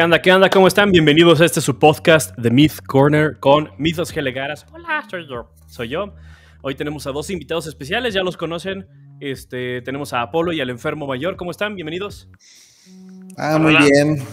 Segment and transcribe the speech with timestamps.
[0.00, 0.22] ¿Qué anda?
[0.22, 0.48] ¿Qué anda?
[0.48, 0.90] ¿Cómo están?
[0.92, 4.64] Bienvenidos a este su podcast The Myth Corner con Mythos Gelegaras.
[4.72, 5.52] Hola, soy yo.
[5.66, 6.14] Soy yo.
[6.62, 8.86] Hoy tenemos a dos invitados especiales, ya los conocen.
[9.20, 11.36] Este, tenemos a Apolo y al enfermo mayor.
[11.36, 11.74] ¿Cómo están?
[11.74, 12.30] Bienvenidos.
[13.36, 14.24] Ah, muy bien.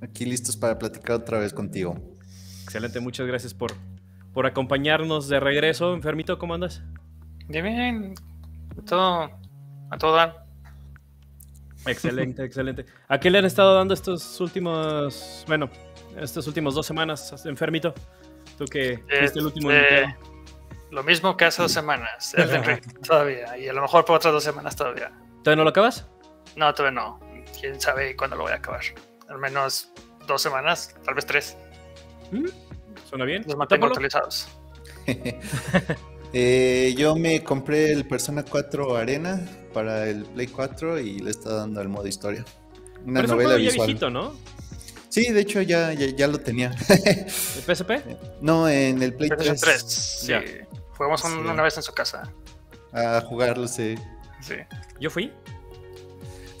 [0.00, 1.96] Aquí listos para platicar otra vez contigo.
[2.62, 3.72] Excelente, muchas gracias por,
[4.32, 5.92] por acompañarnos de regreso.
[5.92, 6.84] Enfermito, ¿cómo andas?
[7.48, 8.14] Bien, bien.
[8.86, 9.28] Todo,
[9.90, 10.41] a todo dar.
[11.86, 12.86] Excelente, excelente.
[13.08, 15.68] ¿A qué le han estado dando estos últimos, bueno,
[16.16, 17.94] estas últimas dos semanas, enfermito?
[18.56, 20.16] Tú que fuiste el último Este,
[20.90, 23.58] Lo mismo que hace dos semanas, Elden Ring, todavía.
[23.58, 25.12] Y a lo mejor por otras dos semanas todavía.
[25.42, 26.06] ¿Todavía no lo acabas?
[26.56, 27.20] No, todavía no.
[27.58, 28.82] Quién sabe cuándo lo voy a acabar.
[29.28, 29.92] Al menos
[30.26, 31.56] dos semanas, tal vez tres.
[32.30, 32.46] ¿Mm?
[33.08, 33.42] ¿Suena bien?
[33.46, 34.48] Los mantengo actualizados.
[36.32, 39.40] Eh, yo me compré el Persona 4 Arena
[39.74, 42.44] para el Play 4 y le está dando el modo historia.
[43.04, 43.86] Una Pero es un novela juego ya visual.
[43.86, 44.34] viejito, ¿no?
[45.10, 46.70] Sí, de hecho ya, ya, ya lo tenía.
[47.04, 47.26] ¿El
[47.76, 47.90] PSP?
[48.40, 49.84] no, en el Play PlayStation 3.
[49.86, 49.92] 3.
[49.92, 50.32] Sí.
[50.96, 51.38] Jugamos un- Sí.
[51.50, 52.32] una vez en su casa.
[52.92, 53.96] A jugarlo, sí.
[54.40, 54.54] Sí.
[55.00, 55.32] Yo fui,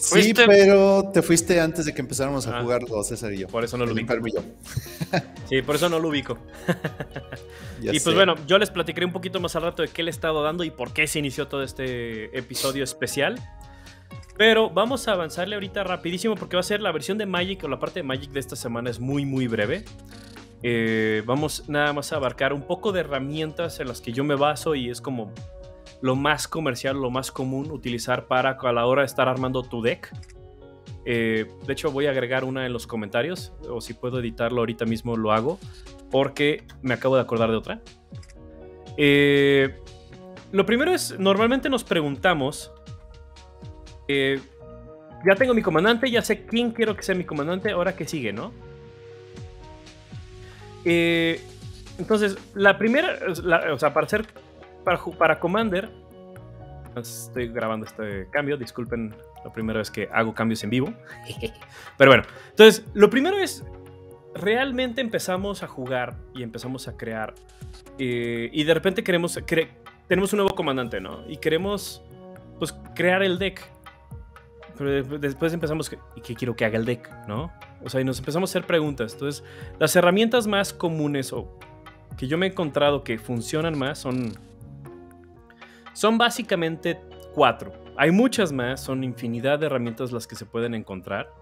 [0.02, 2.62] Sí, Fuiste- pero te fuiste antes de que empezáramos a Ah.
[2.62, 3.46] jugarlo, César y yo.
[3.46, 4.12] por eso no lo ubico.
[5.48, 6.38] Sí, por eso no lo ubico.
[7.82, 8.14] Y pues sé.
[8.14, 10.62] bueno, yo les platicaré un poquito más al rato de qué le he estado dando
[10.64, 13.38] y por qué se inició todo este episodio especial.
[14.36, 17.68] Pero vamos a avanzarle ahorita rapidísimo porque va a ser la versión de Magic o
[17.68, 19.84] la parte de Magic de esta semana es muy muy breve.
[20.62, 24.36] Eh, vamos nada más a abarcar un poco de herramientas en las que yo me
[24.36, 25.32] baso y es como
[26.02, 29.80] lo más comercial, lo más común utilizar para a la hora de estar armando tu
[29.80, 30.12] deck.
[31.04, 34.84] Eh, de hecho, voy a agregar una en los comentarios, o si puedo editarlo ahorita
[34.84, 35.58] mismo lo hago,
[36.10, 37.80] porque me acabo de acordar de otra.
[38.96, 39.80] Eh,
[40.50, 42.72] lo primero es, normalmente nos preguntamos,
[44.08, 44.40] eh,
[45.24, 48.32] ya tengo mi comandante, ya sé quién quiero que sea mi comandante, ahora que sigue,
[48.32, 48.52] ¿no?
[50.84, 53.18] Entonces, la primera,
[53.72, 54.26] o sea, para hacer,
[54.84, 55.90] para, para Commander,
[56.96, 60.92] estoy grabando este cambio, disculpen la primera vez que hago cambios en vivo.
[61.98, 63.64] Pero bueno, entonces, lo primero es,
[64.34, 67.34] realmente empezamos a jugar y empezamos a crear.
[67.98, 69.68] eh, y de repente queremos, cre-
[70.08, 71.20] tenemos un nuevo comandante, ¿no?
[71.28, 72.02] Y queremos,
[72.58, 73.62] pues, crear el deck.
[74.78, 77.52] Pero de- después empezamos, ¿y qué quiero que haga el deck, no?
[77.84, 79.12] O sea, y nos empezamos a hacer preguntas.
[79.14, 79.44] Entonces,
[79.78, 81.58] las herramientas más comunes o
[82.16, 84.32] que yo me he encontrado que funcionan más son,
[85.92, 87.00] son básicamente
[87.34, 87.72] cuatro.
[87.96, 91.32] Hay muchas más, son infinidad de herramientas las que se pueden encontrar.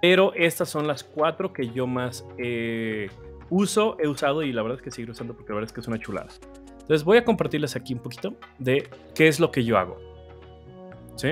[0.00, 3.08] Pero estas son las cuatro que yo más eh,
[3.50, 5.80] uso, he usado y la verdad es que sigo usando porque la verdad es que
[5.80, 6.28] es una chulada.
[6.80, 9.98] Entonces voy a compartirles aquí un poquito de qué es lo que yo hago.
[11.16, 11.28] ¿Sí?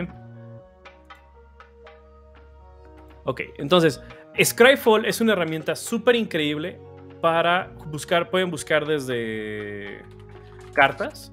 [3.25, 4.01] Ok, entonces,
[4.41, 6.79] Scryfall es una herramienta súper increíble
[7.21, 10.03] para buscar, pueden buscar desde
[10.77, 11.33] cartas,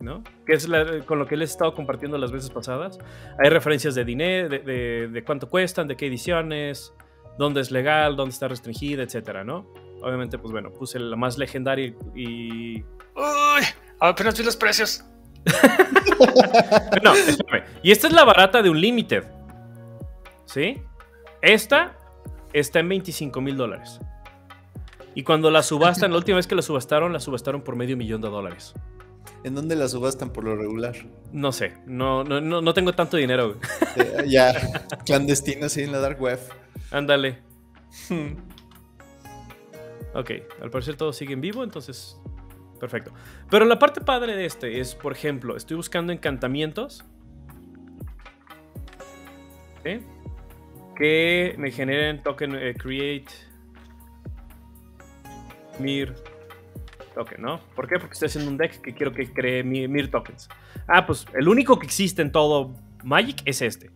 [0.00, 0.22] ¿no?
[0.46, 2.98] Que es la- con lo que les he estado compartiendo las veces pasadas.
[3.38, 6.92] Hay referencias de dinero, de, de- de cuánto cuestan, de qué ediciones,
[7.38, 9.66] dónde es legal, dónde está restringida, etcétera, ¿no?
[10.02, 12.80] Obviamente, pues bueno, puse la más legendaria y...
[12.82, 13.62] Uy,
[14.00, 15.04] apenas vi los precios.
[17.02, 17.64] No, espérame.
[17.82, 19.24] Y esta es la barata de un limited.
[20.46, 20.82] ¿Sí?
[21.42, 21.94] Esta
[22.52, 24.00] está en 25 mil dólares.
[25.16, 28.20] Y cuando la subastan, la última vez que la subastaron, la subastaron por medio millón
[28.20, 28.74] de dólares.
[29.44, 30.94] ¿En dónde la subastan por lo regular?
[31.32, 33.54] No sé, no, no, no, no tengo tanto dinero.
[33.54, 34.28] güey.
[34.28, 34.52] Ya,
[35.06, 36.38] clandestino, sí, en la dark web.
[36.90, 37.38] Ándale.
[40.12, 42.18] Ok, al parecer todo sigue en vivo, entonces.
[42.78, 43.10] Perfecto.
[43.50, 47.04] Pero la parte padre de este es, por ejemplo, estoy buscando encantamientos.
[49.82, 50.00] ¿sí?
[50.94, 53.45] Que me generen token eh, create.
[55.78, 56.14] Mir
[57.14, 57.60] token, ¿no?
[57.74, 57.98] ¿Por qué?
[57.98, 60.48] Porque estoy haciendo un deck que quiero que cree mi- Mir tokens.
[60.86, 62.74] Ah, pues el único que existe en todo
[63.04, 63.90] Magic es este.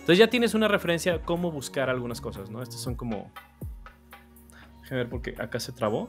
[0.00, 2.60] Entonces ya tienes una referencia a cómo buscar algunas cosas, ¿no?
[2.62, 3.32] Estos son como.
[4.82, 6.08] Déjame ver porque acá se trabó.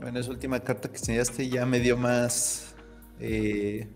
[0.00, 2.74] Bueno, esa última carta que enseñaste ya me dio más
[3.20, 3.88] eh,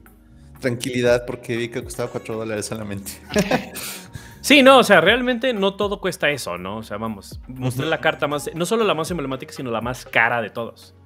[0.61, 3.13] tranquilidad porque vi que costaba 4 dólares solamente.
[4.43, 6.79] Sí, no, o sea, realmente no todo cuesta eso, ¿no?
[6.79, 10.05] O sea, vamos, mostré la carta más, no solo la más emblemática, sino la más
[10.05, 10.97] cara de todos.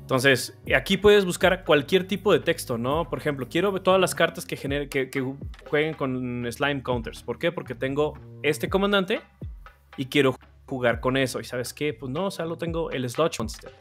[0.00, 3.08] Entonces, aquí puedes buscar cualquier tipo de texto, ¿no?
[3.08, 5.24] Por ejemplo, quiero todas las cartas que, genere, que, que
[5.70, 7.22] jueguen con slime counters.
[7.22, 7.52] ¿Por qué?
[7.52, 9.20] Porque tengo este comandante
[9.96, 11.38] y quiero jugar con eso.
[11.38, 11.94] ¿Y sabes qué?
[11.94, 13.72] Pues no, o sea, lo tengo el Sludge Monster.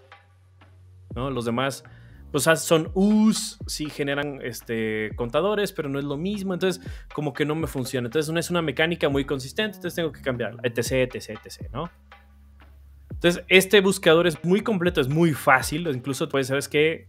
[1.15, 1.31] ¿No?
[1.31, 1.83] Los demás
[2.31, 6.81] pues son U's, sí generan este, contadores, pero no es lo mismo, entonces
[7.13, 8.07] como que no me funciona.
[8.07, 11.89] Entonces no es una mecánica muy consistente, entonces tengo que cambiarla, etc, etc, etc, ¿no?
[13.11, 17.07] Entonces este buscador es muy completo, es muy fácil, incluso puedes saber que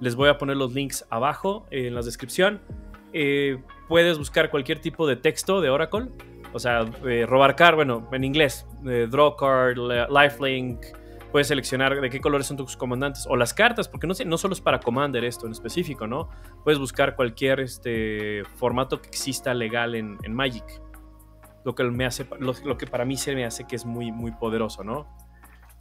[0.00, 2.62] Les voy a poner los links abajo en la descripción.
[3.12, 3.58] Eh,
[3.88, 6.06] puedes buscar cualquier tipo de texto de Oracle,
[6.54, 9.76] o sea, eh, robar card, bueno, en inglés, draw card,
[10.08, 10.86] lifelink,
[11.30, 14.38] puedes seleccionar de qué colores son tus comandantes o las cartas, porque no, sé, no
[14.38, 16.28] solo es para Commander esto en específico, ¿no?
[16.64, 20.64] Puedes buscar cualquier este, formato que exista legal en, Magic.
[21.64, 24.32] Lo que, me hace, lo, que para mí se me hace que es muy, muy
[24.32, 25.06] poderoso, ¿no?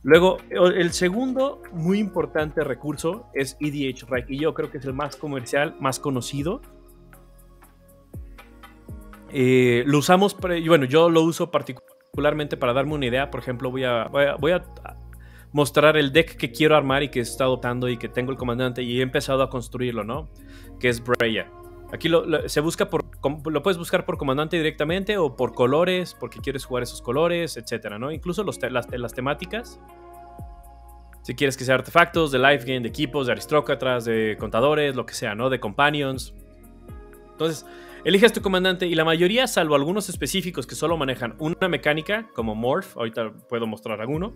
[0.02, 5.18] Luego, el segundo muy importante recurso es EDH y yo creo que es el más
[5.18, 6.62] comercial, más conocido.
[9.32, 13.30] Eh, lo usamos, bueno, yo lo uso particularmente para darme una idea.
[13.30, 14.08] Por ejemplo, voy a,
[14.40, 14.64] voy a
[15.52, 18.84] mostrar el deck que quiero armar y que está adoptando y que tengo el comandante
[18.84, 20.30] y he empezado a construirlo, ¿no?
[20.80, 21.52] Que es Breya.
[21.92, 23.06] Aquí lo, se busca por,
[23.50, 27.98] lo puedes buscar por comandante directamente o por colores, porque quieres jugar esos colores, etcétera,
[27.98, 28.12] ¿no?
[28.12, 29.80] Incluso las, temáticas.
[31.24, 35.06] Si quieres que sea artefactos, de life game, de equipos, de aristócratas, de contadores, lo
[35.06, 35.50] que sea, ¿no?
[35.50, 36.36] De companions.
[37.32, 37.66] Entonces,
[38.06, 42.54] eliges tu comandante y la mayoría, salvo algunos específicos que solo manejan una mecánica, como
[42.54, 44.36] Morph, ahorita puedo mostrar alguno,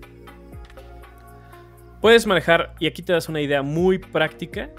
[2.03, 4.69] Puedes manejar, y aquí te das una idea muy práctica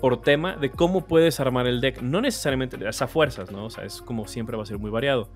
[0.00, 2.02] por tema de cómo puedes armar el deck.
[2.02, 3.66] No necesariamente a fuerzas, ¿no?
[3.66, 5.30] O sea, es como siempre va a ser muy variado.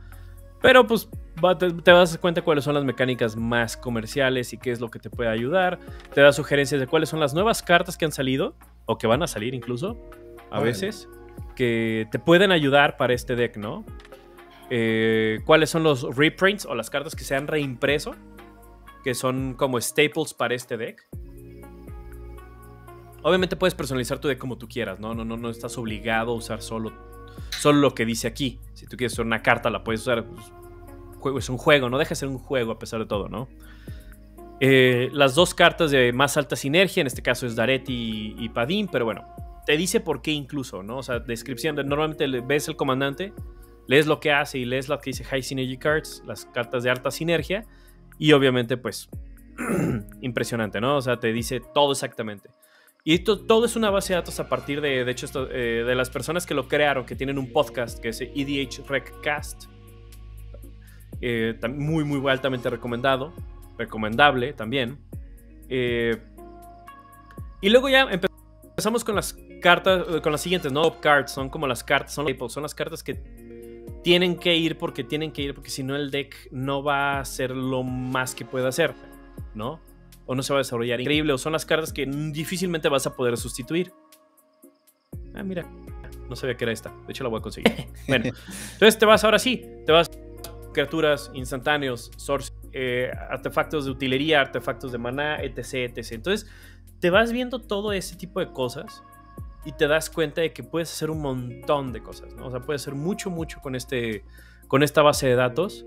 [0.61, 1.09] Pero pues
[1.85, 4.99] te, vas a cuenta cuáles son las mecánicas más comerciales y qué es lo que
[4.99, 5.79] te puede ayudar.
[6.13, 8.57] Te da sugerencias de cuáles son las nuevas cartas que han salido
[8.87, 9.97] o que van a salir incluso
[10.51, 11.09] a veces
[11.55, 13.85] que te pueden ayudar para este deck, ¿no?
[14.71, 18.17] Eh, cuáles son los reprints o las cartas que se han reimpreso
[19.05, 21.07] que son como staples para este deck.
[23.23, 25.15] Obviamente puedes personalizar tu deck como tú quieras, ¿no?
[25.15, 26.93] No, no, no estás obligado a usar solo,
[27.51, 28.61] solo lo que dice aquí.
[28.75, 30.25] Si tú quieres usar una carta, la puedes usar.
[30.25, 33.49] Pues, es un juego, no deja de ser un juego a pesar de todo, ¿no?
[34.61, 38.49] Eh, las dos cartas de más alta sinergia, en este caso es Daret y, y
[38.49, 39.25] Padín, pero bueno,
[39.67, 40.99] te dice por qué incluso, ¿no?
[40.99, 43.33] O sea, descripción, de, normalmente ves el comandante,
[43.87, 46.91] lees lo que hace y lees lo que dice High Synergy Cards, las cartas de
[46.91, 47.67] alta sinergia,
[48.19, 49.09] y obviamente, pues,
[50.23, 50.97] impresionante, ¿no?
[50.97, 52.49] O sea, te dice todo exactamente.
[53.09, 55.83] Y esto, todo es una base de datos a partir de, de hecho, esto, eh,
[55.83, 59.65] de las personas que lo crearon, que tienen un podcast que es EDH Recast.
[61.23, 63.33] Eh, muy, muy altamente recomendado.
[63.79, 64.99] Recomendable también.
[65.71, 66.19] Eh,
[67.63, 70.83] y luego ya empezamos con las cartas, con las siguientes, ¿no?
[70.83, 73.15] Top cards, son como las cartas, son, son las cartas que
[74.05, 77.25] tienen que ir porque tienen que ir, porque si no el deck no va a
[77.25, 78.93] ser lo más que pueda hacer,
[79.55, 79.81] ¿no?
[80.29, 83.17] O no se va a desarrollar increíble, o son las cartas que difícilmente vas a
[83.17, 83.93] poder sustituir.
[85.35, 85.67] Ah, mira,
[86.29, 86.91] no sabía que era esta.
[87.07, 87.73] De hecho, la voy a conseguir.
[88.09, 88.27] bueno,
[88.73, 90.11] entonces te vas ahora sí, te vas
[90.75, 96.13] criaturas instantáneos, source, eh, artefactos de utilería, artefactos de maná, etc, etc.
[96.13, 96.49] Entonces,
[97.01, 99.03] te vas viendo todo ese tipo de cosas
[99.65, 102.47] y te das cuenta de que puedes hacer un montón de cosas, ¿no?
[102.47, 104.25] O sea, puedes hacer mucho, mucho con, este,
[104.69, 105.87] con esta base de datos.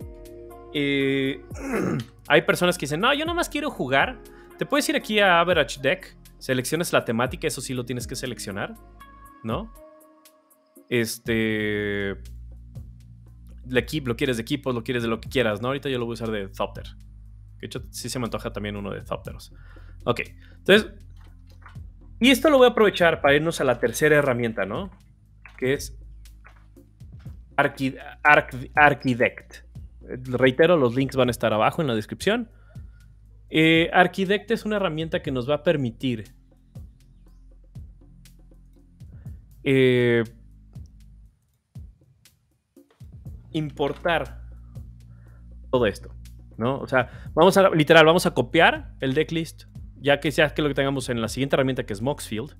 [0.73, 1.41] Eh,
[2.31, 4.17] hay personas que dicen, no, yo nomás quiero jugar.
[4.57, 8.15] Te puedes ir aquí a Average Deck, seleccionas la temática, eso sí lo tienes que
[8.15, 8.73] seleccionar,
[9.43, 9.73] ¿no?
[10.87, 12.15] Este...
[13.65, 15.67] lo quieres de equipos, lo quieres de lo que quieras, ¿no?
[15.67, 16.85] Ahorita yo lo voy a usar de Thopter.
[17.59, 19.51] De hecho, sí se me antoja también uno de Thopteros.
[20.05, 20.21] Ok,
[20.59, 20.89] entonces...
[22.21, 24.89] Y esto lo voy a aprovechar para irnos a la tercera herramienta, ¿no?
[25.57, 25.99] Que es
[27.57, 29.65] Archidect.
[30.01, 32.49] Reitero, los links van a estar abajo en la descripción.
[33.49, 33.89] Eh,
[34.47, 36.33] es una herramienta que nos va a permitir
[39.63, 40.23] eh,
[43.51, 44.41] importar
[45.69, 46.13] todo esto,
[46.57, 46.79] ¿no?
[46.79, 49.65] O sea, vamos a, literal, vamos a copiar el decklist,
[49.97, 52.55] ya que sea que lo que tengamos en la siguiente herramienta que es Moxfield.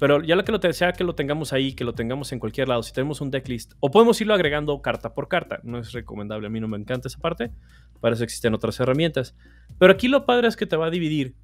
[0.00, 2.68] Pero ya lo que lo sea que lo tengamos ahí, que lo tengamos en cualquier
[2.68, 5.60] lado, si tenemos un decklist, o podemos irlo agregando carta por carta.
[5.62, 7.52] No es recomendable, a mí no me encanta esa parte.
[8.00, 9.36] Para eso existen otras herramientas.
[9.78, 11.36] Pero aquí lo padre es que te va a dividir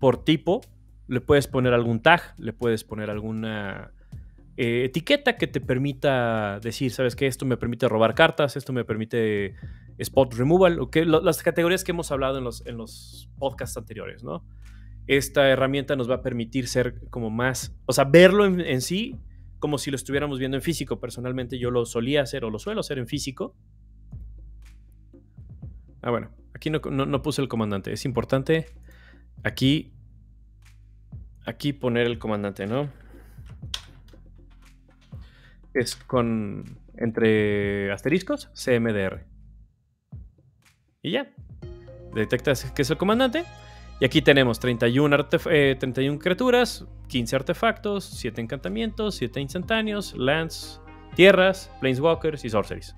[0.00, 0.62] por tipo
[1.08, 3.92] le puedes poner algún tag, le puedes poner alguna
[4.56, 7.26] eh, etiqueta que te permita decir, ¿sabes qué?
[7.26, 9.54] Esto me permite robar cartas, esto me permite
[9.96, 14.44] spot removal, o las categorías que hemos hablado en los, en los podcasts anteriores, ¿no?
[15.08, 19.16] Esta herramienta nos va a permitir ser como más, o sea, verlo en, sí
[19.58, 21.00] como si lo estuviéramos viendo en físico.
[21.00, 23.56] Personalmente yo lo solía hacer o lo suelo hacer en físico.
[26.00, 27.92] Ah, bueno, aquí no, no puse el comandante.
[27.92, 28.66] Es importante
[29.42, 29.92] aquí,
[31.44, 32.88] aquí poner el comandante, ¿no?
[35.78, 36.64] es con
[36.96, 39.24] entre asteriscos CMDR.
[41.02, 41.32] Y ya.
[42.14, 43.44] Detectas que es el comandante.
[44.00, 50.80] Y aquí tenemos 31, 31 eh, criaturas, 15 artefactos, 7 encantamientos, 7 instantáneos, lands,
[51.16, 52.94] tierras, planeswalkers y sorceries.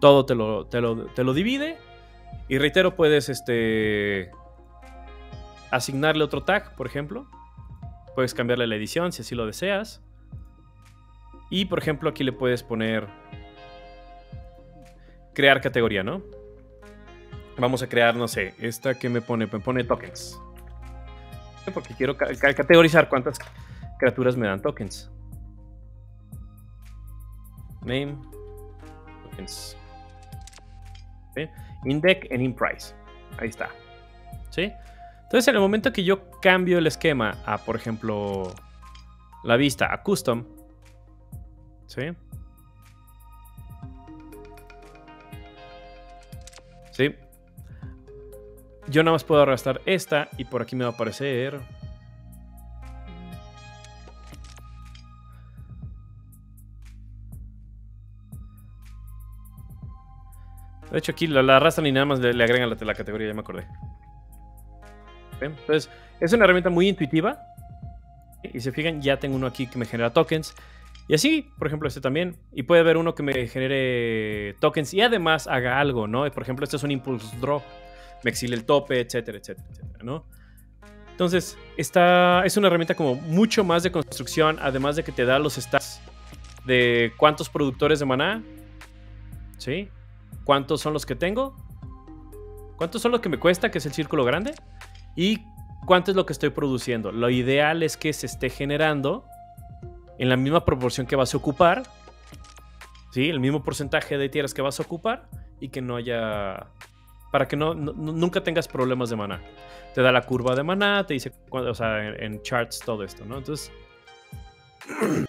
[0.00, 1.76] Todo te lo, te lo, divide.
[2.48, 4.30] Y reitero, puedes este,
[5.70, 7.26] asignarle otro tag, por ejemplo.
[8.16, 10.02] Puedes cambiarle la edición si así lo deseas.
[11.48, 13.06] Y por ejemplo, aquí le puedes poner
[15.32, 16.22] crear categoría, ¿no?
[17.58, 20.40] Vamos a crear, no sé, esta que me pone, me pone tokens.
[21.74, 23.38] Porque quiero categorizar cuántas
[23.98, 25.10] criaturas me dan tokens.
[27.82, 28.16] Name,
[29.24, 29.76] tokens.
[31.34, 31.48] ¿Sí?
[31.84, 32.94] Index and in price.
[33.38, 33.68] Ahí está.
[34.50, 34.72] ¿Sí?
[35.24, 38.54] Entonces, en el momento que yo cambio el esquema a, por ejemplo,
[39.44, 40.44] la vista a custom,
[41.86, 42.02] ¿Sí?
[42.02, 42.27] Sí.
[48.90, 51.60] Yo nada más puedo arrastrar esta y por aquí me va a aparecer...
[60.90, 63.66] De hecho, aquí la, arrastran y nada más le, agregan la, categoría, ya me acordé.
[65.38, 67.42] Entonces, es una herramienta muy intuitiva.
[68.42, 70.54] Y se fijan, ya tengo uno aquí que me genera tokens.
[71.06, 72.36] Y así, por ejemplo, este también.
[72.52, 76.30] Y puede haber uno que me genere tokens y además haga algo, ¿no?
[76.30, 77.62] Por ejemplo, este es un impulse draw.
[78.24, 80.24] Me exile el tope, etcétera, etcétera, etcétera, ¿no?
[81.10, 85.38] Entonces, esta es una herramienta como mucho más de construcción, además de que te da
[85.38, 86.00] los stats
[86.64, 88.42] de cuántos productores de maná,
[89.56, 89.88] ¿sí?
[90.44, 91.56] ¿Cuántos son los que tengo?
[92.76, 94.54] ¿Cuántos son los que me cuesta, que es el círculo grande?
[95.16, 95.40] Y
[95.86, 97.10] cuánto es lo que estoy produciendo.
[97.10, 99.24] Lo ideal es que se esté generando
[100.18, 101.82] en la misma proporción que vas a ocupar,
[103.10, 103.28] ¿sí?
[103.28, 105.28] El mismo porcentaje de tierras que vas a ocupar
[105.60, 106.68] y que no haya...
[107.30, 109.40] Para que no, nunca tengas problemas de maná.
[109.94, 113.38] Te da la curva de maná, te dice, o sea, en, charts todo esto, ¿no?
[113.38, 113.72] Entonces,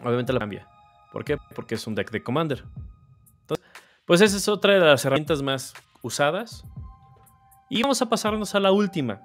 [0.00, 0.68] obviamente la cambia.
[1.12, 1.36] ¿Por qué?
[1.54, 2.64] Porque es un deck de Commander.
[3.40, 3.66] Entonces,
[4.04, 6.64] pues esa es otra de las herramientas más usadas.
[7.68, 9.22] Y vamos a pasarnos a la última,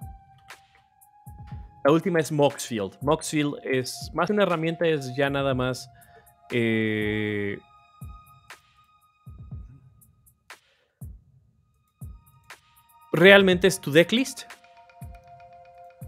[1.88, 2.98] la última es Moxfield.
[3.00, 5.90] Moxfield es más una herramienta, es ya nada más.
[6.52, 7.58] Eh,
[13.18, 14.44] realmente es tu decklist.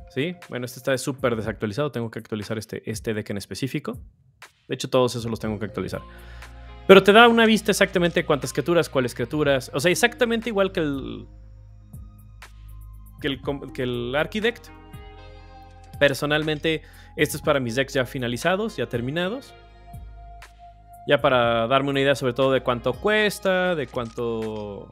[0.10, 1.92] Sí, bueno, este está súper desactualizado.
[1.92, 4.00] Tengo que actualizar este, este deck en específico.
[4.68, 6.02] De hecho, todos esos los tengo que actualizar.
[6.88, 9.70] Pero te da una vista exactamente de cuántas criaturas, cuáles criaturas.
[9.74, 11.28] O sea, exactamente igual que el.
[13.22, 13.42] que el,
[13.74, 14.68] que el Architect.
[16.00, 16.82] Personalmente,
[17.16, 19.54] esto es para mis decks ya finalizados, ya terminados.
[21.08, 24.92] Ya para darme una idea sobre todo de cuánto cuesta, de cuánto...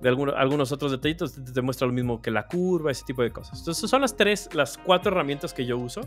[0.00, 3.58] De algunos otros detallitos, te, muestra lo mismo que la curva, ese tipo de cosas.
[3.58, 6.02] Entonces son las tres, las cuatro herramientas que yo uso.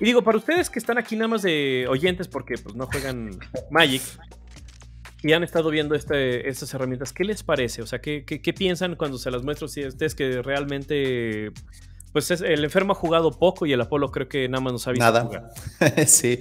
[0.00, 3.30] Y digo, para ustedes que están aquí nada más de oyentes porque pues, no juegan
[3.70, 4.02] Magic,
[5.22, 7.82] y han estado viendo este, estas herramientas, ¿qué les parece?
[7.82, 9.68] O sea, ¿qué, piensan cuando se las muestro?
[9.68, 11.52] Si ustedes que realmente,
[12.12, 14.90] pues el enfermo ha jugado poco y el Apolo creo que nada más nos ha
[14.90, 15.22] visto Nada.
[15.22, 15.50] jugar.
[16.06, 16.40] sí.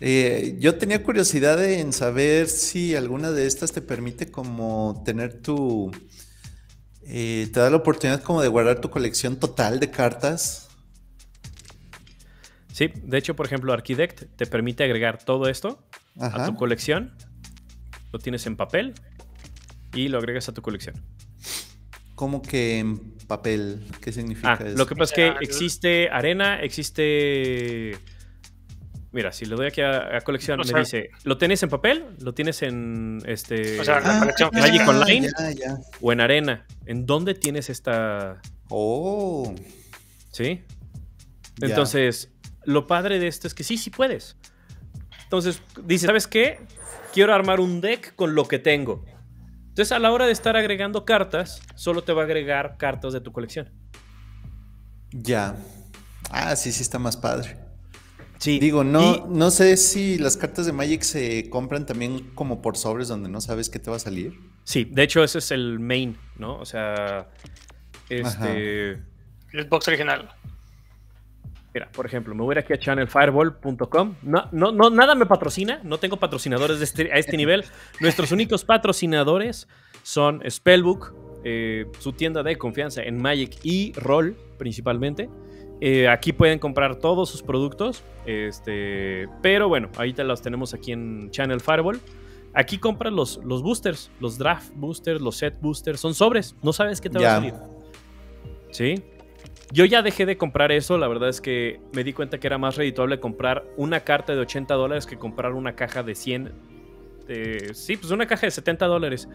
[0.00, 5.90] Eh, yo tenía curiosidad en saber si alguna de estas te permite como tener tu...
[7.02, 10.68] Eh, te da la oportunidad como de guardar tu colección total de cartas.
[12.72, 15.86] Sí, de hecho, por ejemplo, Architect te permite agregar todo esto
[16.18, 17.12] a tu colección
[18.12, 18.94] lo tienes en papel
[19.94, 20.96] y lo agregas a tu colección.
[22.14, 23.86] ¿Cómo que en papel?
[24.00, 27.96] ¿Qué significa ah, Lo que pasa es que existe arena, existe...
[29.12, 32.06] Mira, si le doy aquí a, colección, me dice, ¿lo tienes en papel?
[32.20, 35.28] ¿Lo tienes en este o sea, la colección Magic Online?
[36.00, 36.66] ¿O en arena?
[36.86, 38.40] ¿En dónde tienes esta...?
[38.68, 39.52] Oh.
[40.30, 40.62] ¿Sí?
[41.60, 42.30] Entonces,
[42.64, 44.36] lo padre de esto es que sí, sí puedes.
[45.24, 46.60] Entonces, dice, ¿sabes qué?
[47.12, 49.04] quiero armar un deck con lo que tengo.
[49.68, 53.20] Entonces, a la hora de estar agregando cartas, solo te va a agregar cartas de
[53.20, 53.70] tu colección.
[55.12, 55.56] Ya.
[56.30, 57.56] Ah, sí, sí está más padre.
[58.40, 58.58] Sí.
[58.58, 63.06] Digo, no, no sé si las cartas de Magic se compran también como por sobres
[63.08, 64.32] donde no sabes qué te va a salir.
[64.64, 66.58] Sí, de hecho ese es el main, ¿no?
[66.58, 67.28] O sea,
[68.08, 68.92] este...
[69.52, 70.30] El box original.
[71.74, 74.14] Mira, por ejemplo, me voy aquí a channelfireball.com.
[74.22, 77.64] No, no, no, nada me patrocina, no tengo patrocinadores este, a este nivel.
[78.00, 79.68] Nuestros únicos patrocinadores
[80.02, 85.28] son Spellbook, eh, su tienda de confianza en Magic y Roll principalmente.
[85.80, 88.02] Eh, aquí pueden comprar todos sus productos.
[88.26, 92.00] Este, pero bueno, ahorita los tenemos aquí en Channel Fireball.
[92.52, 96.00] Aquí compras los, los boosters, los draft boosters, los set boosters.
[96.00, 96.54] Son sobres.
[96.62, 97.54] No sabes qué te va a salir.
[98.70, 99.02] ¿Sí?
[99.72, 100.98] Yo ya dejé de comprar eso.
[100.98, 104.40] La verdad es que me di cuenta que era más redituable comprar una carta de
[104.40, 106.52] 80 dólares que comprar una caja de 100.
[107.72, 109.28] sí, pues una caja de 70 dólares.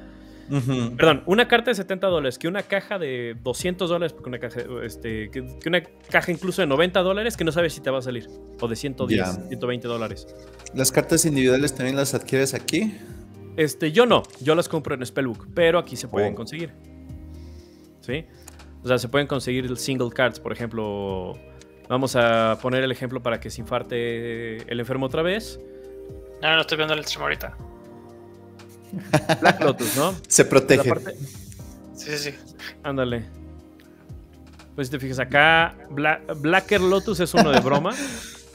[0.49, 4.61] Perdón, una carta de 70 dólares, que una caja de 200 dólares, porque una caja,
[4.83, 8.01] este, que, una caja incluso de 90 dólares que no sabes si te va a
[8.01, 8.27] salir,
[8.59, 10.27] o de 110, 120 dólares.
[10.73, 12.95] ¿Las cartas individuales también las adquieres aquí?
[13.57, 16.35] Este, yo no, yo las compro en Spellbook, pero aquí se pueden oh.
[16.35, 16.73] conseguir.
[18.01, 18.25] ¿Sí?
[18.83, 21.33] O sea, se pueden conseguir single cards, por ejemplo.
[21.89, 25.59] Vamos a poner el ejemplo para que se infarte el enfermo otra vez.
[26.41, 27.57] No, no estoy viendo el stream ahorita.
[29.41, 30.15] Black Lotus, ¿no?
[30.27, 30.93] Se protege.
[31.95, 32.35] Sí, sí, sí.
[32.83, 33.25] Ándale.
[34.75, 37.95] Pues si te fijas acá, Blacker Lotus es uno de broma.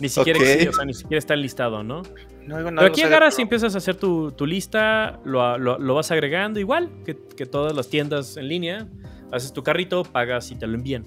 [0.00, 0.38] Ni siquiera,
[0.70, 2.02] o sea, ni siquiera está enlistado, ¿no?
[2.46, 7.14] no Pero aquí agarras y empiezas a hacer tu, lista, lo, vas agregando igual que,
[7.46, 8.88] todas las tiendas en línea.
[9.32, 11.06] Haces tu carrito, pagas y te lo envían.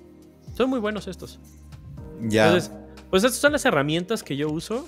[0.56, 1.40] Son muy buenos estos.
[2.22, 2.48] Ya.
[2.48, 2.72] Entonces,
[3.10, 4.88] pues estas son las herramientas que yo uso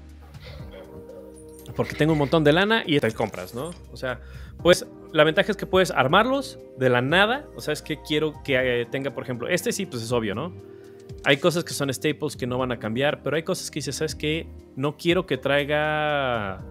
[1.76, 3.70] Porque tengo un montón de lana y te compras, ¿no?
[3.92, 4.22] O sea,
[4.64, 7.46] pues la ventaja es que puedes armarlos de la nada.
[7.56, 10.34] O sea, es que quiero que eh, tenga, por ejemplo, este sí, pues es obvio,
[10.34, 10.52] ¿no?
[11.26, 13.98] Hay cosas que son staples que no van a cambiar, pero hay cosas que dices,
[13.98, 14.48] ¿sabes qué?
[14.76, 16.66] No quiero que traiga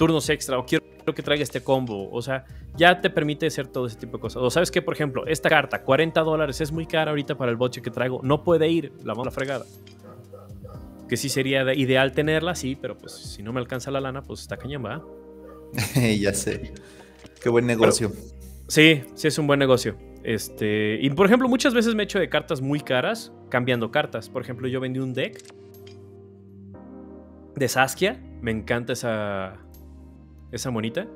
[0.00, 0.82] turnos extra o quiero
[1.14, 2.10] que traiga este combo.
[2.10, 4.42] O sea, ya te permite hacer todo ese tipo de cosas.
[4.42, 7.58] O sabes que, por ejemplo, esta carta, 40 dólares, es muy cara ahorita para el
[7.58, 8.20] boche que traigo.
[8.22, 9.66] No puede ir, la mano fregada.
[11.06, 14.40] Que sí sería ideal tenerla, sí, pero pues si no me alcanza la lana, pues
[14.40, 15.04] está cañón, ¿va?
[16.18, 16.72] ya sé.
[17.42, 18.10] Qué buen negocio.
[18.68, 19.98] sí, sí es un buen negocio.
[20.24, 24.30] Este, y por ejemplo, muchas veces me he hecho de cartas muy caras cambiando cartas.
[24.30, 25.42] Por ejemplo, yo vendí un deck
[27.54, 28.18] de Saskia.
[28.40, 29.58] Me encanta esa,
[30.52, 31.06] esa monita.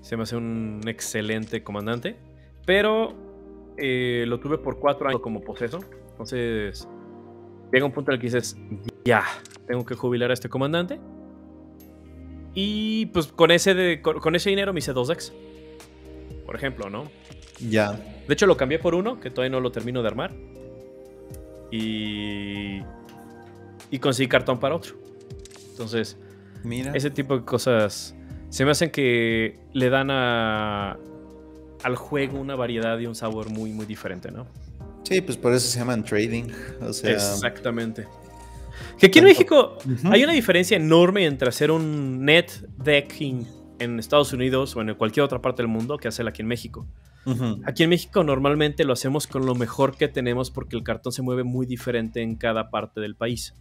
[0.00, 2.16] Se me hace un excelente comandante.
[2.64, 3.14] Pero
[3.78, 5.80] eh, lo tuve por cuatro años como poseso.
[6.10, 6.88] Entonces,
[7.72, 8.56] llega un punto en el que dices,
[9.04, 9.24] ya,
[9.66, 10.98] tengo que jubilar a este comandante.
[12.54, 15.32] Y pues con ese, de, con, ese dinero me hice dos decks.
[16.46, 17.04] Por ejemplo, ¿no?
[17.60, 17.92] Ya.
[17.92, 20.32] De hecho, lo cambié por uno, que todavía no lo termino de armar.
[21.70, 22.80] Y.
[23.90, 24.94] Y conseguí cartón para otro.
[25.70, 26.16] Entonces,
[26.64, 26.92] Mira.
[26.94, 28.16] ese tipo de cosas
[28.56, 30.96] se me hacen que le dan a,
[31.82, 34.46] al juego una variedad y un sabor muy, muy diferente, ¿no?
[35.02, 36.44] Sí, pues por eso se llaman trading.
[37.04, 38.08] Exactamente.
[38.98, 42.50] Que aquí en México hay una diferencia enorme entre hacer un net
[42.82, 43.46] decking
[43.78, 46.86] en Estados Unidos o en cualquier otra parte del mundo que hacerlo aquí en México.
[47.66, 51.20] Aquí en México normalmente lo hacemos con lo mejor que tenemos porque el cartón se
[51.20, 53.54] mueve muy diferente en cada parte del país.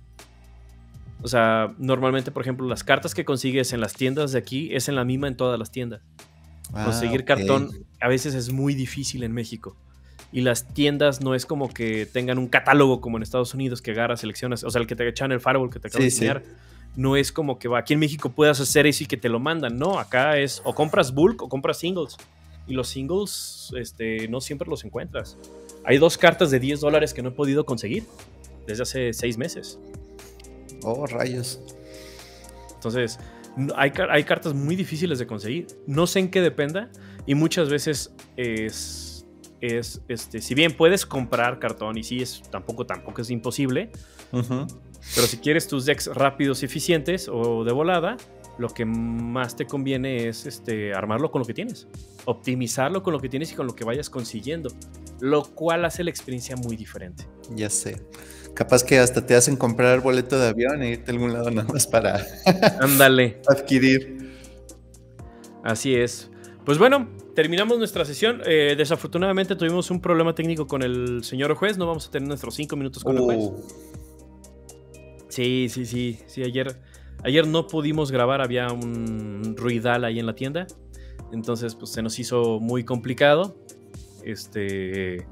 [1.26, 4.90] O sea, normalmente, por ejemplo, las cartas que consigues en las tiendas de aquí es
[4.90, 6.04] en la misma en todas las tiendas.
[6.72, 9.76] Ah, Conseguir cartón a veces es muy difícil en México.
[10.32, 13.90] Y las tiendas no es como que tengan un catálogo como en Estados Unidos que
[13.90, 16.44] agarras, selecciones, o sea, el que te echan el Fireball que te acabo de enseñar.
[16.96, 19.40] No es como que va, aquí en México puedas hacer eso y que te lo
[19.40, 19.80] mandan.
[19.80, 22.18] No, acá es o compras bulk o compras singles.
[22.68, 25.40] Y los singles este, no siempre los encuentras.
[25.84, 28.04] Hay dos cartas de 10 dólares que no he podido conseguir
[28.68, 29.80] desde hace seis meses.
[30.86, 31.60] Oh, rayos.
[32.76, 33.20] Entonces,
[33.76, 35.66] hay, hay, cartas muy difíciles de conseguir.
[35.88, 36.92] No sé en qué dependa.
[37.26, 39.26] Y muchas veces es.
[39.62, 43.92] es este, si bien puedes comprar cartón, y sí, es, tampoco, tampoco es imposible.
[44.32, 48.18] Pero si quieres tus decks rápidos y eficientes o de volada,
[48.60, 51.88] lo que más te conviene es este, armarlo con lo que tienes.
[52.26, 54.70] Optimizarlo con lo que tienes y con lo que vayas consiguiendo.
[55.20, 57.26] Lo cual hace la experiencia muy diferente.
[57.56, 58.02] Ya sé.
[58.56, 61.68] Capaz que hasta te hacen comprar boleto de avión e irte a algún lado nada
[61.72, 62.26] más para
[62.80, 63.42] Ándale.
[63.48, 64.34] adquirir.
[65.64, 66.30] Así es.
[66.64, 68.42] Pues bueno, terminamos nuestra sesión.
[68.46, 71.78] Eh, desafortunadamente tuvimos un problema técnico con el señor juez.
[71.78, 73.40] No vamos a tener nuestros cinco minutos con el juez.
[73.40, 73.64] Uh,
[75.28, 76.20] Sí, sí, sí.
[76.28, 76.80] Sí, ayer,
[77.24, 78.42] ayer no pudimos grabar.
[78.42, 80.66] Había un ruidal ahí en la tienda.
[81.34, 83.58] Entonces, pues se nos hizo muy complicado
[84.24, 85.28] este,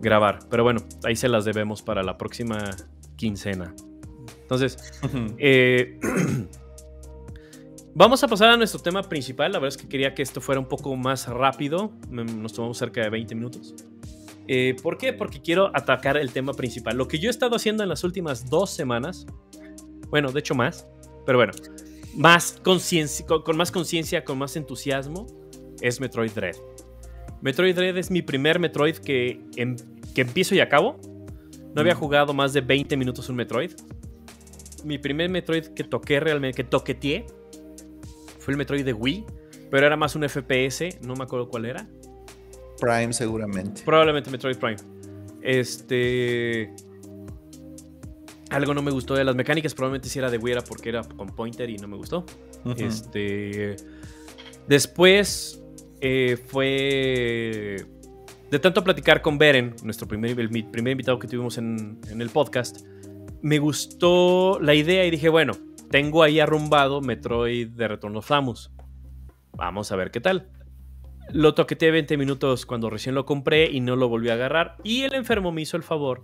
[0.00, 0.40] grabar.
[0.50, 2.70] Pero bueno, ahí se las debemos para la próxima
[3.16, 3.74] quincena.
[4.42, 4.92] Entonces,
[5.38, 5.98] eh,
[7.94, 9.52] vamos a pasar a nuestro tema principal.
[9.52, 11.92] La verdad es que quería que esto fuera un poco más rápido.
[12.10, 13.74] Nos tomamos cerca de 20 minutos.
[14.46, 15.12] Eh, ¿Por qué?
[15.12, 16.96] Porque quiero atacar el tema principal.
[16.96, 19.26] Lo que yo he estado haciendo en las últimas dos semanas,
[20.10, 20.86] bueno, de hecho más,
[21.24, 21.52] pero bueno,
[22.14, 25.26] más conciencia, con, con más conciencia, con más entusiasmo,
[25.80, 26.56] es Metroid Dread.
[27.44, 29.76] Metroid Dread es mi primer Metroid que, em-
[30.14, 30.98] que empiezo y acabo.
[31.74, 33.72] No había jugado más de 20 minutos un Metroid.
[34.82, 37.26] Mi primer Metroid que toqué realmente, que toqueteé,
[38.38, 39.26] fue el Metroid de Wii,
[39.70, 41.86] pero era más un FPS, no me acuerdo cuál era.
[42.80, 43.82] Prime seguramente.
[43.84, 44.76] Probablemente Metroid Prime.
[45.42, 46.72] Este.
[48.48, 49.74] Algo no me gustó de las mecánicas.
[49.74, 52.24] Probablemente si era de Wii era porque era con pointer y no me gustó.
[52.78, 53.76] Este.
[54.66, 55.60] Después
[56.06, 57.86] eh, fue.
[58.50, 62.28] De tanto platicar con Beren, nuestro primer, el primer invitado que tuvimos en, en el
[62.28, 62.86] podcast,
[63.40, 65.54] me gustó la idea y dije, bueno,
[65.90, 68.70] tengo ahí arrumbado Metroid de Retorno Samus.
[69.52, 70.50] Vamos a ver qué tal.
[71.32, 74.76] Lo toqueteé 20 minutos cuando recién lo compré y no lo volví a agarrar.
[74.84, 76.22] Y el enfermo me hizo el favor,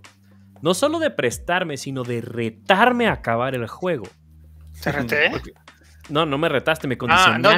[0.61, 4.05] no solo de prestarme, sino de retarme a acabar el juego.
[4.83, 5.31] ¿Te reté?
[6.09, 7.57] No, no me retaste, me Ah, condicionaste, no hijo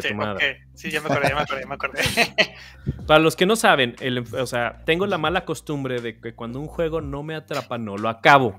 [0.00, 0.08] directamente.
[0.08, 0.42] tu ok.
[0.74, 2.00] Sí, ya me acordé, ya me acordé, ya me acordé.
[3.06, 6.60] Para los que no saben, el o sea, tengo la mala costumbre de que cuando
[6.60, 8.58] un juego no me atrapa, no lo acabo.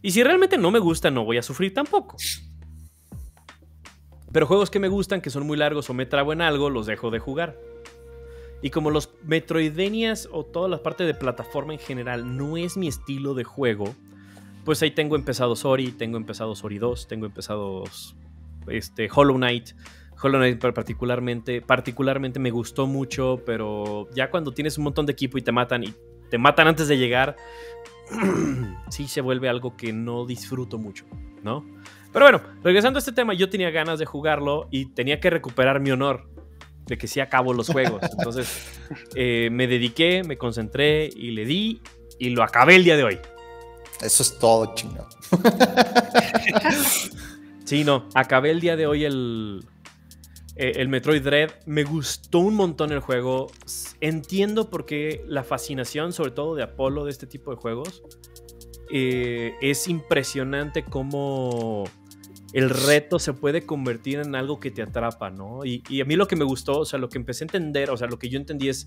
[0.00, 2.16] Y si realmente no me gusta, no voy a sufrir tampoco.
[4.32, 6.86] Pero juegos que me gustan, que son muy largos o me trabo en algo, los
[6.86, 7.56] dejo de jugar.
[8.62, 12.88] Y como los Metroidvanias o toda la parte de plataforma en general no es mi
[12.88, 13.94] estilo de juego,
[14.64, 18.16] pues ahí tengo empezado Ori, tengo empezado Ori 2, tengo empezados
[18.68, 19.70] este, Hollow Knight.
[20.22, 25.12] Hollow Knight par- particularmente, particularmente me gustó mucho, pero ya cuando tienes un montón de
[25.12, 25.94] equipo y te matan y
[26.30, 27.36] te matan antes de llegar,
[28.88, 31.04] sí se vuelve algo que no disfruto mucho,
[31.42, 31.64] ¿no?
[32.12, 35.80] Pero bueno, regresando a este tema, yo tenía ganas de jugarlo y tenía que recuperar
[35.80, 36.28] mi honor
[36.86, 38.02] de que sí acabo los juegos.
[38.18, 38.70] Entonces
[39.14, 41.80] eh, me dediqué, me concentré y le di
[42.18, 43.18] y lo acabé el día de hoy.
[44.02, 45.08] Eso es todo, chingado.
[47.64, 49.64] Sí, no, acabé el día de hoy el,
[50.56, 51.50] eh, el Metroid Dread.
[51.64, 53.50] Me gustó un montón el juego.
[54.00, 58.02] Entiendo por qué la fascinación, sobre todo de Apolo, de este tipo de juegos.
[58.90, 61.84] eh, es impresionante cómo
[62.52, 65.64] el reto se puede convertir en algo que te atrapa, ¿no?
[65.64, 67.90] Y, y a mí lo que me gustó, o sea, lo que empecé a entender,
[67.90, 68.86] o sea, lo que yo entendí es,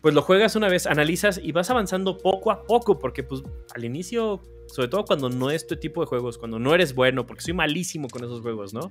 [0.00, 3.42] pues lo juegas una vez, analizas y vas avanzando poco a poco, porque pues
[3.74, 7.26] al inicio, sobre todo cuando no es tu tipo de juegos, cuando no eres bueno,
[7.26, 8.90] porque soy malísimo con esos juegos, ¿no?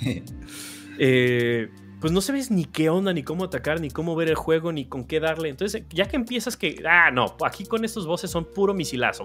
[1.00, 1.68] Eh,
[2.00, 4.86] pues no sabes ni qué onda, ni cómo atacar, ni cómo ver el juego, ni
[4.86, 5.48] con qué darle.
[5.48, 9.24] Entonces, ya que empiezas que, ah, no, aquí con estos bosses son puro misilazo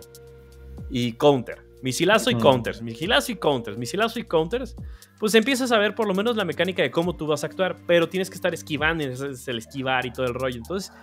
[0.92, 1.73] y counter.
[1.84, 4.76] Misilazo y counters, misilazo y counters, misilazo y counters.
[5.19, 7.76] Pues empiezas a ver por lo menos la mecánica de cómo tú vas a actuar,
[7.86, 10.58] pero tienes que estar esquivando, es el esquivar y todo el rollo.
[10.58, 10.93] Entonces,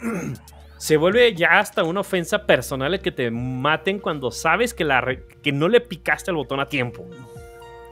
[0.78, 5.02] se vuelve ya hasta una ofensa personal el que te maten cuando sabes que, la
[5.02, 7.06] re- que no le picaste el botón a tiempo,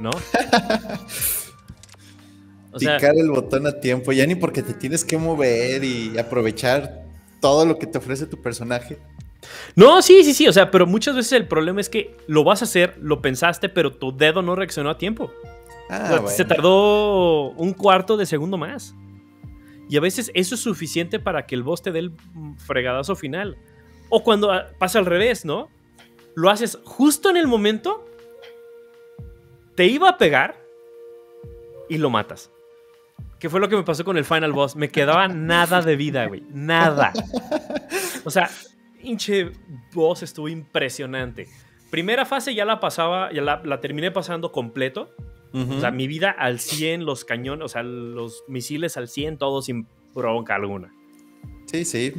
[0.00, 0.10] ¿no?
[2.72, 6.18] O sea, Picar el botón a tiempo, ya ni porque te tienes que mover y
[6.18, 7.04] aprovechar
[7.40, 8.98] todo lo que te ofrece tu personaje.
[9.76, 10.48] No, sí, sí, sí.
[10.48, 13.68] O sea, pero muchas veces el problema es que lo vas a hacer, lo pensaste,
[13.68, 15.30] pero tu dedo no reaccionó a tiempo.
[15.90, 16.28] Ah, bueno.
[16.28, 18.94] Se tardó un cuarto de segundo más.
[19.88, 22.12] Y a veces eso es suficiente para que el boss te dé el
[22.66, 23.56] fregadazo final.
[24.08, 25.68] O cuando ah, pasa al revés, ¿no?
[26.34, 28.04] Lo haces justo en el momento,
[29.74, 30.60] te iba a pegar
[31.88, 32.50] y lo matas.
[33.38, 34.74] ¿Qué fue lo que me pasó con el final boss?
[34.74, 36.42] Me quedaba nada de vida, güey.
[36.50, 37.12] Nada.
[38.26, 38.48] O sea,
[39.04, 39.52] hinche
[39.92, 41.48] boss estuvo impresionante.
[41.90, 45.14] Primera fase ya la pasaba, ya la, la terminé pasando completo.
[45.56, 49.62] O sea, mi vida al 100, los cañones, o sea, los misiles al 100, todo
[49.62, 50.92] sin bronca alguna.
[51.66, 52.12] Sí, sí.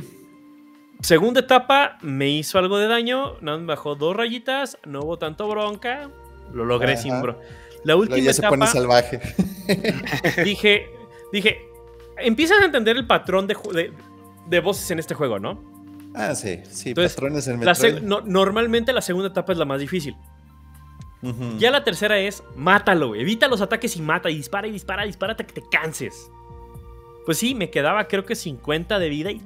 [1.01, 5.49] Segunda etapa, me hizo algo de daño, nada más bajó dos rayitas, no hubo tanto
[5.49, 6.09] bronca,
[6.53, 7.01] lo logré Ajá.
[7.01, 7.41] sin bronca.
[7.83, 9.19] La última ya se pone salvaje.
[10.45, 10.89] dije,
[11.33, 11.59] dije,
[12.17, 13.91] empiezas a entender el patrón de,
[14.47, 15.74] de voces en este juego, ¿no?
[16.15, 18.01] Ah, sí, sí, Entonces, patrones en La Metroid.
[18.01, 20.15] no- normalmente la segunda etapa es la más difícil.
[21.57, 25.31] Ya la tercera es, mátalo, evita los ataques y mata, y dispara y dispara, dispara
[25.31, 26.29] hasta que te canses.
[27.25, 29.41] pues sí, me quedaba creo que 50 de vida y.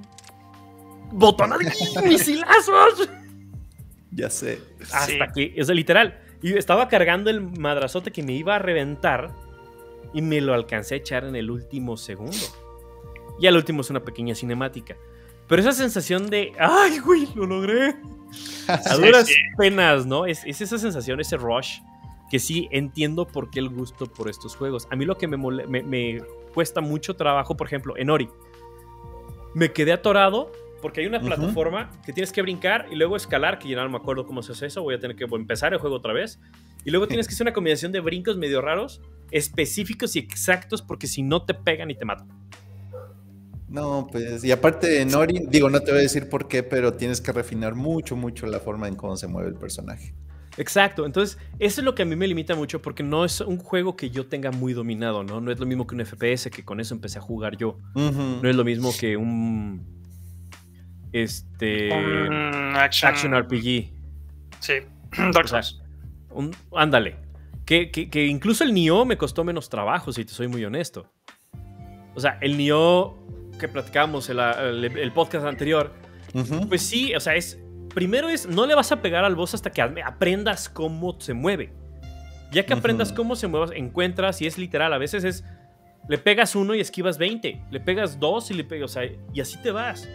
[1.13, 3.09] ¡Botón de misilazos!
[4.11, 4.59] Ya sé.
[4.91, 5.19] Hasta Sí.
[5.33, 6.19] que, es literal.
[6.41, 9.31] Y estaba cargando el madrazote que me iba a reventar
[10.13, 12.35] y me lo alcancé a echar en el último segundo.
[13.39, 14.97] Y al último es una pequeña cinemática.
[15.49, 17.27] Pero esa sensación de, ¡ay, güey!
[17.35, 17.97] ¡Lo logré!
[18.67, 19.33] A Sí, duras sí.
[19.57, 20.25] penas, ¿no?
[20.25, 21.79] Es, es esa sensación, ese rush,
[22.29, 24.87] que sí entiendo por qué el gusto por estos juegos.
[24.91, 26.21] A mí lo que me, mole- me, me
[26.53, 28.29] cuesta mucho trabajo, por ejemplo, en Ori,
[29.55, 33.67] me quedé atorado porque hay una plataforma que tienes que brincar y luego escalar, que
[33.67, 35.97] ya no me acuerdo cómo se hace eso, voy a tener que empezar el juego
[35.97, 36.39] otra vez.
[36.85, 41.07] Y luego tienes que hacer una combinación de brincos medio raros, específicos y exactos, porque
[41.07, 42.29] si no te pegan y te matan.
[43.69, 46.93] No, pues, y aparte en Ori, digo, no te voy a decir por qué, pero
[46.95, 50.13] tienes que refinar mucho, mucho la forma en cómo se mueve el personaje.
[50.57, 53.57] Exacto, entonces eso es lo que a mí me limita mucho porque no es un
[53.57, 55.39] juego que yo tenga muy dominado, ¿no?
[55.39, 57.77] No es lo mismo que un FPS, que con eso empecé a jugar yo.
[57.95, 59.85] No es lo mismo que un...
[61.11, 61.89] Este...
[61.93, 63.91] Un action, Action RPG.
[64.59, 64.73] Sí.
[65.33, 65.81] Dark O sea, Souls.
[66.31, 67.15] un- ándale.
[67.65, 71.05] Que, que- que incluso el Nioh me costó menos trabajo, si te soy muy honesto.
[72.15, 73.15] O sea, el Nioh
[73.59, 75.93] que platicábamos el, el- el podcast anterior,
[76.33, 76.67] Ujú.
[76.67, 77.59] pues sí, o sea, es.
[77.93, 81.33] Primero es, no le vas a pegar al boss hasta que ap- aprendas cómo se
[81.33, 81.73] mueve.
[82.51, 83.17] Ya que aprendas Ujú.
[83.17, 85.43] cómo se mueve, encuentras, y es literal, a veces es.
[86.07, 87.61] Le pegas uno y esquivas 20.
[87.69, 90.07] Le pegas dos y le pegas, o sea, y así te vas.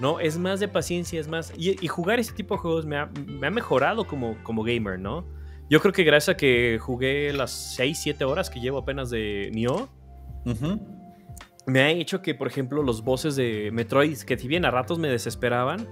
[0.00, 0.18] ¿No?
[0.20, 1.52] Es más de paciencia, es más.
[1.56, 4.98] Y, y jugar ese tipo de juegos me ha, me ha mejorado como, como gamer,
[4.98, 5.24] ¿no?
[5.70, 9.50] Yo creo que gracias a que jugué las 6, 7 horas que llevo apenas de
[9.54, 9.88] Nioh,
[10.44, 10.80] Ujú.
[11.66, 14.98] Me ha hecho que, por ejemplo, los bosses de Metroid, que si bien a ratos
[14.98, 15.86] me desesperaban,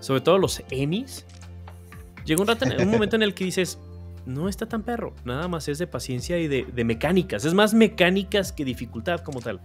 [0.00, 1.26] sobre todo los Enis,
[2.24, 3.78] llega un, rato en- un momento en el que dices,
[4.26, 7.74] no está tan perro, nada más es de paciencia y de, de mecánicas, es más
[7.74, 9.60] mecánicas que dificultad como tal.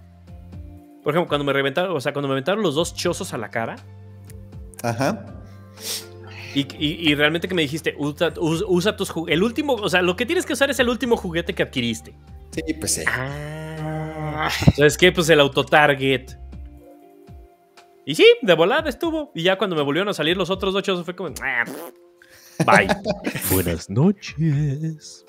[1.04, 3.50] Por ejemplo, cuando me reventaron, o sea, cuando me aventaron los dos chozos a la
[3.50, 3.76] cara,
[4.82, 5.26] Ajá.
[6.56, 9.90] y, y- y realmente que me dijiste, usa, us- usa tus juguetes, el último, o
[9.90, 12.14] sea, lo que tienes que usar es el último juguete que adquiriste.
[12.52, 13.02] Sí, pues sí.
[13.08, 13.60] Ah.
[14.76, 15.12] ¿Sabes qué?
[15.12, 16.38] Pues el autotarget.
[18.06, 19.32] Y sí, de volada estuvo.
[19.34, 21.34] Y ya cuando me volvieron a salir los otros ocho, fue como.
[21.42, 21.64] "Ah,
[22.66, 22.88] Bye.
[23.52, 25.26] Buenas noches.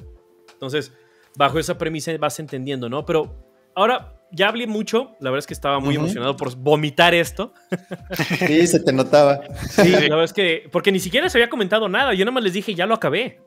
[0.52, 0.92] Entonces,
[1.36, 3.04] bajo esa premisa vas entendiendo, ¿no?
[3.06, 3.36] Pero
[3.74, 5.12] ahora ya hablé mucho.
[5.20, 7.52] La verdad es que estaba muy emocionado por vomitar esto.
[8.46, 9.40] Sí, se te notaba.
[9.70, 10.68] Sí, la verdad es que.
[10.72, 12.12] Porque ni siquiera se había comentado nada.
[12.14, 13.40] Yo nada más les dije, ya lo acabé.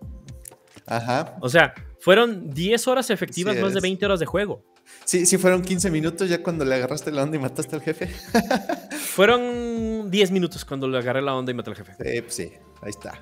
[0.86, 1.36] Ajá.
[1.42, 3.84] O sea, fueron 10 horas efectivas, Sí más de es.
[3.84, 4.64] 20 horas de juego.
[5.06, 8.08] Sí, sí fueron 15 minutos ya cuando le agarraste la onda y mataste al jefe.
[8.92, 11.94] Fueron 10 minutos cuando le agarré la onda y maté al jefe.
[11.94, 13.14] Sí, pues sí, ahí está.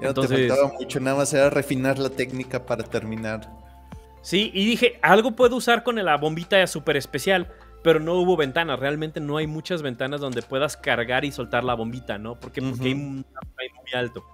[0.00, 3.50] Ya Entonces- no te faltaba mucho, nada más era refinar la técnica para terminar.
[4.22, 8.78] Sí, y dije, algo puedo usar con la bombita super especial, pero no hubo ventanas.
[8.78, 12.38] Realmente no hay muchas ventanas donde puedas cargar y soltar la bombita, ¿no?
[12.38, 13.02] Porque, porque hay Ujú.
[13.02, 14.24] un uptime muy alto.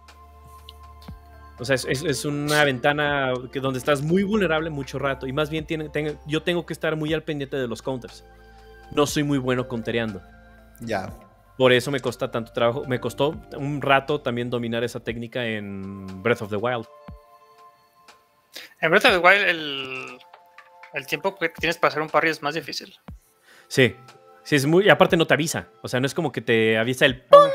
[1.58, 5.26] O sea, es, es- es una ventana que donde estás muy vulnerable mucho rato.
[5.26, 8.24] Y más bien tiene, tengo- yo tengo que estar muy al pendiente de los counters.
[8.90, 10.20] No soy muy bueno countereando.
[10.80, 11.12] Ya.
[11.56, 12.84] Por eso me cuesta tanto trabajo.
[12.86, 16.86] Me costó un rato también dominar esa técnica en Breath of the Wild.
[18.80, 20.18] En Breath of the Wild, el,
[20.94, 22.94] el tiempo que tienes para hacer un parry es más difícil.
[23.68, 23.94] Sí.
[24.42, 24.84] Sí, es muy.
[24.86, 25.68] Y aparte no te avisa.
[25.82, 27.48] O sea, no es como que te avisa el ¡pum!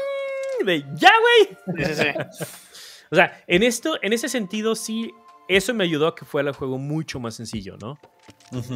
[0.66, 1.86] de ¡Ya, güey!
[1.86, 2.46] Sí, sí, sí.
[3.12, 5.12] O sea, en esto, en ese sentido, sí,
[5.48, 7.98] eso me ayudó a que fuera el juego mucho más sencillo, ¿no?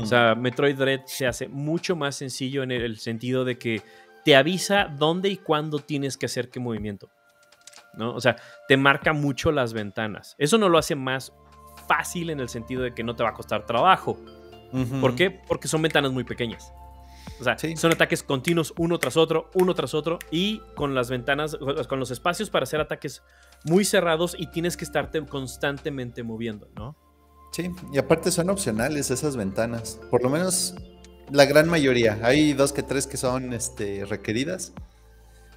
[0.02, 3.82] O sea, Metroid Dread se hace mucho más sencillo en el sentido de que
[4.26, 7.10] te avisa dónde y cuándo tienes que hacer qué movimiento.
[7.96, 8.16] ¿No?
[8.16, 10.36] O sea, te marca mucho las ventanas.
[10.40, 11.32] Eso no lo hace más
[11.88, 14.18] fácil en el sentido de que no te va a costar trabajo.
[15.00, 15.30] ¿Por qué?
[15.30, 16.74] Porque son ventanas muy pequeñas.
[17.40, 17.76] O sea, Sí.
[17.78, 21.56] son ataques continuos uno tras otro, uno tras otro, y con las ventanas,
[21.88, 23.22] con los espacios para hacer ataques
[23.64, 26.96] muy cerrados y tienes que estarte constantemente moviendo, ¿no?
[27.52, 30.00] Sí, y aparte son opcionales esas ventanas.
[30.10, 30.76] Por lo menos
[31.32, 32.20] la gran mayoría.
[32.24, 34.74] Hay dos que tres que son este, requeridas.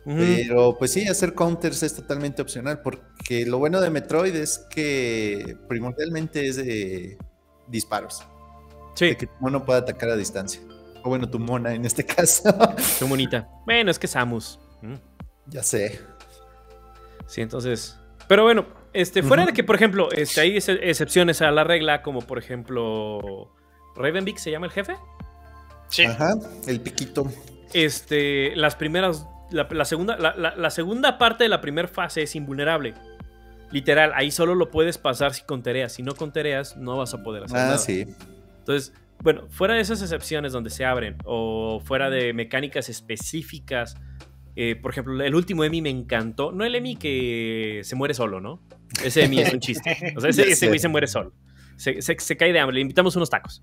[0.05, 2.81] Pero pues sí, hacer counters es totalmente opcional.
[2.81, 7.19] Porque lo bueno de Metroid es que primordialmente es de
[7.67, 8.23] disparos.
[8.95, 10.61] Sí, De que tu mono puede atacar a distancia.
[11.03, 12.57] O bueno, tu mona en este caso.
[12.99, 13.49] qué bonita.
[13.65, 14.61] Bueno, es que Samus.
[14.83, 14.95] Mm.
[15.49, 16.01] ya sé.
[17.27, 17.99] Sí, entonces.
[18.29, 22.03] Pero bueno, este, fuera de que, por ejemplo, este, hay ex- excepciones a la regla,
[22.03, 23.53] como por ejemplo.
[23.97, 24.97] Ravenbeak se llama el jefe.
[25.89, 26.05] Sí.
[26.05, 26.35] Ajá,
[26.67, 27.27] el piquito.
[27.73, 29.27] Este, las primeras.
[29.51, 32.95] La, la segunda, la, la- la segunda parte de la primera fase es invulnerable.
[33.71, 35.93] Literal, ahí solo lo puedes pasar si contereas.
[35.93, 37.79] Si no contereas, no vas a poder hacer Ah, nada.
[37.79, 38.07] sí.
[38.59, 43.97] Entonces, bueno, fuera de esas excepciones donde se abren o fuera de mecánicas específicas,
[44.57, 46.51] eh, por ejemplo, el último Emi me encantó.
[46.51, 48.61] No el Emi que se muere solo, ¿no?
[49.05, 50.15] Ese Emi es un chiste.
[50.17, 51.33] O sea, ese, ese güey se muere solo.
[51.77, 52.75] Se, se- se cae de hambre.
[52.77, 53.63] Le invitamos unos tacos.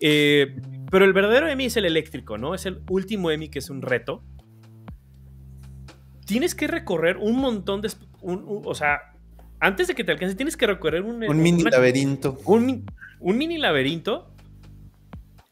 [0.00, 0.56] Eh,
[0.90, 2.54] pero el verdadero Emi es el eléctrico, ¿no?
[2.54, 4.22] Es el último Emi que es un reto.
[6.26, 7.88] Tienes que recorrer un montón de...
[7.88, 9.12] esp- un- un- o sea,
[9.60, 12.38] antes de que te alcance, tienes que recorrer un, Un mini una- laberinto.
[12.46, 12.82] un
[13.20, 14.30] mini laberinto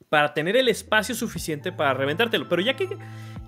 [0.09, 2.49] para tener el espacio suficiente para reventártelo.
[2.49, 2.89] Pero ya que,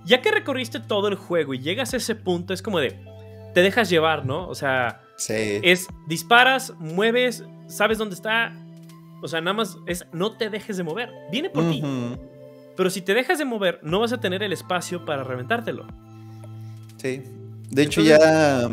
[0.05, 2.97] ya que recorriste todo el juego y llegas a ese punto, es como de.
[3.53, 4.47] Te dejas llevar, ¿no?
[4.47, 5.59] O sea, Sí.
[5.63, 8.53] es disparas, mueves, sabes dónde está.
[9.21, 11.09] O sea, nada más es no te dejes de mover.
[11.31, 11.81] Viene por ti.
[12.75, 15.87] Pero si te dejas de mover, no vas a tener el espacio para reventártelo.
[16.97, 17.23] Sí.
[17.71, 18.69] De hecho, ya,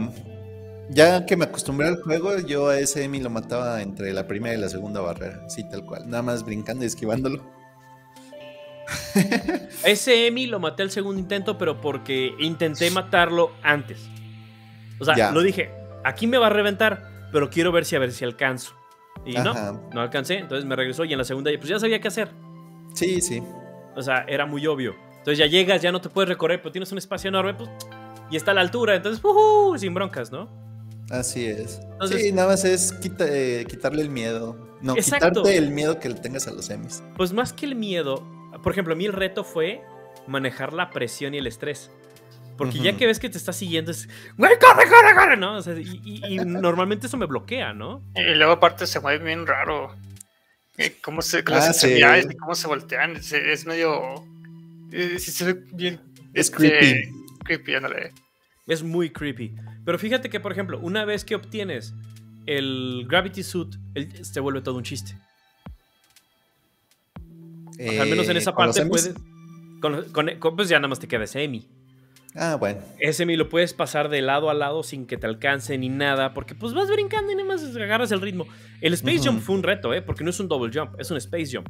[0.91, 4.55] ya que me acostumbré al juego, yo a ese Emi lo mataba entre la primera
[4.57, 5.49] y la segunda barrera.
[5.49, 6.09] Sí, tal cual.
[6.11, 7.43] Nada más brincando y esquivándolo.
[9.85, 13.99] Ese Emi lo maté al segundo intento, pero porque intenté matarlo antes.
[14.99, 15.31] O sea, Ya.
[15.33, 15.71] lo dije,
[16.05, 18.75] aquí me va a reventar, pero quiero ver si a ver si alcanzo.
[19.25, 19.45] Y Ajá.
[19.73, 22.31] no, no alcancé, entonces me regresó y en la segunda pues ya sabía qué hacer.
[22.95, 23.43] Sí, sí.
[23.95, 24.95] O sea, era muy obvio.
[25.19, 27.71] Entonces ya llegas, ya no te puedes recorrer, pero tienes un espacio enorme, pues,
[28.31, 29.77] y está a la altura, entonces, ¡ujú!
[29.79, 30.49] sin broncas, ¿no?
[31.11, 31.81] Así es.
[31.93, 34.57] Entonces- sí, nada más es quita- eh, quitarle el miedo.
[34.81, 35.29] No, Exacto.
[35.43, 37.05] quitarte el miedo que le tengas a los Emmys.
[37.17, 38.25] Pues más que el miedo,
[38.63, 39.83] por ejemplo, a mí el reto fue
[40.27, 41.91] manejar la presión y el estrés.
[42.59, 42.99] Porque ya Ujú.
[42.99, 45.57] que ves que te está siguiendo es, güey, corre, corre, corre, ¿no?
[45.57, 48.03] O sea, y, y- y normalmente eso me bloquea, ¿no?
[48.15, 49.97] Y luego aparte se mueve bien raro.
[50.79, 52.33] Eh, Cómo se, Ah, extremidades sí.
[52.33, 53.17] y cómo se voltean.
[53.17, 54.25] Es, es medio.
[54.93, 56.01] eh, sí se ve bien.
[56.35, 57.09] Es este, creepy.
[57.45, 58.13] Creepy, ándale.
[58.67, 59.55] Es muy creepy.
[59.85, 61.95] Pero fíjate que, por ejemplo, una vez que obtienes
[62.47, 65.17] el Gravity Suit, el- se vuelve todo un chiste.
[67.79, 69.15] Al menos en Eh, esa ¿con los parte puedes...
[69.81, 71.67] Con, con- con- pues ya nada más te queda ese Emi.
[72.35, 72.81] Ah, bueno.
[72.99, 76.33] Ese Emi lo puedes pasar de lado a lado sin que te alcance ni nada,
[76.35, 78.47] porque pues vas brincando y nada más agarras el ritmo.
[78.81, 79.19] El Space.
[79.29, 80.01] Jump fue un reto, ¿eh?
[80.03, 81.69] Porque no es un double jump, es un Space Jump.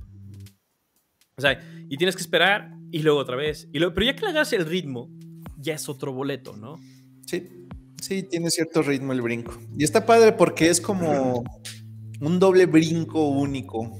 [1.36, 3.68] O sea, y tienes que esperar y luego otra vez.
[3.72, 5.08] Y luego, pero ya que le agarras el ritmo,
[5.58, 6.78] ya es otro boleto, ¿no?
[7.26, 7.48] Sí.
[8.00, 9.58] Sí, tiene cierto ritmo el brinco.
[9.78, 11.42] Y está padre porque es como
[12.20, 13.90] un doble brinco único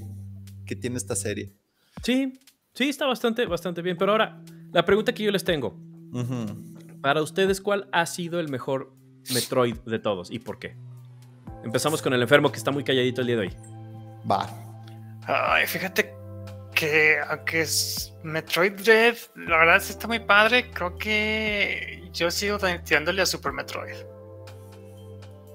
[0.65, 1.53] que tiene esta serie.
[2.03, 2.39] Sí,
[2.73, 3.97] sí, está bastante, bastante bien.
[3.97, 5.75] Pero ahora, la pregunta que yo les tengo.
[7.01, 8.93] Para ustedes, ¿cuál ha sido el mejor
[9.33, 10.75] Metroid de todos y por qué?
[11.63, 13.55] Empezamos con el enfermo que está muy calladito el día de hoy.
[14.29, 14.47] Va.
[15.25, 16.13] Ay, fíjate
[16.75, 20.69] que aunque es Metroid Dread, la verdad sí está muy padre.
[20.71, 23.95] Creo que yo sigo tirándole a Super Metroid.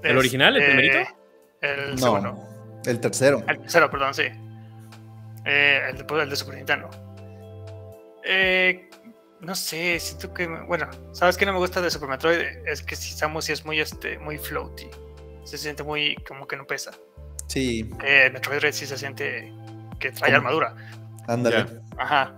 [0.02, 1.10] ¿El original, el Este, primerito?
[1.60, 2.32] El segundo.
[2.32, 3.44] No, el tercero.
[3.48, 4.24] El tercero, perdón, sí.
[5.44, 6.90] Eh, el, de, el de Super Nintendo.
[8.24, 8.88] Eh,
[9.40, 10.46] no sé, siento que.
[10.46, 12.40] Bueno, ¿sabes qué no me gusta de Super Metroid?
[12.66, 14.88] Es que si Samus es muy, este, muy floaty.
[15.44, 16.16] Se siente muy.
[16.26, 16.90] como que no pesa.
[17.46, 19.50] Sí, Eh, Metroid Red sí se siente
[19.98, 20.36] que trae ¿Cómo?
[20.48, 20.74] armadura.
[21.26, 21.56] ándale.
[21.64, 21.66] Ya.
[22.02, 22.34] Ajá.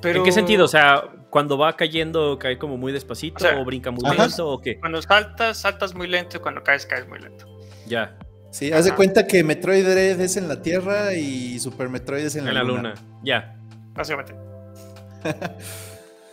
[0.00, 0.64] Pero, ¿En qué sentido?
[0.64, 4.26] O sea, cuando va cayendo, cae como muy despacito O sea, o brinca muy ajá.
[4.26, 4.80] lento o qué?
[4.80, 7.46] Cuando saltas, saltas muy lento y cuando caes, caes muy lento.
[7.86, 8.16] Ya,
[8.52, 8.96] Sí, haz de Ajá.
[8.96, 12.62] cuenta que Metroid Dread es en la Tierra y Super Metroid es en en la,
[12.62, 12.90] luna.
[12.90, 12.94] luna.
[13.24, 13.56] Ya.
[13.94, 14.34] Básicamente.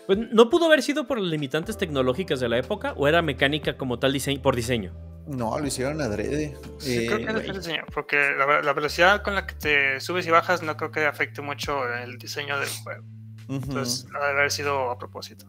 [0.07, 3.77] Pues, ¿No pudo haber sido por las limitantes tecnológicas de la época o era mecánica
[3.77, 4.91] como tal diseño, por diseño?
[5.27, 6.57] No, lo hicieron adrede.
[6.79, 9.53] Sí, Eh, creo que es el diseño, porque la, ve- la velocidad con la que
[9.53, 13.03] te subes y bajas no creo que afecte mucho el diseño del juego.
[13.49, 13.55] ujú.
[13.65, 15.45] Entonces, ha de haber sido a propósito.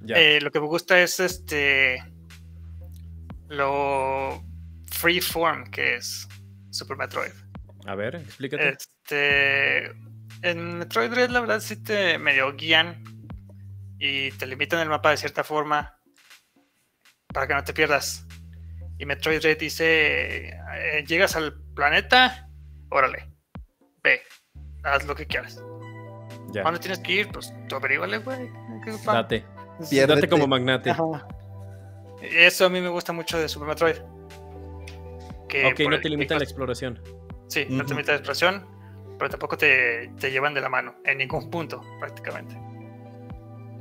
[0.00, 0.16] Ya.
[0.16, 2.02] Eh, lo que me gusta es este.
[3.48, 4.42] Lo
[4.96, 6.28] freeform que es
[6.70, 7.32] Super Metroid.
[7.86, 8.68] A ver, explícate.
[8.70, 9.92] Este.
[10.42, 13.02] En Metroid Dread, la verdad, sí te medio guían
[13.98, 15.98] y te limitan el mapa de cierta forma
[17.28, 18.26] para que no te pierdas.
[18.98, 22.48] Y Metroid Dread dice: eh, Llegas al planeta,
[22.90, 23.30] órale,
[24.02, 24.20] ve,
[24.84, 25.62] haz lo que quieras.
[26.52, 26.62] ya.
[26.62, 27.28] ¿Dónde tienes que ir?
[27.28, 28.50] Pues tú averíguale, güey.
[28.84, 29.44] ¿qué pa- Date.
[29.90, 30.14] Piérdete.
[30.22, 30.90] Date como magnate.
[30.90, 31.26] Ajá.
[32.22, 33.96] Eso a mí me gusta mucho de Super Metroid.
[35.48, 37.00] Que Ok, no te limita la exploración.
[37.48, 37.94] Sí, no te Ujú.
[37.94, 38.66] limita la expresión,
[39.18, 42.56] pero tampoco te, te llevan de la mano en ningún punto, prácticamente.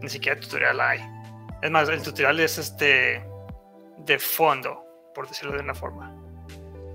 [0.01, 0.99] Ni siquiera tutorial hay.
[1.61, 3.23] Es más, el tutorial es este
[3.97, 4.83] de fondo,
[5.15, 6.15] por decirlo de una forma.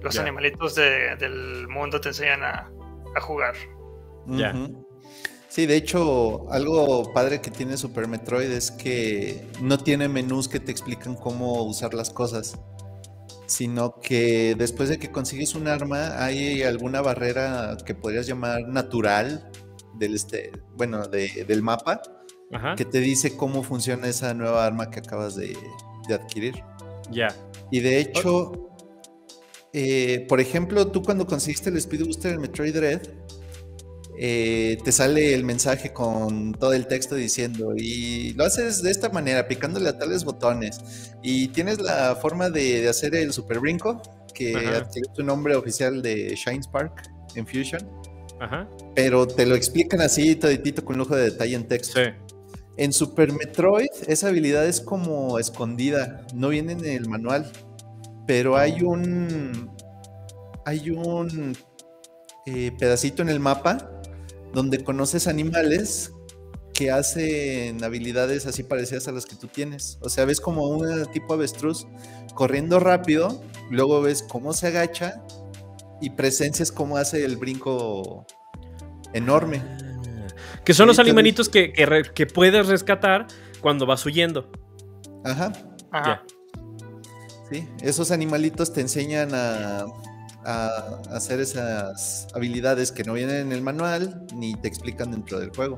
[0.03, 2.71] Los animalitos de- del mundo te enseñan a,
[3.17, 3.55] a jugar.
[4.27, 4.55] Ya.
[5.49, 10.61] Sí, de hecho, algo padre que tiene Super Metroid es que no tiene menús que
[10.61, 12.59] te explican cómo usar las cosas.
[13.51, 19.51] Sino que después de que consigues un arma hay alguna barrera que podrías llamar natural
[19.99, 22.01] del este, bueno, del mapa
[22.77, 25.57] que te dice cómo funciona esa nueva arma que acabas de,
[26.13, 26.63] adquirir.
[27.11, 27.29] Ya.
[27.71, 28.71] Y de hecho,
[29.73, 33.03] eh, por ejemplo, tú cuando conseguiste el Speed Booster en Metroid Dread,
[34.19, 39.09] eh, te sale el mensaje con todo el texto diciendo, y lo haces de esta
[39.09, 44.03] manera, picándole a tales botones, y tienes la forma de, hacer el super brinco,
[44.35, 47.03] que adquirió tu nombre oficial de Shine Spark
[47.35, 47.89] en Fusion.
[48.41, 48.69] Ajá.
[48.95, 52.01] Pero te lo explican así, toditito, con lujo de detalle en texto.
[52.03, 52.11] Sí.
[52.77, 57.51] En Super Metroid, esa habilidad es como escondida, no viene en el manual,
[58.27, 59.71] pero hay un.
[60.65, 61.57] Hay un
[62.47, 64.00] eh, pedacito en el mapa
[64.53, 66.13] donde conoces animales
[66.75, 69.99] que hacen habilidades así parecidas a las que tú tienes.
[70.01, 71.87] O sea, ves como un tipo avestruz
[72.35, 75.23] corriendo rápido, luego ves cómo se agacha
[76.01, 78.27] y presencias cómo hace el brinco
[79.13, 79.63] enorme.
[79.63, 80.27] Ah,
[80.65, 81.73] que son los animalitos que,
[82.15, 83.27] que, puedes rescatar
[83.61, 84.51] cuando vas huyendo.
[85.25, 85.53] Ajá.
[85.91, 86.25] Ajá.
[87.51, 89.85] Sí, esos animalitos te enseñan a
[90.45, 95.51] a hacer esas habilidades que no vienen en el manual ni te explican dentro del
[95.51, 95.77] juego.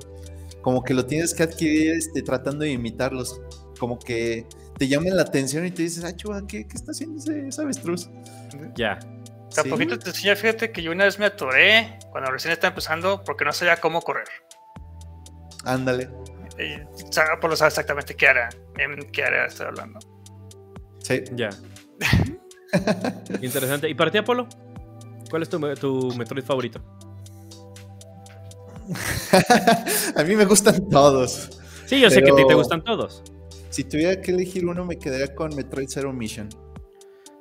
[0.62, 3.40] Como que lo tienes que adquirir este, tratando de imitarlos.
[3.78, 4.46] Como que
[4.78, 8.08] te llaman la atención y te dices, ah, chuva, ¿qué, está haciendo ese, avestruz?
[8.76, 8.98] Ya.
[9.54, 13.22] Tampoco poquito te enseña, fíjate que yo una vez me atoré cuando recién estaba empezando
[13.22, 14.28] porque no sabía cómo correr.
[15.64, 16.08] Ándale.
[17.40, 18.48] por lo sabes exactamente qué área,
[18.78, 19.98] en qué área estoy hablando.
[21.00, 21.22] Sí.
[21.34, 21.50] Ya.
[23.42, 23.88] Interesante.
[23.88, 24.48] ¿Y para ti, Apolo?
[25.30, 26.82] ¿Cuál es tu, tu Metroid favorito?
[30.16, 31.50] a mí me gustan todos.
[31.86, 33.22] Sí, yo sé que a ti te gustan todos.
[33.70, 36.48] Si tuviera que elegir uno, me quedaría con Metroid Zero Mission.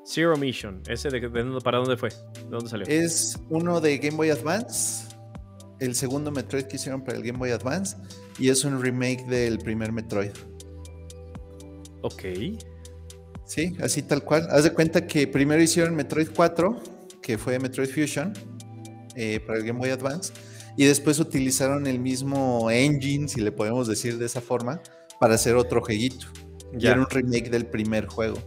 [0.05, 1.21] Zero Mission, ¿ese de,
[1.63, 2.09] para dónde fue?
[2.09, 2.85] ¿De dónde salió?
[2.87, 5.07] Es uno de Game Boy Advance,
[5.79, 7.97] el segundo Metroid que hicieron para el Game Boy Advance,
[8.39, 10.31] y es un remake del primer Metroid.
[12.01, 12.23] Ok.
[13.51, 14.47] Sí, así tal cual.
[14.49, 16.81] Haz de cuenta que primero hicieron Metroid 4,
[17.21, 18.31] que fue Metroid Fusion,
[19.17, 20.31] eh, para el Game Boy Advance,
[20.77, 24.81] y después utilizaron el mismo engine, si le podemos decir de esa forma,
[25.19, 26.27] para hacer otro jueguito.
[26.77, 26.91] Ya.
[26.91, 28.37] era un remake del primer juego,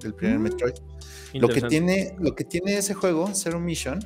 [0.00, 0.74] del primer mm, Metroid.
[1.34, 4.04] Lo que, tiene, lo que tiene ese juego, Zero Mission,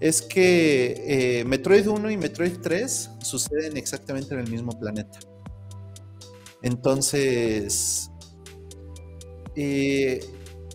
[0.00, 1.04] es que
[1.38, 5.20] eh, Metroid 1 y Metroid 3 suceden exactamente en el mismo planeta.
[6.62, 8.11] Entonces,
[9.56, 10.20] eh,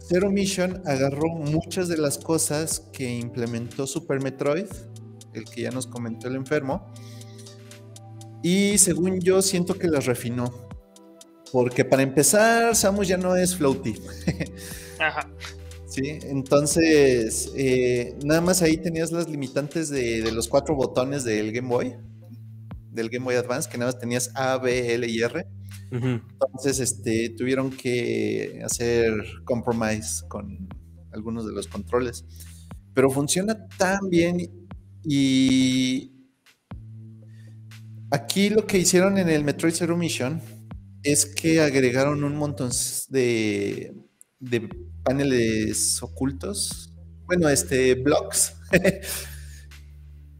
[0.07, 4.67] Zero Mission agarró muchas de las cosas que implementó Super Metroid,
[5.33, 6.93] el que ya nos comentó el enfermo,
[8.41, 10.67] y según yo siento que las refinó.
[11.51, 13.95] Porque para empezar, Samus ya no es floaty.
[14.99, 15.29] Ajá.
[15.87, 21.67] Sí, entonces eh, nada más ahí tenías las limitantes de, los cuatro botones del Game
[21.67, 21.95] Boy,
[22.91, 25.47] del Game Boy Advance, que nada más tenías A, B, L y R.
[25.91, 29.13] Entonces, este, tuvieron que hacer
[29.45, 30.67] compromise con
[31.11, 32.25] algunos de los controles.
[32.93, 34.67] Pero funciona tan bien
[35.03, 36.11] y
[38.11, 40.41] aquí lo que hicieron en el Metroid Zero Mission
[41.03, 42.71] es que agregaron un montón
[43.09, 43.93] de,
[44.39, 44.69] de
[45.03, 46.93] paneles ocultos.
[47.25, 48.55] Bueno, este, blocks.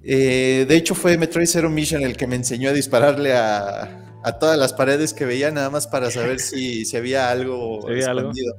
[0.10, 4.39] Eh, de hecho, fue Metroid Zero Mission el que me enseñó a dispararle a, a
[4.39, 8.55] todas las paredes que veía nada más para saber si, si había algo escondido.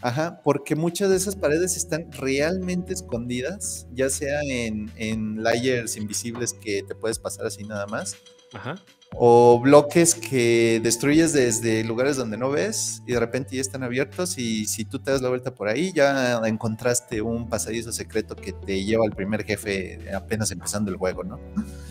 [0.00, 6.54] Ajá, porque muchas de esas paredes están realmente escondidas, ya sea en, en layers invisibles
[6.54, 8.16] que te puedes pasar así nada más.
[8.52, 8.76] Ajá.
[9.14, 14.36] O bloques que destruyes desde lugares donde no ves y de repente ya están abiertos
[14.38, 18.52] y si tú te das la vuelta por ahí ya encontraste un pasadizo secreto que
[18.52, 21.40] te lleva al primer jefe apenas empezando el juego, ¿no?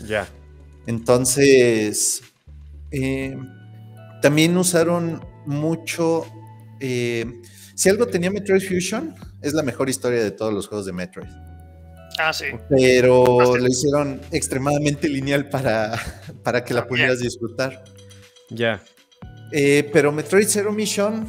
[0.06, 0.28] Ya.
[0.86, 2.22] Entonces,
[2.90, 3.36] eh,
[4.22, 6.24] también usaron mucho.
[6.80, 7.40] Eh,
[7.74, 11.28] si algo tenía Metroid Fusion, es la mejor historia de todos los juegos de Metroid.
[12.18, 12.46] Ah, sí.
[12.68, 15.98] Pero lo hicieron extremadamente lineal para,
[16.42, 17.84] para que la pudieras disfrutar.
[18.50, 18.82] Ya.
[19.52, 21.28] Eh, pero Metroid Zero Mission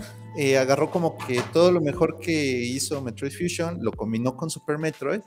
[0.57, 5.21] agarró como que todo lo mejor que hizo Metroid Fusion, lo combinó con Super Metroid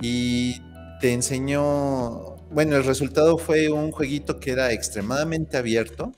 [0.00, 0.60] y
[1.00, 6.12] te enseñó, bueno, el resultado fue un jueguito que era extremadamente abierto,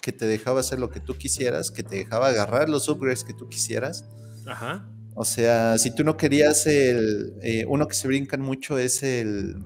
[0.00, 3.34] que te dejaba hacer lo que tú quisieras, que te dejaba agarrar los upgrades que
[3.34, 4.04] tú quisieras.
[4.46, 4.88] Ajá.
[5.14, 9.56] O sea, si tú no querías el, eh, uno que se brincan mucho es el,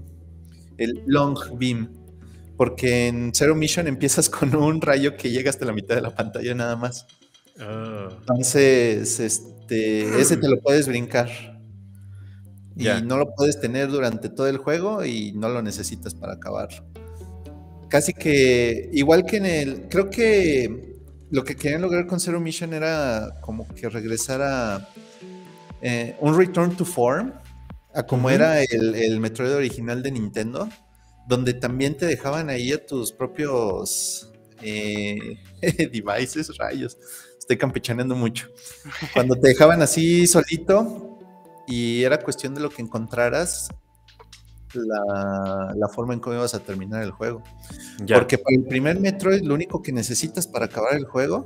[0.76, 1.92] el long beam,
[2.56, 6.14] porque en Zero Mission empiezas con un rayo que llega hasta la mitad de la
[6.14, 7.06] pantalla nada más.
[7.58, 8.08] Ah.
[8.20, 9.20] Entonces,
[9.66, 11.28] Este, ese te lo puedes brincar.
[12.78, 16.84] Y no lo puedes tener durante todo el juego y no lo necesitas para acabarlo.
[17.88, 20.98] Casi que, igual que en el, creo que
[21.30, 24.88] lo que querían lograr con Zero Mission era como que regresara
[25.80, 27.32] eh, un return to form
[27.94, 28.34] a como Ujú.
[28.34, 30.68] era el, el Metroid original de Nintendo,
[31.26, 34.30] donde también te dejaban ahí a tus propios
[34.62, 35.38] eh,
[35.92, 36.96] devices, rayos.
[37.38, 38.48] Estoy campechaneando mucho.
[39.12, 41.18] Cuando te dejaban así solito
[41.66, 43.68] y era cuestión de lo que encontraras,
[44.74, 47.42] la, la forma en cómo ibas a terminar el juego.
[48.04, 48.16] Ya.
[48.16, 51.44] Porque para el primer Metroid lo único que necesitas para acabar el juego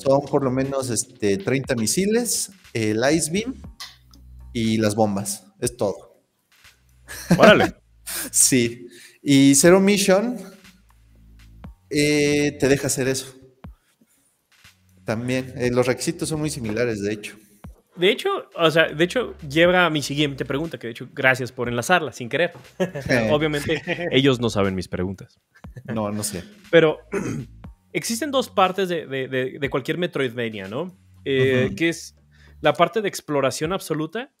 [0.00, 3.54] son por lo menos este, 30 misiles, el Ice Beam
[4.52, 5.46] y las bombas.
[5.60, 6.22] Es todo.
[7.36, 7.74] Órale.
[8.32, 8.88] Sí.
[9.22, 10.36] Y Zero Mission
[11.90, 13.32] eh, te deja hacer eso.
[15.04, 15.52] También.
[15.56, 17.36] eh, los requisitos son muy similares, de hecho.
[17.96, 21.52] De hecho, o sea, de hecho, lleva a mi siguiente pregunta, que de hecho, gracias
[21.52, 22.52] por enlazarla sin querer.
[23.30, 25.38] Obviamente, ellos no saben mis preguntas.
[25.84, 26.42] No, no sé.
[26.70, 26.98] Pero
[27.92, 30.96] existen dos partes de, de- de- de cualquier Metroidvania, ¿no?
[31.24, 31.70] Eh.
[31.76, 32.16] Que es
[32.60, 34.32] la parte de exploración absoluta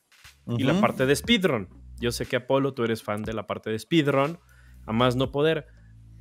[0.58, 1.68] y la parte de speedrun.
[1.98, 4.38] Yo sé que Apolo, tú eres fan de la parte de speedrun,
[4.86, 5.66] a más no poder,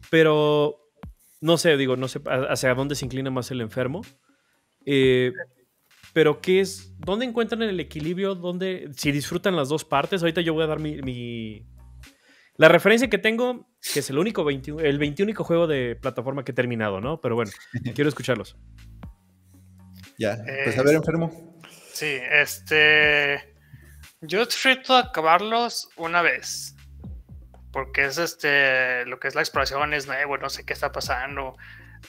[0.09, 0.77] pero
[1.41, 2.19] no sé, digo, no sé
[2.49, 4.01] hacia dónde se inclina más el enfermo.
[4.85, 5.31] Eh,
[6.13, 6.93] pero ¿qué es?
[6.99, 8.35] ¿Dónde encuentran el equilibrio?
[8.35, 10.21] ¿Dónde, si disfrutan las dos partes?
[10.21, 11.65] Ahorita yo voy a dar mi, mi-
[12.59, 16.51] la referencia que tengo, que es el único 21, el 21 juego de plataforma que
[16.51, 17.21] he terminado, ¿no?
[17.21, 17.51] Pero bueno,
[17.95, 18.57] quiero escucharlos.
[20.17, 20.37] Ya.
[20.65, 21.57] Pues a ver, enfermo.
[21.93, 23.55] Sí, este.
[24.19, 26.75] Yo trato de acabarlos una vez.
[27.71, 29.05] Porque es este.
[29.05, 31.55] Lo que es la exploración es nuevo, no sé qué está pasando.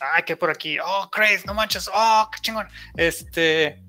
[0.00, 0.78] Ah, que por aquí.
[0.84, 1.88] Oh, Craze, no manches.
[1.94, 2.66] Oh, qué chingón.
[2.96, 3.84] Este.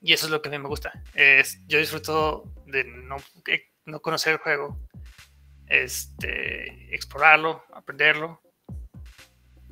[0.00, 0.92] Y eso es lo que a mí me gusta.
[1.14, 3.16] Es, yo disfruto de no,
[3.48, 4.78] eh, no conocer el juego.
[5.68, 6.94] Este.
[6.94, 8.40] Explorarlo, aprenderlo.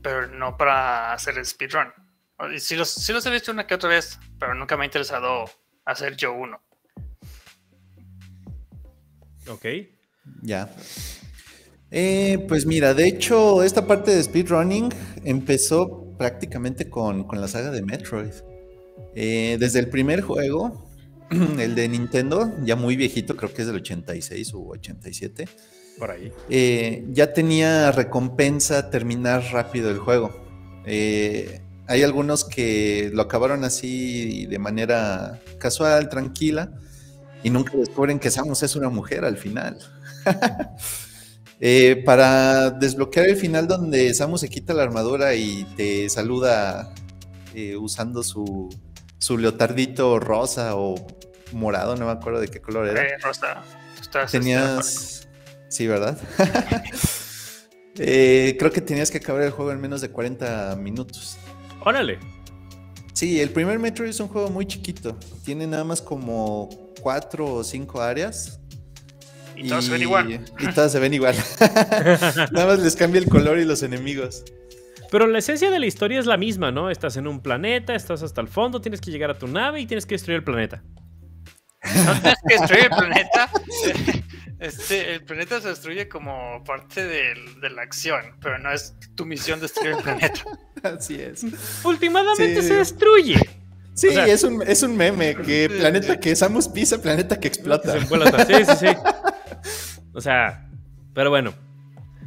[0.03, 1.93] Pero no para hacer el speedrun.
[2.59, 5.45] Sí los, sí los he visto una que otra vez, pero nunca me ha interesado
[5.85, 6.61] hacer yo uno.
[9.49, 9.67] Ok.
[10.43, 10.69] Ya.
[11.91, 14.93] Eh, pues mira, de hecho, esta parte de speedrunning
[15.25, 18.33] empezó prácticamente con, con la saga de Metroid.
[19.15, 20.89] Eh, desde el primer juego,
[21.59, 25.49] el de Nintendo, ya muy viejito, creo que es del 86 u 87,
[25.99, 26.33] Por ahí.
[26.49, 30.31] eh, ya tenía recompensa terminar rápido el juego.
[30.87, 36.73] Eh, hay algunos que lo acabaron así de manera casual, tranquila,
[37.43, 39.79] y nunca descubren que Samus es una mujer al final.
[41.65, 46.93] Eh, para desbloquear el final donde Samus se quita la armadura y te saluda
[47.55, 48.69] eh, usando su,
[49.19, 50.97] su leotardito rosa o
[51.53, 53.05] morado, no me acuerdo de qué color era.
[53.05, 53.63] Eh, Rosa,
[54.01, 55.22] este, Tenías.
[55.73, 56.19] Sí, ¿verdad?
[57.99, 61.37] Eh, creo que tenías que acabar el juego en menos de 40 minutos.
[61.85, 62.19] Órale.
[63.13, 65.19] Sí, el primer Metroid es un juego muy chiquito.
[65.45, 66.71] Tiene nada más como
[67.03, 68.59] cuatro o cinco áreas.
[69.57, 70.43] Y todos se ven igual.
[70.59, 71.37] Y todas se ven igual.
[72.51, 74.43] nada más les cambia el color y los enemigos.
[75.11, 76.89] Pero la esencia de la historia es la misma, ¿no?
[76.89, 79.87] Estás en un planeta, estás hasta el fondo, tienes que llegar a tu nave y
[79.87, 80.83] tienes que destruir el planeta.
[81.85, 83.51] No tienes que destruir el planeta.
[84.63, 89.27] Este, el planeta se destruye como parte del- de la acción, pero no es tu
[89.27, 90.41] misión destruir el planeta.
[90.83, 91.45] Así es.
[91.85, 92.69] Últimamente Sí.
[92.69, 93.39] se destruye.
[93.95, 95.35] Sí, O sea- es, un, es un meme.
[95.37, 97.93] Que planeta que Samus pisa, planeta que explota.
[97.93, 98.45] Se embolata.
[98.47, 98.97] Sí, sí, sí.
[100.15, 100.69] O sea,
[101.15, 101.53] pero bueno.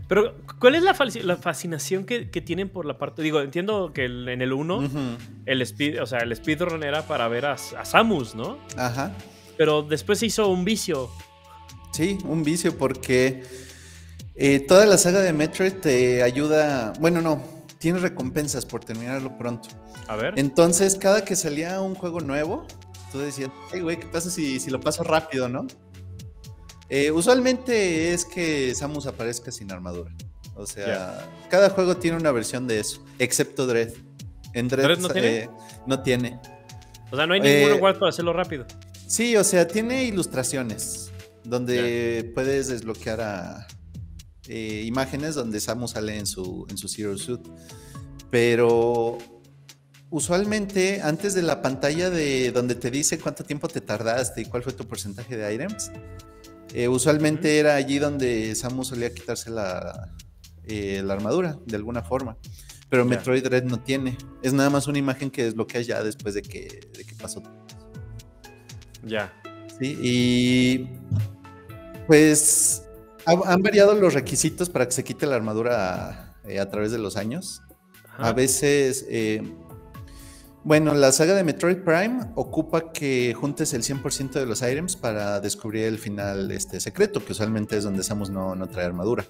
[0.08, 3.24] Pero, ¿cuál es la, fascinación que, que tienen por la parte?
[3.24, 5.00] Digo, entiendo que el- en el 1, Ujú.
[5.48, 8.60] el speed, o sea, el speedrun era para ver a, a Samus, ¿no?
[8.78, 9.12] Ajá.
[9.58, 11.10] Pero después se hizo un vicio.
[11.96, 13.42] Sí, un vicio porque
[14.36, 17.42] eh, toda la saga de Metroid te ayuda, bueno, no,
[17.80, 19.70] tiene recompensas por terminarlo pronto.
[20.10, 20.34] A ver.
[20.36, 22.68] Entonces, cada que salía un juego nuevo,
[23.14, 25.68] tú decías, hey, güey, ¿qué pasa si, si lo paso rápido, no?
[26.90, 30.12] Eh, usualmente es que Samus aparezca sin armadura.
[30.54, 33.94] O sea, cada juego tiene una versión de eso, excepto Dread.
[34.52, 35.38] En Dread, ¿Dread no tiene?
[35.38, 35.50] eh,
[35.88, 36.42] no tiene.
[37.10, 38.66] O sea, no hay ningún lugar para hacerlo rápido.
[39.08, 41.14] Sí, o sea, tiene ilustraciones
[41.46, 43.68] donde puedes desbloquear a
[44.48, 47.42] eh, imágenes donde Samus sale en su, en su Zero Suit.
[48.30, 49.18] Pero
[50.10, 54.64] usualmente antes de la pantalla de donde te dice cuánto tiempo te tardaste y cuál
[54.64, 55.92] fue tu porcentaje de items,
[56.74, 60.14] eh, usualmente era allí donde Samus solía quitarse la,
[60.66, 62.38] eh, la armadura de alguna forma.
[62.90, 63.06] Pero.
[63.06, 64.18] Metroid Red no tiene.
[64.42, 67.42] Es nada más una imagen que desbloqueas ya después de que, de que pasó
[69.04, 69.34] Ya.
[69.80, 70.90] Sí, y
[72.08, 72.84] pues
[73.26, 76.98] ha- han variado los requisitos para que se quite la armadura eh, a través de
[77.00, 77.62] los años.
[78.14, 78.30] Ajá.
[78.30, 79.42] A veces, eh,
[80.64, 85.40] bueno, la saga de Metroid Prime ocupa que juntes el 100% de los items para
[85.40, 89.26] descubrir el final este, secreto, que usualmente es donde Samus no, no trae armadura.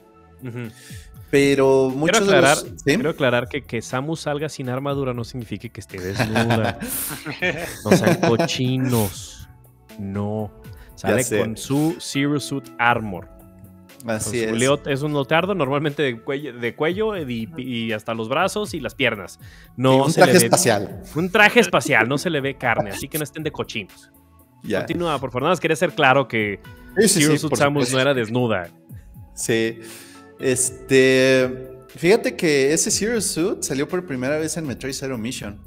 [1.32, 2.82] Pero muchos Quiero aclarar, de los...
[2.82, 2.86] ¿sí?
[2.93, 6.78] quiero aclarar que que Samus salga sin armadura no significa que esté desnuda.
[7.84, 9.49] no sean cochinos.
[9.97, 10.51] No.
[10.96, 13.30] Sale con su Zero Suit Armor.
[14.08, 14.52] Así es.
[14.52, 18.80] leot- es un leotardo normalmente de cuello, de cuello y, y hasta los brazos y
[18.80, 19.39] las piernas.
[19.78, 21.02] No un se le traje ve- espacial.
[21.16, 24.12] Un traje espacial, no se le ve carne, así que no estén de cochinos.
[24.64, 24.80] Ya.
[24.80, 25.43] Continúa, por favor.
[25.43, 26.60] Nada más quería ser claro que
[26.98, 27.96] Sí, sí, Zero sí, Suit Samus supuesto.
[27.98, 28.70] no era desnuda.
[29.34, 29.80] Sí.
[30.39, 31.72] Este.
[31.96, 35.62] Fíjate que ese Zero Suit salió por primera vez en Metroid Zero Mission.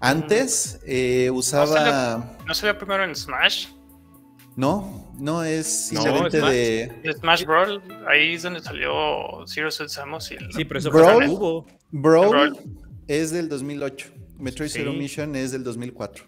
[0.00, 2.36] Antes eh, usaba.
[2.46, 3.68] ¿No salió primero en Smash?
[4.60, 6.32] No, no es No, Smash.
[6.32, 6.92] de.
[7.02, 8.92] El Smash Brawl, ahí es donde salió
[9.46, 11.26] Zero Suit Samus y Sí, pero eso Brawl.
[11.26, 11.66] cubo.
[11.90, 12.58] Brawl Brawl.
[13.08, 14.08] es del 2008.
[14.38, 14.78] Metroid Sí.
[14.80, 16.24] Zero Mission es del 2004.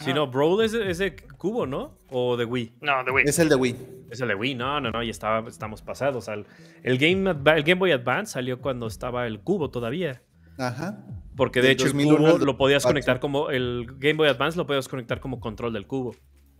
[0.00, 1.98] Sí, no, Brawl es de, es de cubo, ¿no?
[2.10, 2.72] O de Wii.
[2.80, 3.24] No, de Wii.
[3.26, 3.76] Es el de Wii.
[4.10, 6.28] Es el de Wii, no, no, no, ya estaba, estamos pasados.
[6.28, 6.46] Al,
[6.82, 10.22] el, Game, el Boy Advance salió cuando estaba el cubo todavía.
[10.58, 11.04] Ajá.
[11.36, 12.88] Porque de Del hecho el 2001 cubo lo podías 2004.
[12.88, 13.50] conectar como.
[13.50, 16.14] El Game Boy Advance lo podías conectar como control del cubo.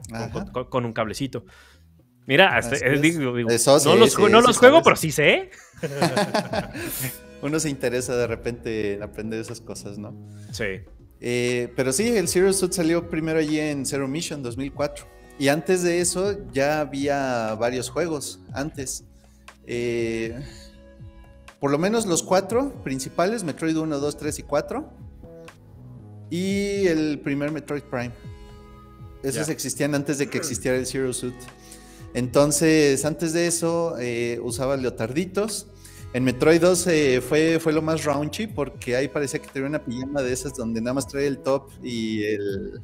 [0.09, 0.53] Con- Ajá.
[0.53, 1.45] Con, con un cablecito.
[2.27, 3.03] Mira, hasta- Así eh, es.
[3.03, 5.51] digo, digo, Eso sí, no los, sí, ju- no sí los juego, pero sí sé.
[7.43, 10.15] Uno se interesa de repente en aprender esas cosas, ¿no?
[10.53, 10.81] Sí.
[11.21, 15.07] Eh, pero sí, el Zero Suit salió primero allí en Zero Mission 2004.
[15.39, 18.41] Y antes de eso ya había varios juegos.
[18.53, 19.05] Antes.
[19.67, 20.39] Eh,
[21.61, 24.91] por lo menos los cuatro principales: Metroid 1, 2, 3 y 4.
[26.31, 28.13] Y el primer Metroid Prime.
[29.25, 31.35] Esos existían antes de que existiera el Zero Suit.
[32.15, 35.67] Entonces, antes de eso, eh, usaba leotarditos.
[36.13, 39.85] En Metroid 2 eh, fue, fue lo más raunchy porque ahí parecía que tenía una
[39.85, 42.81] pijama de esas donde nada más trae el top y el,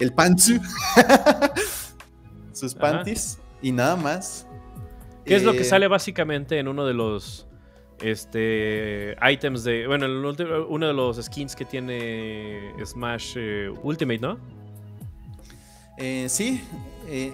[0.00, 0.54] el pantsu.
[2.52, 2.80] Sus Ajá.
[2.80, 4.48] panties y nada más.
[5.24, 7.46] ¿Qué es lo que Eh, sale básicamente en uno de los
[8.00, 9.86] este items de.
[9.86, 10.06] Bueno,
[10.68, 14.38] uno de los skins que tiene Smash eh, Ultimate, ¿no?
[15.96, 16.60] Eh, sí,
[17.08, 17.32] eh,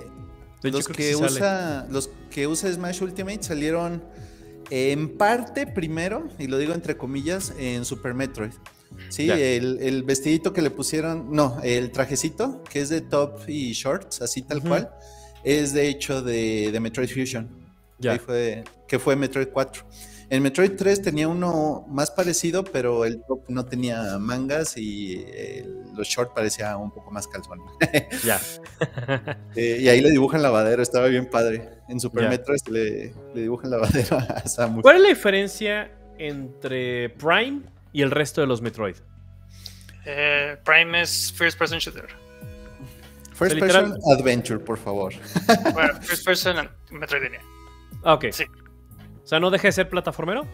[0.62, 4.02] los, que usa, los que usa Smash Ultimate salieron
[4.70, 8.52] en parte primero, y lo digo entre comillas, en Super Metroid.
[9.08, 13.72] Sí, el, el vestidito que le pusieron, no, el trajecito, que es de top y
[13.72, 14.90] shorts, así tal cual,
[15.44, 17.48] es de hecho de, de Metroid Fusion.
[17.98, 18.12] Ya.
[18.12, 19.84] Ahí fue, que fue Metroid 4.
[20.32, 25.82] En Metroid 3 tenía uno más parecido, pero el top no tenía mangas y el-
[25.94, 27.58] los shorts parecía un poco más calzón.
[28.24, 28.40] Ya.
[29.54, 31.68] Eh, y ahí le dibujan lavadero, estaba bien padre.
[31.90, 32.30] En Super Ya.
[32.30, 34.80] Metroid le, le dibujan lavadero a Samus.
[34.80, 37.60] ¿Cuál es la diferencia entre Prime
[37.92, 38.96] y el resto de los Metroid?
[40.06, 42.06] Eh, Prime es First Person Shooter.
[43.34, 45.12] First Person Adventure, por favor.
[45.74, 47.40] Bueno, First Person and Metroidvania.
[48.02, 48.26] Ah, ok.
[48.32, 48.44] Sí.
[49.22, 50.46] O sea, no deja de ser plataformero,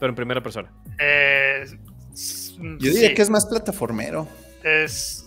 [0.00, 0.72] pero en primera persona.
[0.98, 1.64] Eh,
[2.58, 4.26] Yo diría sí, que es más plataformero.
[4.64, 5.22] es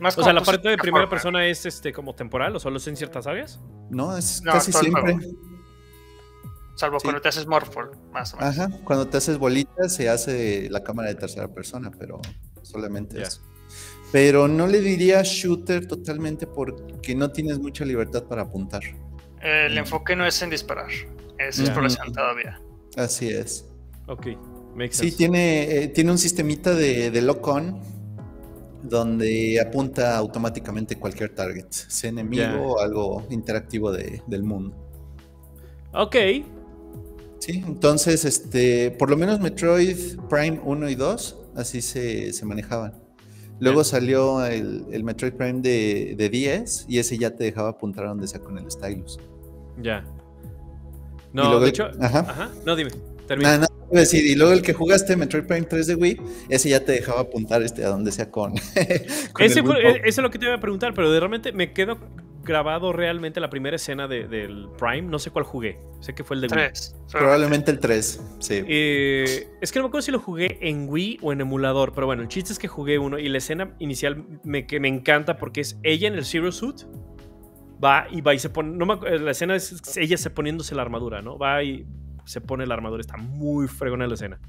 [0.00, 2.86] más O sea, la parte de primera persona es este como temporal o solo es
[2.88, 3.60] en ciertas áreas.
[3.90, 5.16] No, es No, casi siempre.
[6.76, 7.04] Salvo Sí.
[7.04, 8.58] cuando te haces Morphle, más o menos.
[8.58, 12.20] Ajá, cuando te haces bolitas se hace la cámara de tercera persona, pero
[12.62, 13.42] solamente eso.
[14.10, 18.82] Pero no le diría shooter totalmente porque no tienes mucha libertad para apuntar.
[19.40, 20.90] El enfoque no es en disparar,
[21.38, 21.64] es Ya.
[21.64, 22.60] exploración todavía.
[22.96, 23.66] Así es.
[24.06, 24.26] Ok.
[24.76, 25.16] Makes Sí, sense.
[25.16, 27.78] tiene, eh, tiene un sistemita de, de lock-on
[28.82, 34.76] donde apunta automáticamente cualquier target, sea enemigo o algo interactivo de- del mundo.
[35.94, 36.16] Ok.
[37.38, 39.96] Sí, entonces, este, por lo menos Metroid
[40.28, 42.94] Prime 1 y 2, así se, se manejaban.
[43.60, 48.04] Luego salió el, el Metroid Prime de, de 10 y ese ya te dejaba apuntar
[48.06, 49.18] a donde sea con el stylus.
[49.80, 50.04] Ya.
[51.34, 51.90] No, luego de el- hecho.
[52.00, 52.20] ajá.
[52.20, 52.50] Ajá.
[52.64, 52.90] No, dime.
[53.26, 53.56] Termina.
[53.56, 56.20] Nada, nada, iba a decir, y luego el que jugaste Metroid Prime 3 de Wii,
[56.50, 58.52] ese ya te dejaba apuntar este, a donde sea con.
[59.32, 61.52] con Ese fue- e- eso es lo que te iba a preguntar, pero de realmente
[61.52, 61.98] me quedo
[62.42, 65.02] grabado realmente la primera escena de- del Prime.
[65.08, 65.78] No sé cuál jugué.
[66.00, 66.54] Sé que fue el de Wii.
[66.66, 66.94] Tres.
[67.10, 68.62] Probablemente el 3, sí.
[68.68, 72.06] Eh, es que no me acuerdo si lo jugué en Wii o en emulador, pero
[72.06, 75.38] bueno, el chiste es que jugué uno y la escena inicial me, que me encanta
[75.38, 76.82] porque es ella en el Zero Suit.
[77.84, 78.76] Va y va y se pone.
[78.76, 81.36] No me acu- la escena es ella se poniéndose la armadura, ¿no?
[81.38, 81.84] Va y
[82.24, 83.00] se pone la armadura.
[83.00, 84.40] Está muy fregona la escena.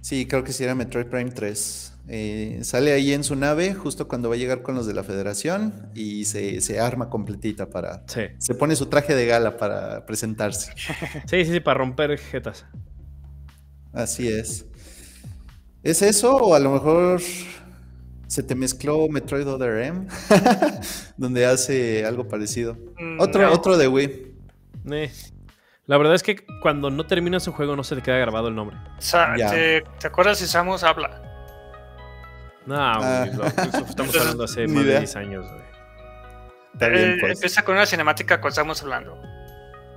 [0.00, 1.90] Sí, creo que sí era Metroid Prime 3.
[2.06, 5.02] Eh, sale ahí en su nave justo cuando va a llegar con los de la
[5.02, 8.02] Federación y se, se arma completita para...
[8.06, 8.20] Sí.
[8.36, 10.74] Se pone su traje de gala para presentarse.
[11.26, 12.66] Sí, sí, sí, para romper jetas.
[13.94, 14.66] Así es.
[15.82, 17.22] ¿Es eso o a lo mejor
[18.26, 20.06] se te mezcló Metroid Other M?
[21.16, 22.76] donde hace algo parecido.
[22.98, 23.52] Mm, Otro, no.
[23.52, 24.34] otro de Wii.
[24.90, 25.12] Eh.
[25.86, 28.54] La verdad es que cuando no terminas un juego no se te queda grabado el
[28.54, 28.76] nombre.
[28.98, 29.50] Sa- Ya.
[29.50, 31.20] ¿te, te acuerdas si Samus habla?
[32.66, 33.26] No, Ah.
[33.26, 34.98] güey, lo- eso estamos hablando hace más de idea.
[35.00, 35.64] 10 años, güey.
[36.72, 37.32] Está bien, Eh, pues.
[37.34, 39.16] Empieza con una cinemática con Samus hablando.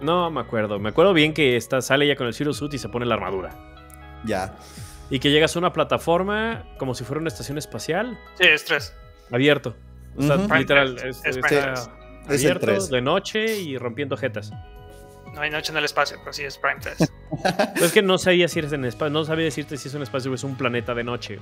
[0.02, 0.78] No me acuerdo.
[0.78, 3.16] Me acuerdo bien que está, sale ya con el Zero Suit y se pone la
[3.16, 3.56] armadura.
[4.26, 4.56] Ya.
[5.10, 8.94] Y que llegas a una plataforma como si fuera una estación espacial Sí, es tres.
[9.32, 9.76] abierto.
[10.18, 11.22] O sea, literal, es.
[11.26, 11.74] Es está.
[12.30, 14.52] Es el abierto de noche y rompiendo jetas.
[15.34, 16.98] No hay noche en el espacio, pero sí es Prime 3.
[17.76, 20.02] Pero es que no sabía si eres en espacio, no sabía decirte si es un
[20.02, 21.40] espacio o es un planeta de noche.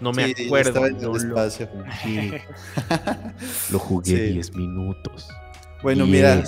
[0.00, 0.68] No me Sí, acuerdo.
[0.70, 1.68] estaba en el no lo espacio.
[1.68, 2.42] jugué.
[3.70, 4.32] Lo jugué Sí.
[4.34, 5.28] 10 minutos.
[5.82, 6.42] Bueno, mira,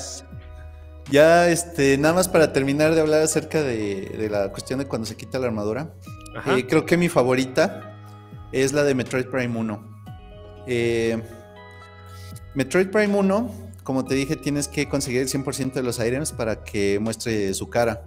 [1.11, 5.07] ya este, nada más para terminar de hablar acerca de, de la cuestión de cuando
[5.07, 5.91] se quita la armadura.
[6.47, 7.97] Eh, creo que mi favorita
[8.53, 9.93] es la de Metroid Prime 1.
[10.66, 11.22] Eh,
[12.55, 13.51] Metroid Prime 1,
[13.83, 17.68] como te dije, tienes que conseguir el 100% de los items para que muestre su
[17.68, 18.05] cara.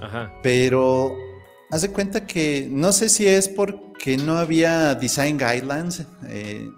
[0.00, 0.32] Ajá.
[0.42, 1.16] Pero
[1.70, 6.70] haz de cuenta que no sé si es porque no había design guidelines, eh,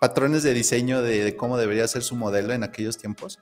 [0.00, 3.38] patrones de diseño de, de cómo debería ser su modelo en aquellos tiempos,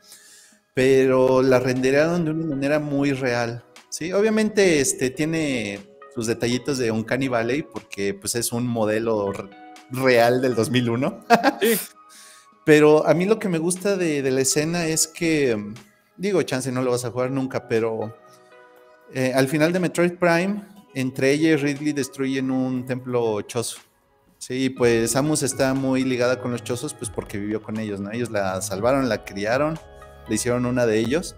[0.74, 3.64] pero la renderaron de una manera muy real.
[3.88, 9.32] Sí, obviamente este, tiene sus detallitos de un Valley porque pues es un modelo
[9.90, 11.24] real del 2001.
[11.60, 11.78] Sí.
[12.64, 15.72] Pero a mí lo que me gusta de, de la escena es que,
[16.16, 18.14] digo, chance no lo vas a jugar nunca, pero
[19.12, 20.62] eh, al final de Metroid Prime,
[20.94, 23.78] entre ella y Ridley destruyen un templo chozo.
[24.38, 28.10] Sí, pues Samus está muy ligada con los chozos, pues porque vivió con ellos, ¿no?
[28.10, 29.78] Ellos la salvaron, la criaron,
[30.28, 31.36] le hicieron una de ellos.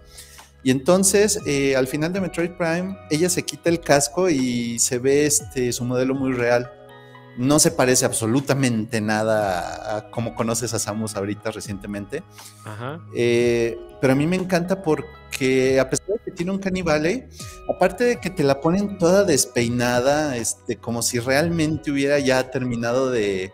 [0.65, 4.97] Y entonces, eh, al final de Metroid Prime, ella se quita el casco y se
[4.97, 6.71] ve este, su modelo muy real.
[7.37, 12.23] No se parece absolutamente nada a como conoces a Samus ahorita recientemente.
[12.65, 12.99] Ajá.
[13.15, 17.29] Eh, pero a mí me encanta porque a pesar de que tiene un canibale,
[17.69, 23.11] aparte de que te la ponen toda despeinada, este, como si realmente hubiera ya terminado
[23.11, 23.53] de...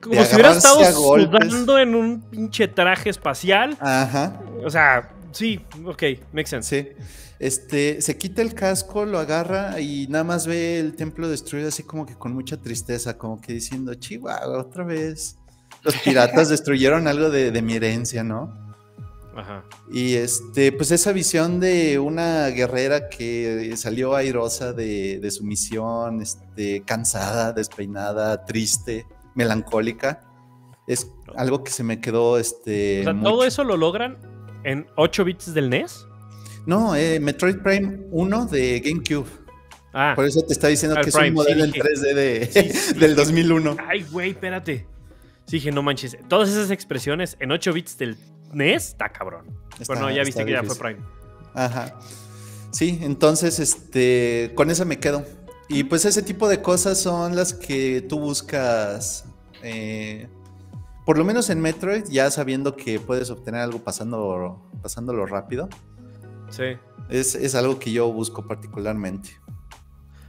[0.00, 3.76] Como si hubiera estado sudando en un pinche traje espacial.
[3.80, 6.02] Ajá, O sea, sí, ok,
[6.32, 6.82] makes sense.
[6.96, 7.04] sí.
[7.38, 11.84] Este, se quita el casco, lo agarra y nada más ve el templo destruido así
[11.84, 15.36] como que con mucha tristeza, como que diciendo, chihuahua, otra vez.
[15.82, 18.52] Los piratas destruyeron algo de, de mi herencia, ¿no?
[19.36, 19.64] Ajá.
[19.92, 26.20] Y este, pues esa visión de una guerrera que salió airosa de, de su misión,
[26.20, 29.06] este, cansada, despeinada, triste,
[29.36, 30.24] melancólica,
[30.88, 33.02] es algo que se me quedó, este.
[33.02, 33.30] O sea, mucho.
[33.30, 34.18] todo eso lo logran
[34.68, 36.06] en 8 bits del NES.
[36.66, 39.26] No, eh, Metroid Prime 1 de GameCube.
[39.94, 41.82] Ah, Por eso te está diciendo Ah, que es un modelo sí, en dije.
[41.88, 43.16] 3D de, Sí, sí, del sí.
[43.16, 43.76] 2001.
[43.88, 44.86] ay, güey, espérate.
[45.46, 46.18] Sí, dije, no manches.
[46.28, 48.16] Todas esas expresiones en 8 bits del
[48.52, 49.46] NES, está cabrón.
[49.80, 51.00] Está- bueno, ya viste que ya fue Prime.
[51.54, 51.98] Ajá.
[52.70, 55.24] Sí, entonces, este, con esa me quedo.
[55.70, 59.24] Y pues ese tipo de cosas son las que tú buscas,
[59.62, 60.28] eh,
[61.08, 65.70] por lo menos en Metroid, ya sabiendo que puedes obtener algo pasando, pasándolo rápido.
[66.50, 66.76] Sí.
[67.08, 69.30] Es, es algo que yo busco particularmente.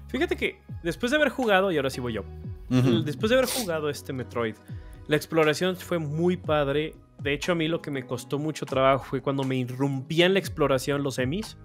[0.08, 2.22] Fíjate que después de haber jugado, y ahora sí voy yo.
[2.70, 3.04] Ujú.
[3.04, 4.56] Después de haber jugado este Metroid,
[5.08, 6.96] la exploración fue muy padre.
[7.22, 10.40] De hecho, a mí lo que me costó mucho trabajo fue cuando me irrumpían la
[10.40, 11.58] exploración los emis.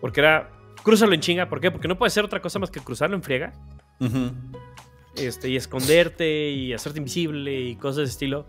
[0.00, 0.52] Porque era,
[0.84, 1.48] cruzarlo en chinga.
[1.48, 1.72] ¿Por qué?
[1.72, 3.52] Porque no puede ser otra cosa más que cruzarlo en friega.
[3.98, 4.30] Ujú.
[5.16, 8.46] Este, y esconderte y hacerte invisible y cosas de ese estilo.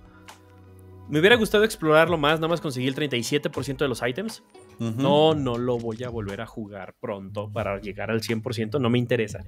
[1.07, 4.43] Me hubiera gustado explorarlo más, nada más conseguí el 37% de los ítems.
[4.79, 5.01] Ujú.
[5.01, 8.97] No, no lo voy a volver a jugar pronto para llegar al 100%, no me
[8.97, 9.45] interesa.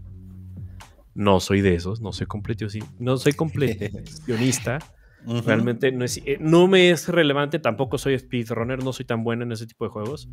[1.15, 2.27] No soy de esos, no soy
[2.99, 4.79] no soy completionista.
[5.25, 5.41] Ujú.
[5.41, 9.43] Realmente no, es, eh, no me es relevante, tampoco soy speedrunner, no soy tan bueno
[9.43, 10.29] en ese tipo de juegos.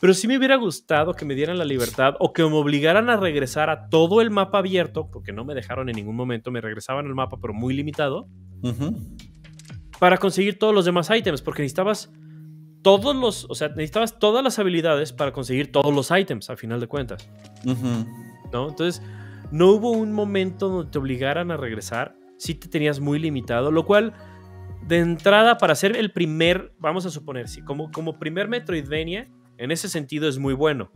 [0.00, 3.16] Pero sí me hubiera gustado que me dieran la libertad o que me obligaran a
[3.16, 7.06] regresar a todo el mapa abierto, porque no me dejaron en ningún momento, me regresaban
[7.06, 8.26] al mapa, pero muy limitado,
[9.98, 12.10] para conseguir todos los demás ítems, porque necesitabas
[12.82, 16.80] todos los, o sea, necesitabas todas las habilidades para conseguir todos los ítems, al final
[16.80, 17.28] de cuentas,
[17.66, 18.06] Ujú.
[18.52, 18.68] ¿no?
[18.70, 19.02] Entonces,
[19.50, 23.84] no hubo un momento donde te obligaran a regresar, sí te tenías muy limitado, lo
[23.84, 24.14] cual,
[24.86, 29.28] de entrada, para ser el primer, vamos a suponer, sí, como, como primer Metroidvania,
[29.60, 30.90] en ese sentido es muy bueno.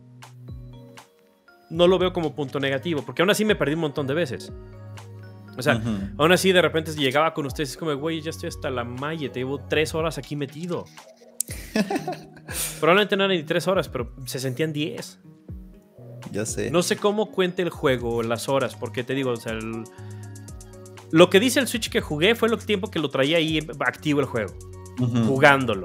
[1.69, 4.53] No lo veo como punto negativo, porque aún así me perdí un montón de veces.
[5.57, 5.81] O sea,
[6.17, 9.31] aún así de repente llegaba con ustedes es como, güey, ya estoy hasta la malla,
[9.31, 10.87] te llevo tres horas aquí metido.
[12.81, 15.21] Probablemente no eran ni tres horas, pero se sentían diez.
[16.33, 16.71] Ya sé.
[16.71, 19.59] No sé cómo cuente el juego, las horas, porque te digo, o sea,
[21.11, 24.21] lo que dice el Switch que jugué fue el tiempo que lo traía ahí activo
[24.21, 24.55] el juego,
[25.27, 25.85] jugándolo.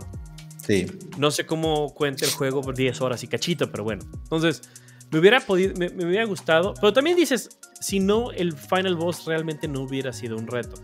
[0.69, 0.85] Sí.
[1.17, 4.03] No sé cómo cuente el juego por 10 horas y cachito, pero bueno.
[4.21, 4.61] Entonces,
[5.09, 6.75] me hubiera podido, me, hubiera gustado.
[6.75, 10.75] Pero también dices, si no, el final boss realmente no hubiera sido un reto.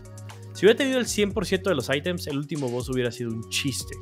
[0.54, 3.94] Si hubiera tenido el 100% de los items, el último boss hubiera sido un chiste.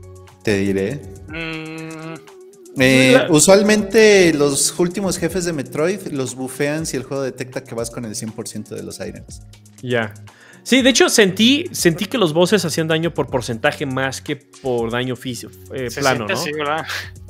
[0.42, 1.02] Te diré.
[1.28, 2.14] Mm.
[2.80, 7.90] Eh, usualmente los últimos jefes de Metroid los bufean si el juego detecta que vas
[7.90, 9.42] con el 100% de los items.
[9.82, 10.14] Ya.
[10.64, 14.90] Sí, de hecho sentí, sentí que los bosses hacían daño por porcentaje más que por
[14.90, 16.34] daño físico, eh, plano, ¿no?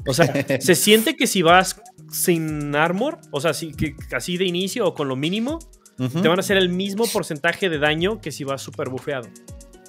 [0.06, 4.44] O sea, se siente que si vas sin armor, o sea, así, que, así de
[4.44, 5.58] inicio o con lo mínimo,
[5.96, 9.28] te van a hacer el mismo porcentaje de daño que si vas super bufeado.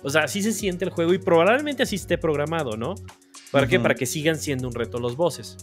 [0.01, 2.95] O sea, así se siente el juego y probablemente así esté programado, ¿no?
[3.51, 3.79] ¿Para qué?
[3.79, 5.57] Para que sigan siendo un reto los bosses.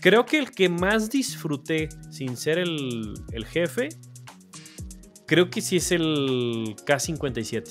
[0.00, 3.90] Creo que el que más disfruté sin ser el, el jefe
[5.26, 7.62] Creo que sí es el K57.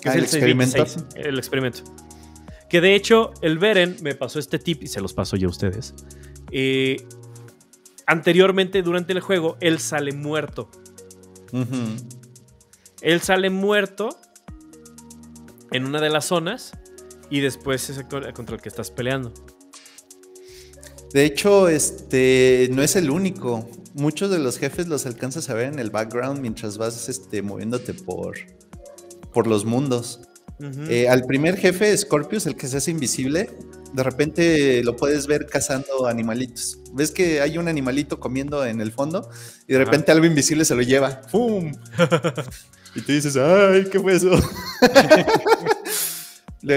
[0.00, 0.84] Que es ah, el, experimento.
[1.16, 1.82] el experimento.
[2.68, 5.50] Que de hecho, el Beren me pasó este tip y se los paso yo a
[5.50, 5.94] ustedes.
[6.50, 7.06] Eh,
[8.06, 10.70] anteriormente, durante el juego, él sale muerto.
[13.00, 14.08] Él sale muerto
[15.70, 16.72] en una de las zonas
[17.30, 19.32] y después es contra el que estás peleando.
[21.12, 25.72] De hecho, este no es el único muchos de los jefes los alcanzas a ver
[25.72, 28.36] en el background mientras vas este, moviéndote por,
[29.32, 30.20] por los mundos.
[30.88, 33.50] Eh, al primer jefe, Scorpius, el que se hace invisible,
[33.92, 36.78] de repente lo puedes ver cazando animalitos.
[36.92, 39.28] Ves que hay un animalito comiendo en el fondo
[39.66, 41.22] y de repente algo invisible se lo lleva.
[41.22, 41.72] ¡Pum!
[42.94, 44.32] y tú dices, ¡ay, qué fue eso!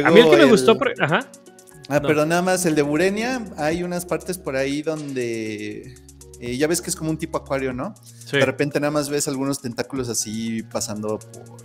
[0.06, 0.78] a mí el que me gustó.
[1.00, 1.20] Ajá.
[1.88, 5.96] Ah, pero nada más, el de Burenia, hay unas partes por ahí donde
[6.40, 7.96] eh, ya ves que es como un tipo acuario, ¿no?
[8.32, 11.62] De repente nada más ves algunos tentáculos así pasando por.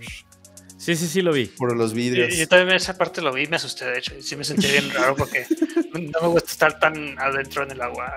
[0.77, 1.45] Sí, sí, sí, lo vi.
[1.45, 2.33] Por los vidrios.
[2.33, 4.17] Y, yo también esa parte lo vi, me asusté, de hecho.
[4.17, 5.45] Y sí me sentí bien raro porque
[5.93, 8.11] no me gusta estar tan adentro en el agua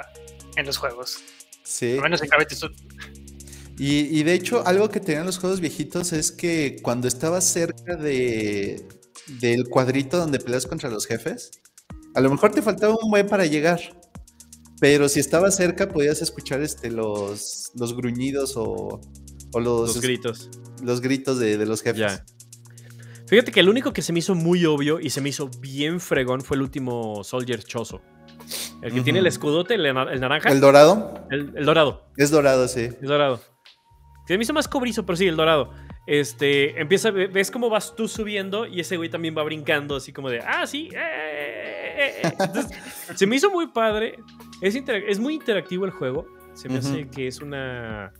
[0.56, 1.18] en los juegos.
[1.62, 1.94] Sí.
[1.94, 2.28] Al menos en
[3.78, 7.96] Y, y, de hecho, algo que tenían los juegos viejitos es que cuando estabas cerca
[7.96, 8.84] de,
[9.40, 11.50] del cuadrito donde peleas contra los jefes,
[12.14, 13.80] a lo mejor te faltaba un buen para llegar.
[14.80, 19.00] Pero si estaba cerca, podías escuchar este, los, los gruñidos o,
[19.52, 20.50] o los, gritos.
[20.82, 22.22] Los gritos de, los jefes.
[23.26, 25.98] Fíjate que el único que se me hizo muy obvio y se me hizo bien
[25.98, 28.00] fregón fue el último Soldier Choso.
[28.82, 30.50] El que tiene el escudote, el, naranja.
[30.50, 31.26] ¿El dorado?
[31.30, 32.04] El, dorado.
[32.16, 32.82] Es dorado, sí.
[32.82, 33.40] Es dorado.
[34.28, 35.72] Se me hizo más cobrizo, pero sí, el dorado.
[36.06, 40.30] Este, empieza, ves cómo vas tú subiendo y ese güey también va brincando, así como
[40.30, 44.18] de, ah, sí, eh, eh, eh, se me hizo muy padre.
[44.60, 46.26] Es, muy interactivo el juego.
[46.54, 48.12] Se me hace que es una.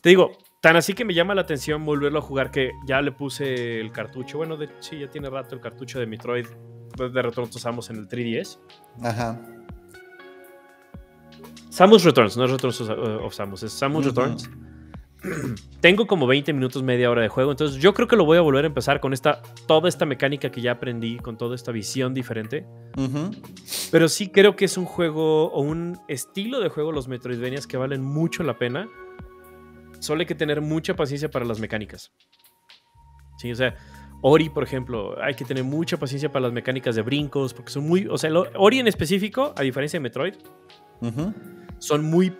[0.00, 3.12] Te digo, tan así que me llama la atención volverlo a jugar que ya le
[3.12, 4.38] puse el cartucho.
[4.38, 6.46] Bueno, de, sí, ya tiene rato el cartucho de Metroid.
[6.96, 8.58] De Returns usamos en el 3DS.
[9.02, 9.40] Ajá.
[11.70, 14.50] Samus Returns, no es Returns of Samus, es Samus Returns.
[15.80, 17.50] tengo como 20 minutos, media hora de juego.
[17.50, 20.50] Entonces yo creo que lo voy a volver a empezar con esta, toda esta mecánica
[20.50, 22.66] que ya aprendí, con toda esta visión diferente.
[23.90, 27.76] Pero sí creo que es un juego o un estilo de juego, los Metroidvanias, que
[27.76, 28.88] valen mucho la pena.
[29.98, 32.12] Solo hay que tener mucha paciencia para las mecánicas.
[33.38, 33.74] Sí, o sea,
[34.22, 37.86] Ori, por ejemplo, hay que tener mucha paciencia para las mecánicas de brincos, porque son
[37.86, 38.06] muy.
[38.06, 40.34] O sea, Ori en específico, a diferencia de Metroid,
[41.78, 42.34] son muy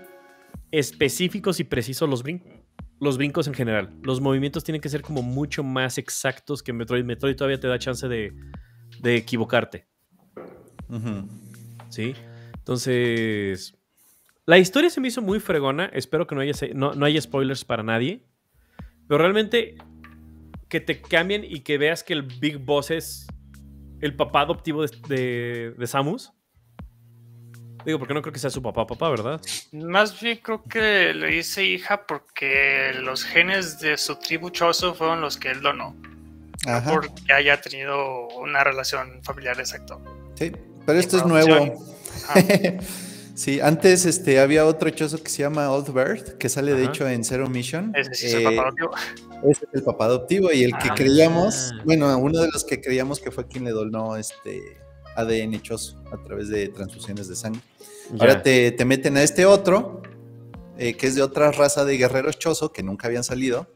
[0.70, 2.60] específicos y precisos los brincos
[3.01, 3.90] los brincos en general.
[4.03, 7.05] Los movimientos tienen que ser como mucho más exactos que Metroid.
[7.05, 8.32] Metroid todavía te da chance de,
[9.03, 9.86] equivocarte.
[11.88, 12.14] ¿Sí?
[12.55, 13.74] Entonces,
[14.44, 15.86] la historia se me hizo muy fregona.
[15.86, 18.26] Espero que no haya, no, haya spoilers para nadie.
[19.09, 19.76] Pero realmente
[20.68, 23.26] que te cambien y que veas que el Big Boss es
[24.01, 26.32] el papá adoptivo de Samus.
[27.85, 29.41] Digo, porque no creo que sea su papá, papá, ¿verdad?
[29.72, 35.20] Más bien creo que le dice hija porque los genes de su tribu Choso fueron
[35.20, 35.97] los que él donó.
[36.66, 36.93] Ajá.
[36.93, 39.97] porque haya tenido una relación familiar exacta.
[40.35, 40.53] Sí,
[40.85, 41.87] pero esto es nuevo.
[43.35, 47.09] sí, antes este, había otro choso que se llama Old Bird, que sale de hecho
[47.09, 47.93] en Zero Mission.
[47.95, 48.91] Ese sí es el papá eh, adoptivo.
[49.51, 50.95] Ese es el papá adoptivo y el que ah.
[50.95, 54.61] creíamos, bueno, uno de los que creíamos que fue quien le donó este
[55.16, 57.62] ADN choso a través de transfusiones de sangre.
[58.19, 60.03] Ahora te, meten a este otro,
[60.79, 63.73] eh, que es de otra raza de guerreros choso que nunca habían salido,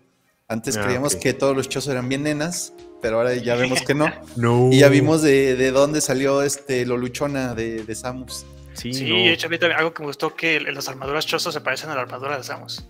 [0.47, 3.95] Antes Ah, creíamos que todos los chozos eran bien nenas, pero ahora ya vemos que
[3.95, 4.13] no.
[4.37, 4.69] No.
[4.71, 8.45] Y ya vimos de, de dónde salió este lo luchona de, de Samus.
[8.75, 9.17] Sí, Sí, no.
[9.17, 11.89] de hecho, a mí también algo que me gustó que las armaduras chozos se parecen
[11.91, 12.85] a la armadura de Samus.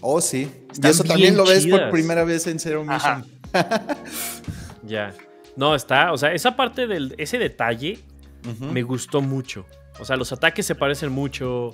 [0.00, 0.48] Oh, sí.
[0.68, 2.84] Y Están eso también lo ves por primera vez en Zero.
[2.84, 3.26] Mission.
[4.82, 5.12] Ya.
[5.56, 6.12] No, está.
[6.12, 7.14] O sea, esa parte del.
[7.18, 7.98] Ese detalle
[8.72, 9.66] me gustó mucho.
[10.00, 11.70] O sea, los ataques se parecen mucho.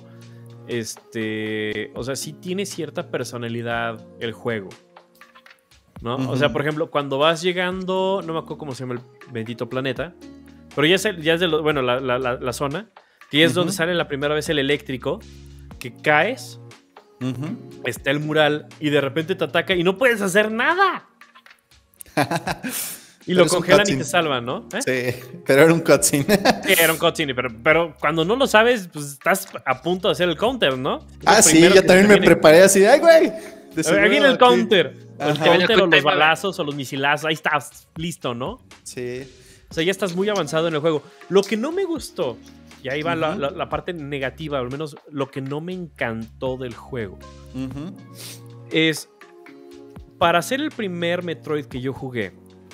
[0.67, 1.91] Este.
[1.95, 4.69] O sea, sí tiene cierta personalidad el juego.
[6.01, 6.15] ¿No?
[6.29, 8.21] O sea, por ejemplo, cuando vas llegando.
[8.25, 9.01] No me acuerdo cómo se llama el
[9.31, 10.13] bendito planeta.
[10.75, 12.89] Pero ya es, el- ya es de lo- bueno, la, la- la- la zona.
[13.31, 15.19] Que es donde sale la primera vez el eléctrico.
[15.79, 16.59] Que caes.
[17.83, 18.67] Está el mural.
[18.79, 21.07] Y de repente te ataca y no puedes hacer nada.
[23.27, 24.69] Y Pero lo congelan y te salvan, ¿no?
[24.73, 24.79] ¿Eh?
[25.13, 26.25] Sí, pero era un cutscene.
[26.65, 30.13] Sí, era un cutscene, pero, pero cuando no lo sabes, pues estás a punto de
[30.13, 30.99] hacer el counter, ¿no?
[30.99, 33.31] Es ah, sí, yo también me preparé así, ¡ay, güey!
[33.85, 34.95] Ahí viene el counter.
[35.19, 35.45] O El Ajá.
[35.45, 37.25] counter o los balazos o los misilazos.
[37.25, 38.59] Ahí estás listo, ¿no?
[38.83, 39.29] Sí.
[39.69, 41.03] O sea, ya estás muy avanzado en el juego.
[41.29, 42.37] Lo que no me gustó,
[42.81, 43.39] y ahí va la, Ujú.
[43.39, 47.19] la- la parte negativa, al menos lo que no me encantó del juego,
[48.71, 49.09] es
[50.17, 52.31] para ser el primer Metroid que yo jugué,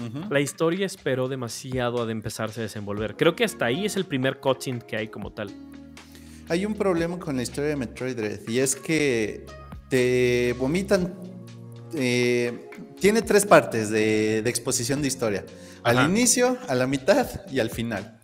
[0.08, 0.34] ujú.
[0.34, 3.16] la historia esperó demasiado a de empezarse a desenvolver.
[3.16, 5.51] Creo que hasta ahí es el primer cutscene que hay como tal.
[6.49, 9.45] Hay un problema con la historia de Metroid Dread y es que
[9.89, 11.14] te vomitan.
[11.95, 15.45] eh, tiene tres partes de, de exposición de historia:
[15.84, 16.01] Ajá.
[16.04, 18.20] al inicio, a la mitad y al final.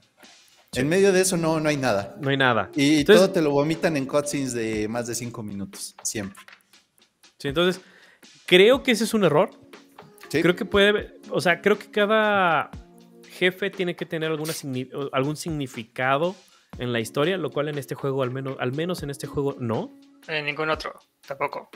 [0.76, 2.16] En medio de eso no, no hay nada.
[2.22, 2.70] No hay nada.
[2.76, 6.40] Y Entonces- todo te lo vomitan en cutscenes de más de cinco minutos, siempre.
[7.40, 7.82] Sí, entonces,
[8.46, 9.50] creo que ese es un error.
[10.28, 10.42] ¿Sí?
[10.44, 12.70] Creo que puede, o sea, creo que cada
[13.30, 16.36] jefe tiene que tener alguna signi- o algún significado
[16.78, 19.56] en la historia, lo cual en este juego, al menos, al menos en este juego,
[19.60, 19.92] no.
[20.28, 20.94] En ningún otro,
[21.28, 21.70] tampoco.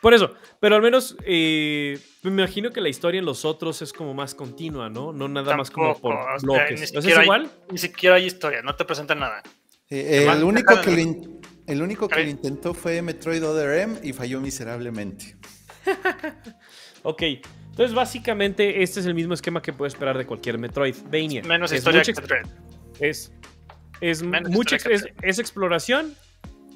[0.00, 3.92] Por eso, pero al menos eh, me imagino que la historia en los otros es
[3.92, 5.12] como más continua, ¿no?
[5.12, 6.78] No nada más como por o sea, bloques.
[6.78, 7.50] ni ¿Es siquiera hay- igual?
[7.70, 9.42] Ni siquiera hay historia, no te presentan nada.
[9.90, 13.98] Eh, el único que lo, in- el único que lo intentó fue Metroid Other M
[14.02, 15.36] y falló miserablemente.
[17.02, 17.22] Ok,
[17.80, 21.42] entonces básicamente este es el mismo esquema que puedes esperar de cualquier Metroidvania.
[21.44, 22.46] Menos Es historia mucha que Dread.
[23.00, 23.32] Es,
[24.02, 26.14] es, Menos mucha que es, es exploración,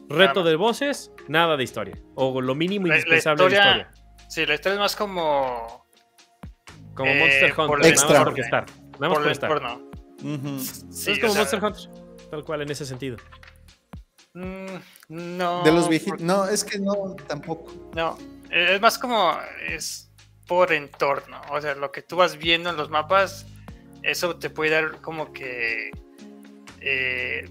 [0.09, 1.98] reto de voces, nada de historia.
[2.14, 4.26] O lo mínimo La- la indispensable historia- de historia.
[4.30, 5.86] Sí, la historia es más como
[6.94, 8.24] Como eh, Monster por Hunter, la nada más extra.
[8.24, 8.66] porque estar.
[8.66, 9.50] Nada más por por estar.
[9.50, 9.90] entorno.
[10.22, 10.59] Ujú.
[10.90, 12.28] Sí, es como o sea, Monster Hunter.
[12.30, 13.18] Tal cual en ese sentido.
[14.32, 14.66] mm,
[15.09, 15.62] no.
[15.64, 16.18] De los viejitos.
[16.18, 17.70] por- No, es que no, tampoco.
[17.94, 18.16] No,
[18.50, 19.36] es más como
[19.68, 20.03] es
[20.47, 21.40] por entorno.
[21.51, 23.47] O sea, lo que tú vas viendo en los mapas,
[24.03, 25.90] eso te puede dar como que
[26.80, 27.49] eh,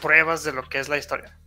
[0.00, 1.38] pruebas de lo que es la historia.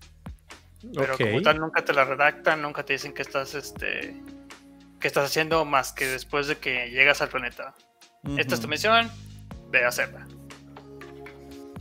[0.94, 4.16] Pero como tal nunca te la redactan, nunca te dicen que estás este
[5.00, 7.76] que estás haciendo más que después de que llegas al planeta.
[8.38, 9.12] Esta es tu misión,
[9.70, 10.28] ve a hacerla.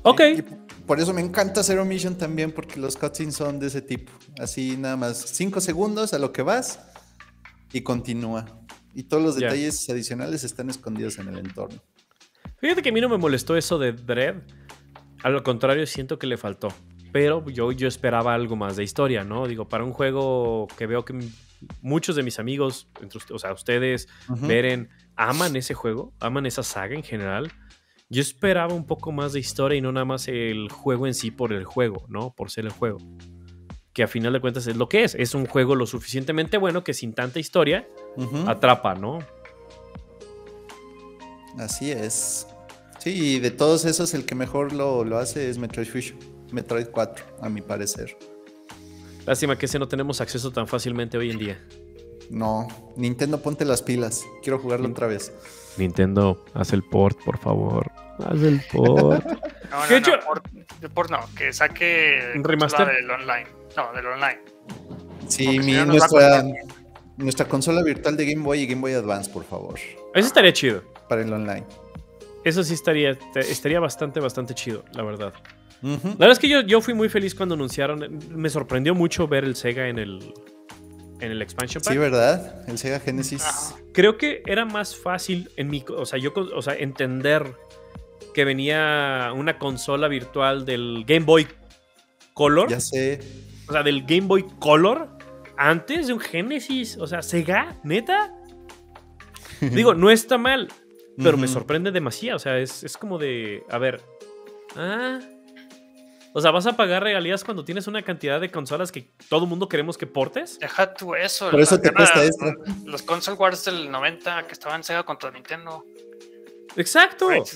[0.03, 0.21] Ok.
[0.37, 0.43] Y
[0.87, 4.13] por eso me encanta Zero Mission también, porque los cutscenes son de ese tipo.
[4.39, 6.79] Así nada más, cinco segundos a lo que vas
[7.73, 8.47] y continúa.
[8.95, 11.83] Y todos los detalles adicionales están escondidos en el entorno.
[12.59, 14.37] Fíjate que a mí no me molestó eso de Dread.
[15.23, 16.69] A lo contrario, siento que le faltó.
[17.13, 19.47] Pero yo, yo esperaba algo más de historia, ¿no?
[19.47, 21.19] Digo, para un juego que veo que
[21.81, 24.09] muchos de mis amigos, entre o sea, ustedes.
[24.29, 27.53] Beren, aman ese juego, aman esa saga en general.
[28.09, 31.31] Yo esperaba un poco más de historia y no nada más el juego en sí
[31.31, 32.35] por el juego, ¿no?
[32.35, 32.99] Por ser el juego.
[33.97, 35.15] Que a final de cuentas es lo que es.
[35.15, 37.89] Es un juego lo suficientemente bueno que sin tanta historia
[38.47, 39.21] atrapa, ¿no?
[41.57, 42.47] Así es.
[42.99, 46.19] Sí, y de todos esos, el que mejor lo, lo hace es Metroid Fusion.
[46.53, 48.19] Metroid 4, a mi parecer.
[49.25, 51.67] Lástima que ese no tenemos acceso tan fácilmente hoy en día.
[52.29, 54.25] No, Nintendo, ponte las pilas.
[54.43, 55.33] Quiero jugarlo otra vez.
[55.79, 57.91] Nintendo, haz el port, por favor.
[58.25, 59.25] Haz el port.
[59.71, 60.43] No, no, ¿Qué no, yo- por,
[60.81, 62.87] de por no, que saque ¿Un remaster?
[62.87, 63.47] del online.
[63.77, 64.39] No, del online.
[65.29, 65.73] Sí, mi-
[67.17, 69.75] nuestra, consola virtual de Game Boy y Game Boy Advance, por favor.
[70.15, 70.83] Eso estaría chido.
[71.09, 71.65] Para el online.
[72.45, 75.33] Eso sí estaría, estaría bastante, bastante chido, la verdad.
[75.83, 78.21] La verdad es que yo, yo fui muy feliz cuando anunciaron.
[78.31, 80.33] Me sorprendió mucho ver el Sega en el,
[81.21, 81.93] en el expansion pack.
[81.93, 82.63] Sí, ¿verdad?
[82.69, 83.75] El Sega Genesis.
[83.93, 87.53] Creo que era más fácil en mi, o sea, yo, o sea, entender
[88.37, 91.49] que venía una consola virtual del Game Boy
[92.35, 93.19] Color, Ya sé.
[93.67, 95.09] o sea, del Game Boy Color
[95.57, 98.31] antes de un Genesis, o sea, Sega, neta.
[99.63, 100.69] Digo, no está mal,
[101.17, 104.03] pero me sorprende demasiado, o sea, es, es como de, a ver,
[104.77, 105.19] ah,
[106.35, 109.49] O sea, ¿vas a pagar regalías cuando tienes una cantidad de consolas que todo el
[109.49, 110.59] mundo queremos que portes?
[110.59, 111.51] Deja tú eso.
[111.51, 112.55] Por eso te guerra- cuesta extra.
[112.85, 115.83] Los console wars del 90 que estaban Sega contra Nintendo.
[116.77, 117.31] Exacto.
[117.31, 117.47] Right.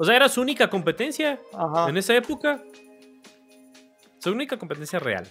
[0.00, 1.90] O sea, era su única competencia Ajá.
[1.90, 2.62] en esa época.
[4.18, 5.28] Su única competencia real.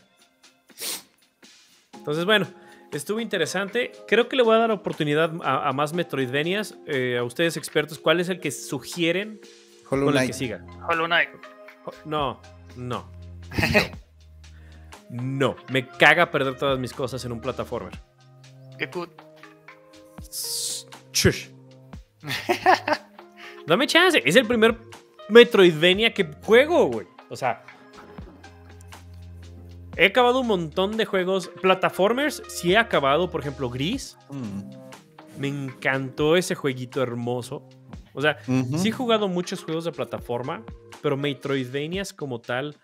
[1.96, 2.46] Entonces, bueno,
[2.92, 3.92] estuvo interesante.
[4.08, 6.76] Creo que le voy a dar oportunidad a, a más Metroidvanias.
[6.86, 9.42] Eh, a ustedes expertos, ¿cuál es el que sugieren
[9.90, 10.64] Hollow con el que siga?
[10.88, 11.30] Hollow Knight.
[12.06, 12.40] No,
[12.76, 13.10] no.
[15.10, 18.00] No, me caga perder todas mis cosas en un plataformer.
[18.78, 19.10] Qué good.
[21.12, 21.48] Shush.
[23.70, 24.20] Dame chance.
[24.26, 24.76] Es el primer
[25.30, 27.08] Metroidvania que juego, güey.
[27.30, 27.64] O sea.
[29.96, 31.52] He acabado un montón de juegos.
[31.62, 34.18] Plataformers, sí he acabado, por ejemplo, Gris.
[34.32, 35.40] Mm.
[35.40, 37.70] Me encantó ese jueguito hermoso.
[38.14, 38.40] O sea,
[38.78, 40.64] sí he jugado muchos juegos de plataforma,
[41.02, 42.76] pero Metroidvanias como tal.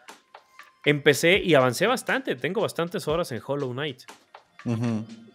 [0.85, 2.35] Empecé y avancé bastante.
[2.35, 4.03] Tengo bastantes horas en Hollow Knight.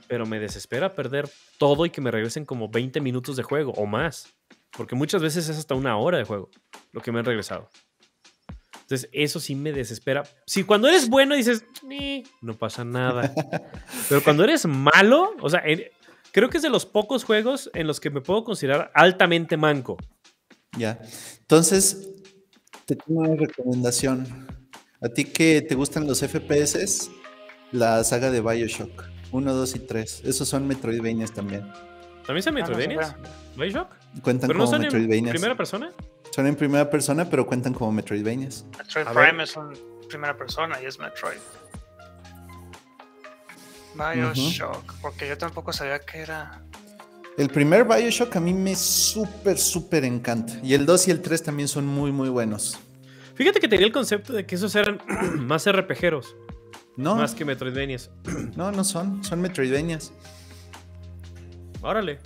[0.07, 1.29] Pero me desespera perder
[1.59, 4.33] todo y que me regresen como 20 minutos de juego o más.
[4.77, 6.51] Porque muchas veces es hasta una hora de juego
[6.93, 7.69] lo que me han regresado.
[8.91, 10.25] Entonces, eso sí me desespera.
[10.47, 13.33] Si cuando eres bueno dices, "Ni, no pasa nada.
[14.09, 15.63] Pero cuando eres malo, o sea,
[16.33, 19.97] creo que es de los pocos juegos en los que me puedo considerar altamente manco.
[20.77, 21.01] Ya.
[21.41, 22.09] Entonces,
[22.85, 24.49] te tengo una recomendación.
[25.01, 27.11] A ti que te gustan los FPS,
[27.71, 30.23] la saga de Bioshock 1, 2 y 3.
[30.25, 31.65] Esos son Metroidvanias también.
[32.31, 33.17] ¿También son Ah, no Metroidvanias?
[33.57, 33.89] ¿Bioshock?
[34.23, 35.31] Cuentan ¿Pero no como son en Metroidvanias.
[35.33, 35.91] primera persona?
[36.33, 38.65] Son en primera persona, pero cuentan como Metroidvanias.
[38.79, 39.29] Metroid A ver.
[39.31, 39.73] Prime es un
[40.09, 41.41] primera persona y es Metroid.
[43.97, 46.63] Bioshock, porque yo tampoco sabía que era.
[47.37, 50.53] El primer Bioshock a mí me súper, súper encanta.
[50.63, 52.79] Y el 2 y el 3 también son muy, muy buenos.
[53.35, 55.01] Fíjate que tenía el concepto de que esos eran
[55.37, 56.37] más RPGeros,
[56.97, 58.09] No, más que Metroidvanias.
[58.55, 59.25] no, no son.
[59.25, 60.13] Son Metroidvanias.
[61.83, 62.19] Órale.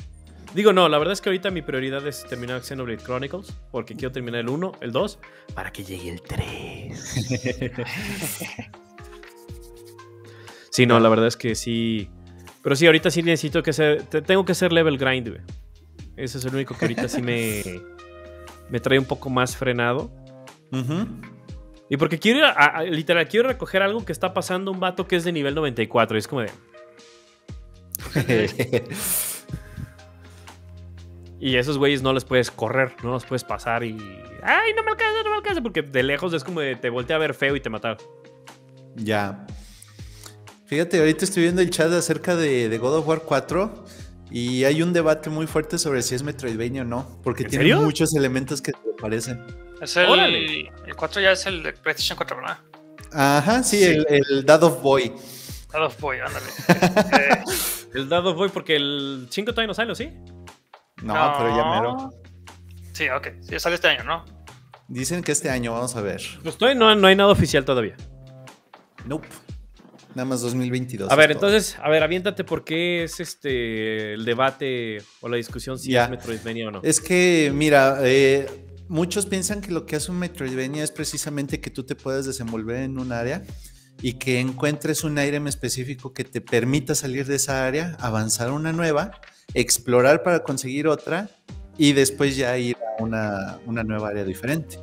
[0.54, 4.12] Digo, no, la verdad es que ahorita mi prioridad es terminar Xenoblade Chronicles, porque quiero
[4.12, 5.18] terminar el 1, el 2,
[5.54, 6.96] para que llegue el 3.
[10.70, 12.08] sí, no, la verdad es que sí.
[12.62, 14.02] Pero sí, ahorita sí necesito que hacer.
[14.04, 15.40] te- Tengo que hacer level grind, güey.
[16.16, 17.62] Ese es el único que ahorita sí me.
[18.70, 20.10] Me trae un poco más frenado.
[20.72, 21.06] Ujú.
[21.90, 25.06] Y porque quiero ir a- a- literal, quiero recoger algo que está pasando un vato
[25.06, 26.16] que es de nivel 94.
[26.16, 26.50] Y es como de.
[31.44, 33.90] Y esos güeyes no les puedes correr, no los puedes pasar y.
[34.42, 35.60] ¡Ay, no me alcanza, no me alcanza!
[35.60, 37.98] Porque de lejos es como de te voltea a ver feo y te mata.
[38.96, 39.46] Ya.
[40.64, 43.84] Fíjate, ahorita estoy viendo el chat acerca de, de God of War 4
[44.30, 47.64] y hay un debate muy fuerte sobre si es Metroidvania o no, porque ¿En tiene
[47.64, 47.82] serio?
[47.82, 49.44] muchos elementos que se parecen.
[49.82, 50.72] Es el, Órale.
[50.86, 52.58] el 4 ya es el de PlayStation 4, ¿verdad?
[53.12, 55.12] Ajá, sí, El, el Dad of Boy.
[55.70, 56.46] God of Boy, ándale.
[57.20, 57.42] Eh,
[57.94, 60.10] El dado voy porque el 5 todavía no sale, ¿o ¿sí?
[61.04, 62.10] No, pero ya mero.
[62.92, 63.28] Sí, ok.
[63.42, 64.24] Sí, sale este año, ¿no?
[64.88, 66.20] Dicen que este año, vamos a ver.
[66.42, 67.96] Pues todavía no, no hay nada oficial todavía.
[69.06, 69.28] Nope.
[70.14, 71.10] Nada más 2022.
[71.10, 71.48] A ver, todo.
[71.48, 76.04] entonces, a ver, aviéntate por qué es este el debate o la discusión si Ya.
[76.04, 76.80] es Metroidvania o no.
[76.84, 78.46] Es que, mira, eh,
[78.88, 82.76] muchos piensan que lo que hace un Metroidvania es precisamente que tú te puedas desenvolver
[82.82, 83.42] en un área
[84.00, 88.52] y que encuentres un item específico que te permita salir de esa área, avanzar a
[88.52, 89.10] una nueva,
[89.54, 91.28] explorar para conseguir otra
[91.78, 94.78] y después ya ir a una, una nueva área diferente.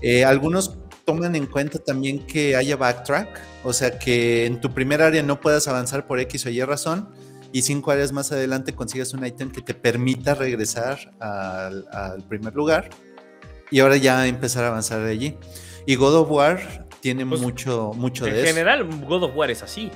[0.00, 5.02] Eh, algunos toman en cuenta también que haya backtrack, o sea que en tu primer
[5.02, 7.08] área no puedas avanzar por X o Y razón
[7.52, 12.54] y cinco áreas más adelante consigas un ítem que te permita regresar al, al primer
[12.54, 12.90] lugar
[13.70, 15.36] y ahora ya empezar a avanzar de allí.
[15.86, 18.48] Y God of War tiene Pues, mucho, mucho en de eso.
[18.48, 19.90] general, God of War es así.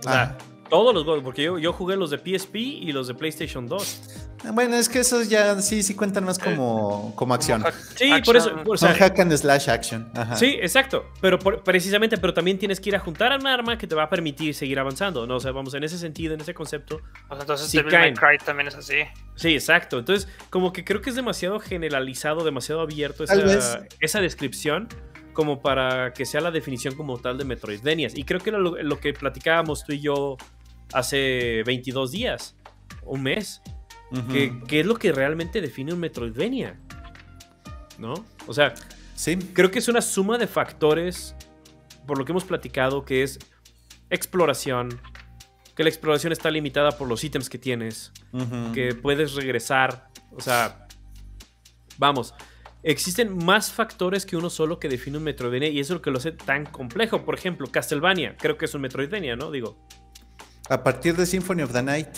[0.00, 0.38] O sea, Ah.
[0.68, 4.22] Todos los God, porque yo, yo jugué los de PSP y los de PlayStation 2.
[4.52, 7.62] Bueno, es que esos ya sí, sí cuentan más como, como acción.
[7.62, 8.22] Como Sí, action.
[8.24, 8.54] por eso.
[8.66, 10.08] o sea, Son hack and slash action.
[10.14, 10.36] Ajá.
[10.36, 11.06] Sí, exacto.
[11.20, 13.94] Pero por- precisamente, pero también tienes que ir a juntar a un arma que te
[13.94, 15.26] va a permitir seguir avanzando.
[15.26, 15.36] ¿no?
[15.36, 17.00] O sea, vamos, en ese sentido, en ese concepto.
[17.28, 18.14] O sea, entonces Sí Devil May.
[18.14, 18.98] Cry también es así.
[19.34, 19.98] Sí, exacto.
[19.98, 24.88] Entonces, como que creo que es demasiado generalizado, demasiado abierto esa, esa descripción
[25.32, 28.16] como para que sea la definición como tal de Metroidvanias.
[28.16, 30.36] Y creo que era lo, lo que platicábamos tú y yo
[30.92, 32.56] hace 22 días,
[33.04, 33.60] un mes.
[34.12, 34.28] Ujú.
[34.28, 36.78] que, que es lo que realmente define un Metroidvania.
[37.98, 38.14] ¿No?
[38.46, 38.72] O sea,
[39.16, 39.36] Sí.
[39.36, 41.34] creo que es una suma de factores,
[42.06, 43.38] por lo que hemos platicado, que es
[44.10, 45.00] exploración,
[45.74, 48.12] que la exploración está limitada por los ítems que tienes,
[48.74, 50.86] que puedes regresar, o sea,
[51.98, 52.32] vamos,
[52.82, 56.10] existen más factores que uno solo que define un Metroidvania y eso es lo que
[56.12, 57.24] lo hace tan complejo.
[57.24, 59.50] Por ejemplo, Castlevania, creo que es un Metroidvania, ¿no?
[59.50, 59.84] Digo.
[60.68, 62.08] A partir de Symphony of the Night.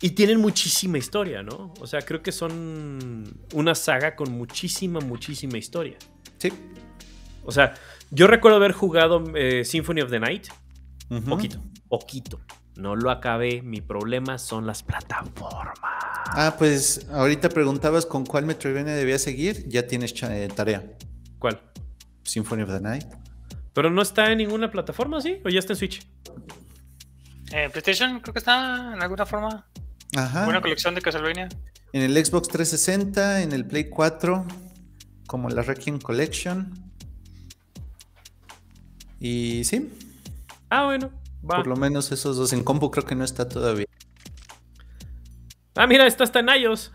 [0.00, 1.72] Y tienen muchísima historia, ¿no?
[1.80, 3.24] O sea, creo que son
[3.54, 5.96] una saga con muchísima, muchísima historia.
[6.36, 6.52] Sí.
[7.44, 7.74] O sea,
[8.10, 10.48] yo recuerdo haber jugado eh, Symphony of the Night.
[11.26, 12.40] Poquito, poquito.
[12.76, 13.62] No lo acabé.
[13.62, 15.78] Mi problema son las plataformas.
[15.82, 19.66] Ah, pues ahorita preguntabas con cuál Metroidvania debía seguir.
[19.68, 20.84] Ya tienes eh, tarea.
[21.38, 21.60] ¿Cuál?
[22.22, 23.06] Symphony of the Night.
[23.72, 25.40] Pero no está en ninguna plataforma, ¿sí?
[25.44, 26.06] ¿O ya está en Switch?
[27.52, 29.66] En PlayStation creo que está en alguna forma.
[30.16, 30.46] Ajá.
[30.46, 31.48] Una colección de Castlevania.
[31.92, 34.46] En el Xbox 360, en el Play 4,
[35.26, 36.72] como la Requiem Collection.
[39.20, 39.92] Y sí.
[40.70, 41.10] Ah, bueno.
[41.48, 41.56] Va.
[41.56, 42.52] Por lo menos esos dos.
[42.52, 43.86] En compu creo que no está todavía.
[45.76, 46.90] Ah, mira, está hasta en iOS.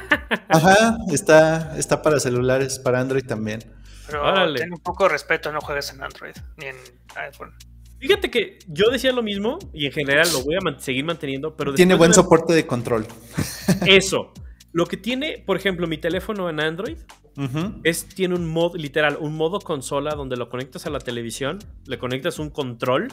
[0.48, 3.60] Ajá, está, está para celulares, para Android también.
[4.06, 4.60] Pero Órale.
[4.60, 6.76] ten un poco de respeto, no juegues en Android ni en
[7.16, 7.54] iPhone.
[7.98, 11.56] Fíjate que yo decía lo mismo y en general lo voy a man seguir manteniendo,
[11.56, 11.74] pero...
[11.74, 12.14] Tiene buen de...
[12.14, 13.06] soporte de control.
[13.86, 14.32] Eso.
[14.72, 16.98] Lo que tiene, por ejemplo, mi teléfono en Android
[17.36, 17.80] uh -huh.
[17.82, 21.98] es, tiene un modo, literal, un modo consola donde lo conectas a la televisión, le
[21.98, 23.08] conectas un control.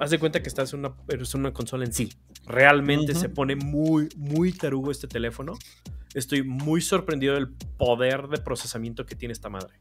[0.00, 2.12] Haz de cuenta que estás en una, es una consola en sí.
[2.46, 3.20] Realmente uh -huh.
[3.20, 5.54] se pone muy, muy tarugo este teléfono.
[6.14, 7.48] Estoy muy sorprendido del
[7.78, 9.74] poder de procesamiento que tiene esta madre.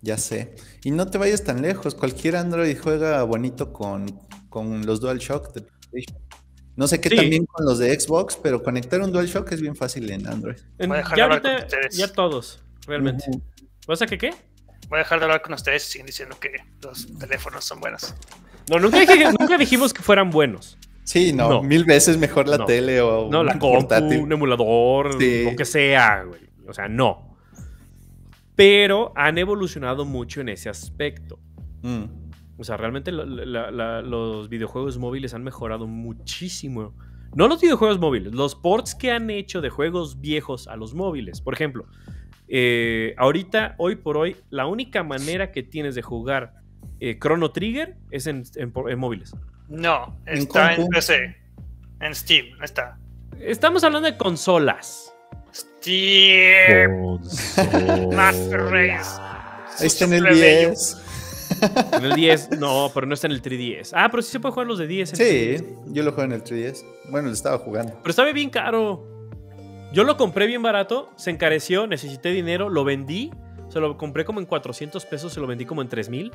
[0.00, 0.54] Ya sé.
[0.84, 1.94] Y no te vayas tan lejos.
[1.94, 4.06] Cualquier Android juega bonito con,
[4.48, 6.28] con los DualShock de PlayStation.
[6.76, 7.16] No sé qué sí.
[7.16, 10.58] también con los de Xbox, pero conectar un DualShock es bien fácil en Android.
[10.78, 13.24] En, ya ahorita, ya todos, realmente.
[13.26, 13.42] Uh -huh.
[13.88, 14.30] ¿Vas a que qué?
[14.88, 18.14] Voy a dejar de hablar con ustedes y siguen diciendo que los teléfonos son buenos.
[18.70, 20.78] No, nunca, dije, nunca dijimos que fueran buenos.
[21.04, 22.66] Sí, no, no, mil veces mejor la no.
[22.66, 25.44] tele o no, la compu, un emulador, sí.
[25.44, 26.42] lo que sea, güey.
[26.66, 27.27] O sea, no.
[28.58, 31.38] Pero han evolucionado mucho en ese aspecto.
[31.82, 32.06] Mm.
[32.58, 36.92] O sea, realmente la, la, la, los videojuegos móviles han mejorado muchísimo.
[37.36, 41.40] No los videojuegos móviles, los ports que han hecho de juegos viejos a los móviles.
[41.40, 41.86] Por ejemplo,
[42.48, 46.54] eh, ahorita, hoy por hoy, la única manera que tienes de jugar
[46.98, 49.36] eh, Chrono Trigger es en, en, en móviles.
[49.68, 51.36] No, está en, en PC.
[52.00, 52.98] En Steam, no está.
[53.38, 55.14] Estamos hablando de consolas.
[58.14, 59.20] Master Race.
[59.78, 60.96] Ahí está en el 10.
[61.92, 63.92] En el 10, no, pero no está en el 3DS.
[63.94, 65.10] Ah, pero sí se puede jugar los de 10.
[65.10, 65.56] Sí,
[65.86, 66.84] yo lo juego en el 3DS.
[67.10, 67.94] Bueno, lo estaba jugando.
[68.02, 69.06] Pero estaba bien caro.
[69.92, 73.30] Yo lo compré bien barato, se encareció, necesité dinero, lo vendí.
[73.68, 76.32] Se lo compré como en 400 pesos, se lo vendí como en 3000.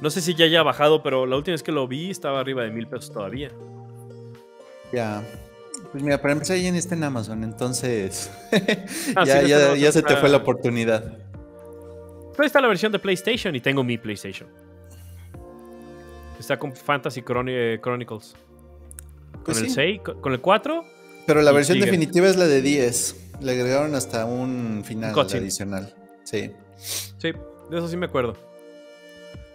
[0.00, 2.62] No sé si ya haya bajado, pero la última vez que lo vi estaba arriba
[2.62, 3.50] de mil pesos todavía.
[4.92, 5.22] Ya.
[5.92, 8.30] Pues mira, para empezar, ya está en Amazon, entonces.
[9.16, 11.18] ah, ya, sí, ya, ya se te fue la oportunidad.
[12.36, 14.48] Pero está la versión de PlayStation y tengo mi PlayStation.
[16.38, 17.48] Está con Fantasy Chron
[17.82, 18.34] Chronicles.
[19.44, 19.64] Pues con sí.
[19.64, 20.84] el 6, con el 4.
[21.26, 21.86] Pero la versión sigue.
[21.86, 23.16] definitiva es la de 10.
[23.40, 25.94] Le agregaron hasta un final adicional.
[26.24, 26.52] Sí.
[26.76, 27.32] Sí,
[27.70, 28.34] de eso sí me acuerdo.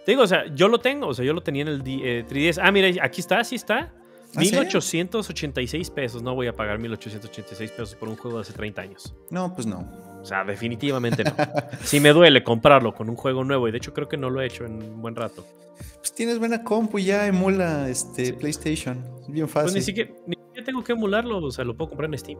[0.04, 2.24] Te digo, o sea, yo lo tengo, o sea, yo lo tenía en el eh,
[2.28, 2.60] 3DS.
[2.62, 3.92] Ah, mira, aquí está, sí está.
[4.36, 6.22] ¿Ah, 1886 pesos.
[6.22, 9.14] No voy a pagar 1886 pesos por un juego de hace 30 años.
[9.30, 9.88] No, pues no.
[10.20, 11.32] O sea, definitivamente no.
[11.82, 14.40] sí me duele comprarlo con un juego nuevo y de hecho creo que no lo
[14.40, 15.46] he hecho en un buen rato.
[15.98, 19.04] Pues tienes buena compu y ya emula este PlayStation.
[19.22, 19.66] Es bien fácil.
[19.66, 22.38] Pues ni siquiera, ni siquiera tengo que emularlo, o sea, lo puedo comprar en Steam.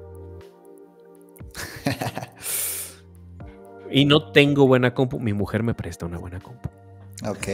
[3.90, 5.20] y no tengo buena compu.
[5.20, 6.68] Mi mujer me presta una buena compu.
[7.24, 7.48] Ok.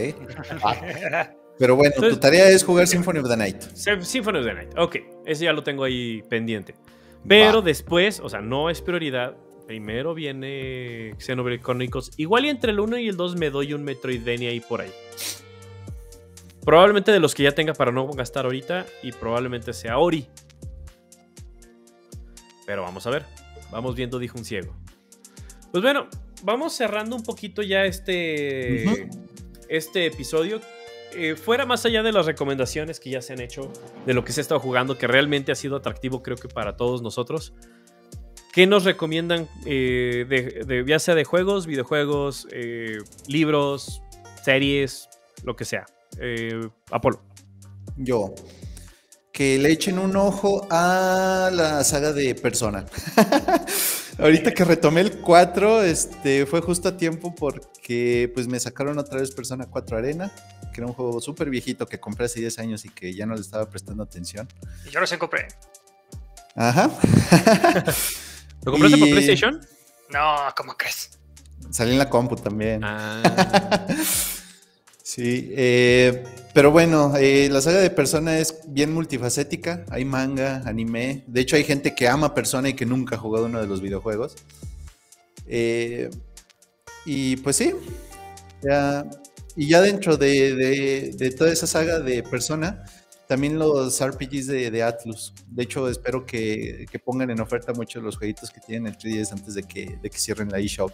[1.59, 3.61] Pero bueno, Entonces, tu tarea es jugar Symphony of the Night.
[3.73, 4.97] Symphony of the Night, ok.
[5.25, 6.75] Ese ya lo tengo ahí pendiente.
[7.27, 7.61] Pero Va.
[7.61, 9.35] después, o sea, no es prioridad.
[9.67, 12.11] Primero viene Xenoblade Chronicles.
[12.17, 14.91] Igual y entre el 1 y el 2 me doy un Metroidvania ahí por ahí.
[16.65, 18.85] Probablemente de los que ya tenga para no gastar ahorita.
[19.03, 20.27] Y probablemente sea Ori.
[22.65, 23.25] Pero vamos a ver.
[23.71, 24.75] Vamos viendo, dijo un ciego.
[25.71, 26.07] Pues bueno,
[26.43, 29.27] vamos cerrando un poquito ya este, uh -huh.
[29.69, 30.59] este episodio
[31.15, 33.71] eh, fuera más allá de las recomendaciones que ya se han hecho
[34.05, 36.75] de lo que se ha estado jugando, que realmente ha sido atractivo, creo que para
[36.75, 37.53] todos nosotros.
[38.51, 44.01] ¿Qué nos recomiendan, eh, de, de, ya sea de juegos, videojuegos, eh, libros,
[44.43, 45.09] series,
[45.43, 45.85] lo que sea?
[46.91, 47.23] Apolo.
[47.97, 48.35] Yo.
[49.31, 52.85] Que le echen un ojo a la saga de Persona.
[54.19, 59.19] Ahorita que retomé el 4, este, fue justo a tiempo porque pues me sacaron otra
[59.19, 60.31] vez Persona 4 Arena,
[60.73, 63.35] que era un juego súper viejito que compré hace 10 años y que ya no
[63.35, 64.47] le estaba prestando atención.
[64.85, 65.47] Y yo lo sé compré.
[66.55, 66.89] Ajá.
[68.63, 69.61] ¿Lo compraste por Y- PlayStation?
[70.09, 71.11] No, ¿cómo crees?
[71.71, 72.81] Salí en la compu también.
[72.83, 73.85] Ah,
[75.05, 76.23] Sí, eh,
[76.55, 79.85] pero bueno, eh, la saga de Persona es bien multifacética.
[79.91, 81.23] Hay manga, anime.
[81.27, 83.79] De hecho, hay gente que ama Persona y que nunca ha jugado uno de los
[83.81, 84.35] videojuegos.
[85.45, 86.09] Eh,
[87.05, 87.73] y pues sí,
[88.63, 89.05] ya,
[89.55, 92.83] y ya dentro de, de- de toda esa saga de Persona,
[93.27, 95.33] también los RPGs de, de Atlus.
[95.47, 99.31] De hecho, espero que, que pongan en oferta muchos los jueguitos que tienen el 3DS
[99.31, 100.91] antes de que, de que cierren la eShop.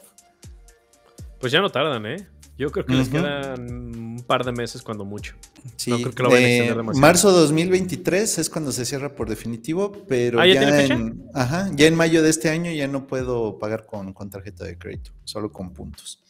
[1.39, 2.27] pues ya no tardan, ¿eh?
[2.57, 3.17] Yo creo que les Ujú.
[3.17, 5.33] quedan un par de meses cuando mucho.
[5.77, 7.01] Sí, No creo que lo vayan a de extender demasiado.
[7.01, 11.87] marzo 2023 es cuando se cierra por definitivo, pero Ah, ¿ya ya, en, ajá, ya
[11.87, 15.51] en mayo de este año ya no puedo pagar con, con tarjeta de crédito, solo
[15.53, 16.21] con puntos.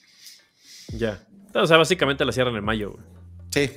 [0.96, 1.20] Ya.
[1.54, 2.92] O sea, básicamente la cierran en mayo.
[2.92, 3.04] güey.
[3.52, 3.72] Sí.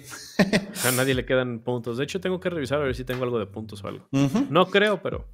[0.72, 1.98] O sea, a nadie le quedan puntos.
[1.98, 4.06] De hecho, tengo que revisar a ver si tengo algo de puntos o algo.
[4.50, 5.26] No creo, pero.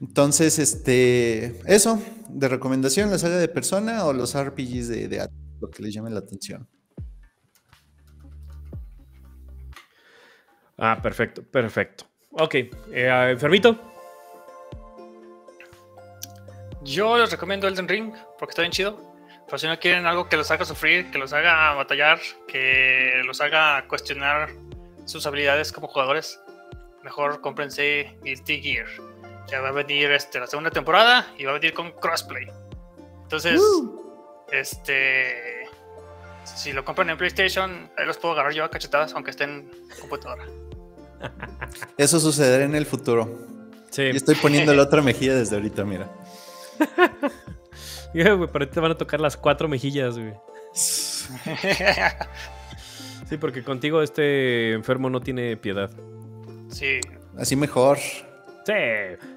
[0.00, 5.28] Entonces, este, eso, de recomendación, la saga de Persona o los RPGs de, de
[5.60, 6.68] lo que les llame la atención.
[10.76, 12.04] Ah, perfecto, perfecto.
[12.30, 13.76] Ok, eh, enfermito.
[16.84, 19.17] Yo les recomiendo Elden Ring porque está bien chido.
[19.48, 23.40] Pero si no quieren algo que los haga sufrir, que los haga batallar, que los
[23.40, 24.50] haga cuestionar
[25.06, 26.38] sus habilidades como jugadores,
[27.02, 28.86] mejor cómprense Guilty Gear.
[29.50, 32.46] Ya va a venir este, la segunda temporada y va a venir con crossplay.
[33.22, 33.62] Entonces,
[34.52, 35.66] este.
[36.44, 40.00] Si lo compran en PlayStation, ahí los puedo agarrar yo a cachetadas, aunque estén en
[40.00, 40.44] computadora.
[41.96, 43.34] Eso sucederá en el futuro.
[43.90, 44.02] Sí.
[44.02, 46.10] Y estoy poniendo la otra mejilla desde ahorita, mira.
[48.14, 50.32] Ya, güey, pero te van a tocar las cuatro mejillas, güey.
[53.28, 55.90] Sí, porque contigo este enfermo no tiene piedad.
[56.70, 56.98] sí,
[57.36, 57.98] Así mejor.
[57.98, 58.72] Sí.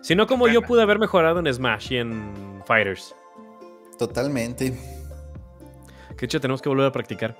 [0.01, 3.13] Si no, como yo pude haber mejorado en Smash y en Fighters.
[3.99, 4.71] Totalmente.
[6.11, 7.35] Que de hecho tenemos que volver a practicar.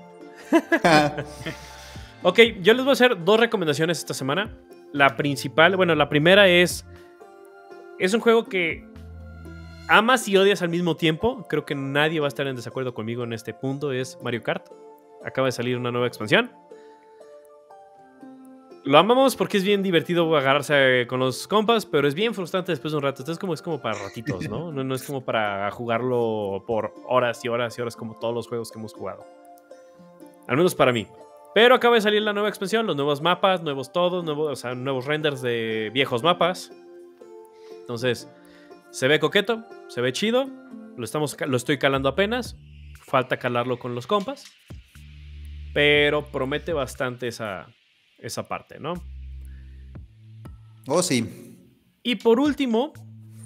[2.24, 4.56] Ok, yo les voy a hacer dos recomendaciones esta semana.
[4.94, 6.86] La principal, bueno, la primera es.
[7.98, 8.86] Es un juego que
[9.92, 11.46] amas y odias al mismo tiempo.
[11.50, 13.92] Creo que nadie va a estar en desacuerdo conmigo en este punto.
[13.92, 14.68] Es Mario Kart.
[15.24, 16.52] Acaba de salir una nueva expansión.
[18.84, 22.94] Lo amamos porque es bien divertido agarrarse con los compas, pero es bien frustrante después
[22.94, 23.22] de un rato.
[23.22, 24.72] Entonces, como, es como para ratitos, ¿no?
[24.72, 24.84] ¿no?
[24.84, 28.72] No es como para jugarlo por horas y horas y horas como todos los juegos
[28.72, 29.24] que hemos jugado.
[30.48, 31.06] Al menos para mí.
[31.54, 34.74] Pero acaba de salir la nueva expansión, los nuevos mapas, nuevos todos, nuevos, o sea,
[34.74, 36.72] nuevos renders de viejos mapas.
[37.82, 38.28] Entonces,
[38.90, 39.64] se ve coqueto,
[39.94, 40.50] se ve chido.
[40.98, 42.58] Lo, estamos, lo estoy calando apenas.
[43.06, 44.46] Falta calarlo con los compas.
[45.74, 47.68] Pero promete bastante esa,
[48.20, 48.94] esa parte, ¿no?
[50.88, 51.58] Oh, sí.
[52.04, 52.92] Y por último,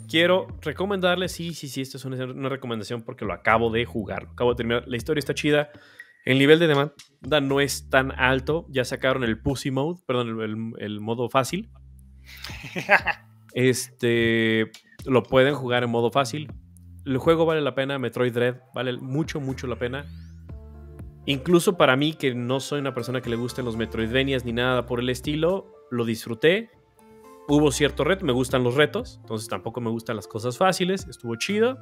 [0.09, 4.23] quiero recomendarles, sí, sí, sí, esto es una, una recomendación porque lo acabo de jugar,
[4.23, 4.83] lo acabo de terminar.
[4.87, 5.69] La historia está chida.
[6.25, 8.65] El nivel de demanda no es tan alto.
[8.69, 11.69] Ya sacaron el Pussy Mode, perdón, el, el- el modo fácil.
[13.53, 14.69] Este
[15.05, 16.51] lo pueden jugar en modo fácil.
[17.05, 20.05] El juego vale la pena, Metroid Dread vale mucho, mucho la pena.
[21.27, 24.85] Incluso para mí, que no soy una persona que le gusten los Metroidvanias ni nada
[24.85, 26.69] por el estilo, lo disfruté.
[27.47, 31.35] Hubo cierto reto, me gustan los retos, entonces tampoco me gustan las cosas fáciles, estuvo
[31.35, 31.77] chido.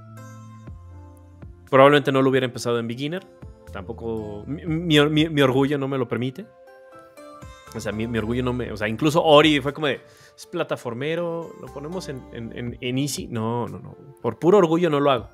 [1.69, 3.25] Probablemente no lo hubiera empezado en beginner,
[3.71, 6.45] tampoco mi, mi- orgullo no me lo permite.
[7.75, 8.71] O sea, mi, mi orgullo no me.
[8.71, 10.01] O sea, incluso Ori fue como de.
[10.35, 13.27] Es plataformero, lo ponemos en, en- en- en Easy.
[13.27, 13.95] No, no, no.
[14.21, 15.29] Por puro orgullo no lo hago.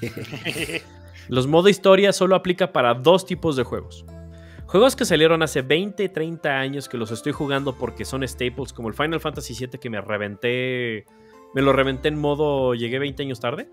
[1.28, 4.04] Los modo historia solo aplica para dos tipos de juegos.
[4.66, 8.88] Juegos que salieron hace 20, 30 años que los estoy jugando porque son staples, como
[8.88, 11.06] el Final Fantasy VII que me reventé.
[11.54, 12.74] Me lo reventé en modo.
[12.74, 13.68] Llegué 20 años tarde.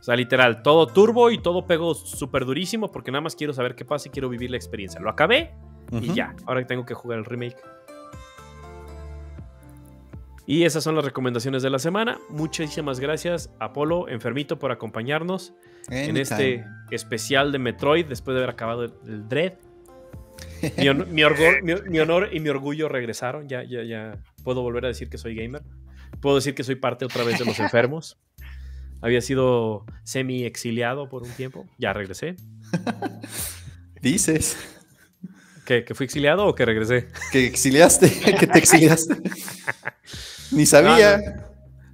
[0.00, 3.74] O sea, literal, todo turbo y todo pego súper durísimo porque nada más quiero saber
[3.74, 5.00] qué pasa y quiero vivir la experiencia.
[5.00, 5.54] Lo acabé
[5.92, 6.34] y ya.
[6.46, 7.56] Ahora tengo que jugar el remake.
[10.46, 12.18] Y esas son las recomendaciones de la semana.
[12.28, 15.54] Muchísimas gracias, Apolo, enfermito, por acompañarnos
[15.88, 16.20] en Anytime.
[16.22, 19.54] este especial de Metroid después de haber acabado el, el Dread.
[20.78, 21.22] Mi, hon- mi
[21.62, 23.48] mi- mi honor y mi orgullo regresaron.
[23.48, 25.62] Ya, ya, ya puedo volver a decir que soy gamer.
[26.20, 28.18] Puedo decir que soy parte otra vez de los enfermos.
[29.00, 31.66] Había sido semi exiliado por un tiempo.
[31.78, 32.36] Ya regresé.
[34.02, 34.56] Dices
[35.64, 37.08] ¿Que, que fui exiliado o que regresé?
[37.32, 39.16] que exiliaste, que te exiliaste.
[40.52, 41.20] Ni sabía.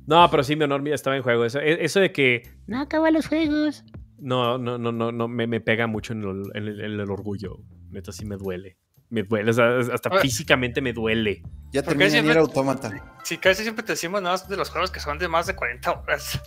[0.07, 1.45] No, pero sí, mi honor mía estaba en juego.
[1.45, 3.85] Eso, e- eso de que No acabo los juegos.
[4.19, 7.11] no, no, no, no, no me, me pega mucho en el, en el- en el
[7.11, 7.59] orgullo.
[7.91, 8.77] Neta, sí me duele.
[9.09, 9.51] Me duele.
[9.51, 11.43] o sea, hasta físicamente me duele.
[11.73, 12.91] Ya ¿Por qué terminé siempre- Nier Automata.
[13.25, 15.55] Sí, casi siempre te decimos nada más de los juegos que son de más de
[15.57, 16.41] 40 horas.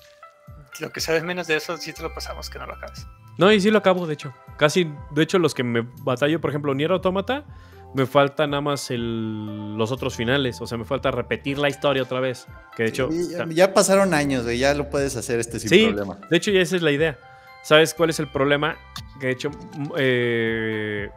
[0.80, 3.06] Lo que sabes menos de eso, sí te lo pasamos, que no lo acabes.
[3.38, 4.34] No, y sí lo acabo, de hecho.
[4.58, 7.46] Casi, de hecho, los que me batallo, por ejemplo, Nier Automata,
[7.96, 10.60] me falta nada más el- los otros finales.
[10.62, 12.48] O sea, me falta repetir la historia otra vez.
[12.76, 13.10] Que de hecho.
[13.12, 16.20] Sí, ya, pasaron años, güey, ya lo puedes hacer este sin Sí, problema.
[16.30, 17.18] de hecho, ya esa es la idea.
[17.64, 18.76] ¿Sabes cuál es el problema?
[19.20, 19.50] Que de hecho.
[19.52, 21.10] mm, eh,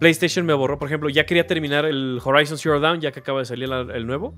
[0.00, 3.38] PlayStation me borró, por ejemplo, ya quería terminar el Horizon Zero Dawn, ya que acaba
[3.38, 4.34] de salir la- el nuevo.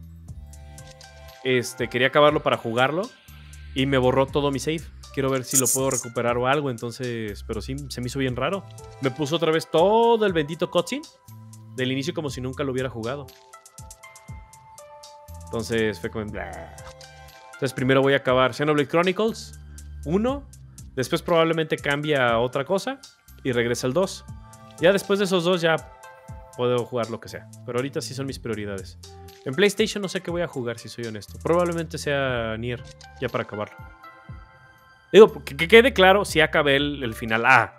[1.43, 3.09] Este, quería acabarlo para jugarlo.
[3.75, 4.83] Y me borró todo mi save.
[5.15, 6.71] Quiero ver si lo puedo recuperar o algo.
[6.71, 8.65] Entonces, pero sí, se me hizo bien raro.
[9.01, 11.03] Me puso otra vez todo el bendito cutscene.
[11.77, 13.27] Del inicio como si nunca lo hubiera jugado.
[15.45, 16.27] Entonces fue como...
[16.27, 16.75] "Blah".
[17.47, 19.59] Entonces primero voy a acabar Xenoblade Chronicles
[20.05, 20.49] 1.
[20.97, 23.01] Después probablemente cambia a otra cosa.
[23.45, 24.25] Y regresa el 2.
[24.81, 25.77] Ya después de esos dos ya
[26.57, 27.49] puedo jugar lo que sea.
[27.65, 28.99] Pero ahorita sí son mis prioridades.
[29.45, 31.39] En PlayStation no sé qué voy a jugar, si soy honesto.
[31.43, 32.83] Probablemente sea Nier,
[33.21, 33.77] ya para acabarlo.
[35.15, 37.45] Digo, que, que quede claro, si acabé el, el final.
[37.47, 37.73] Ah,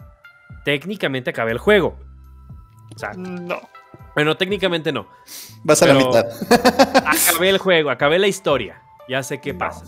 [0.64, 2.00] técnicamente acabé el juego.
[2.96, 3.60] O sea, No.
[4.16, 5.08] bueno, técnicamente no.
[5.64, 6.26] Vas a la Pero- mitad.
[7.06, 8.82] Acabé el juego, acabé la historia.
[9.10, 9.84] Ya sé qué pasa.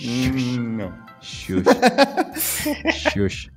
[0.00, 1.06] Mm, no.
[1.20, 1.64] Shush.
[3.14, 3.48] Shush.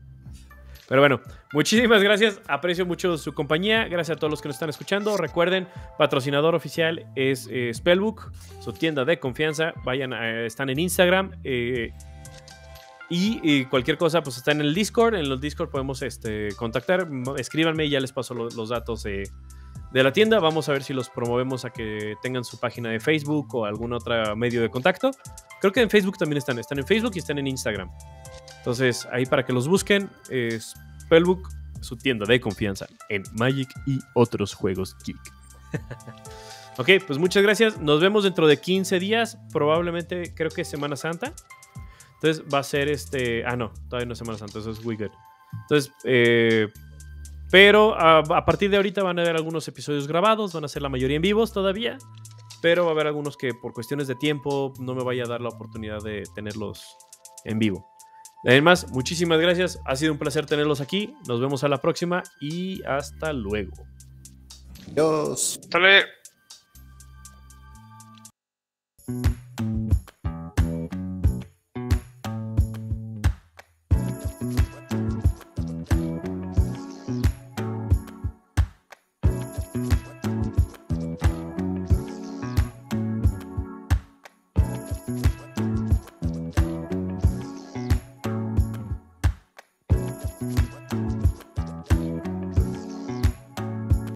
[0.88, 1.22] Pero bueno,
[1.54, 2.42] muchísimas gracias.
[2.48, 3.86] Aprecio mucho su compañía.
[3.88, 5.16] Gracias a todos los que nos están escuchando.
[5.18, 5.68] Recuerden,
[5.98, 8.32] patrocinador oficial es eh, Spellbook,
[8.62, 9.74] su tienda de confianza.
[9.84, 11.32] Vayan, a- están en Instagram.
[11.44, 11.92] eh,
[13.12, 15.16] y, y cualquier cosa, pues está en el Discord.
[15.16, 17.08] En los Discord podemos este, contactar.
[17.38, 19.30] Escríbanme y ya les paso lo- los datos de,
[19.92, 20.40] de la tienda.
[20.40, 23.94] Vamos a ver si los promovemos a que tengan su página de Facebook o algún
[23.94, 25.12] otro medio de contacto.
[25.60, 26.58] Creo que en Facebook también están.
[26.58, 27.90] Están en Facebook y están en Instagram.
[28.58, 31.50] Entonces, ahí para que los busquen, es Spellbook,
[31.82, 35.18] su tienda de confianza en Magic y otros juegos geek.
[36.78, 37.80] ok, pues muchas gracias.
[37.80, 39.38] Nos vemos dentro de 15 días.
[39.52, 41.34] Probablemente, creo que Semana Santa.
[42.22, 43.44] Entonces va a ser este.
[43.46, 45.10] Ah, no, todavía no es Semana Santa, eso es Wicked.
[45.64, 46.68] Entonces, eh,
[47.50, 50.84] pero a, a partir de ahorita van a haber algunos episodios grabados, van a ser
[50.84, 51.98] la mayoría en vivos todavía.
[52.62, 55.42] Pero va a haber algunos que por cuestiones de tiempo no me vaya a dar
[55.42, 56.96] la oportunidad de tenerlos
[57.44, 57.88] en vivo.
[58.46, 59.80] Además, muchísimas gracias.
[59.86, 61.16] Ha sido un placer tenerlos aquí.
[61.28, 63.74] Nos vemos a la próxima y hasta luego.
[64.94, 65.60] Dios.
[65.72, 66.02] Sale.
[66.02, 66.21] Mm.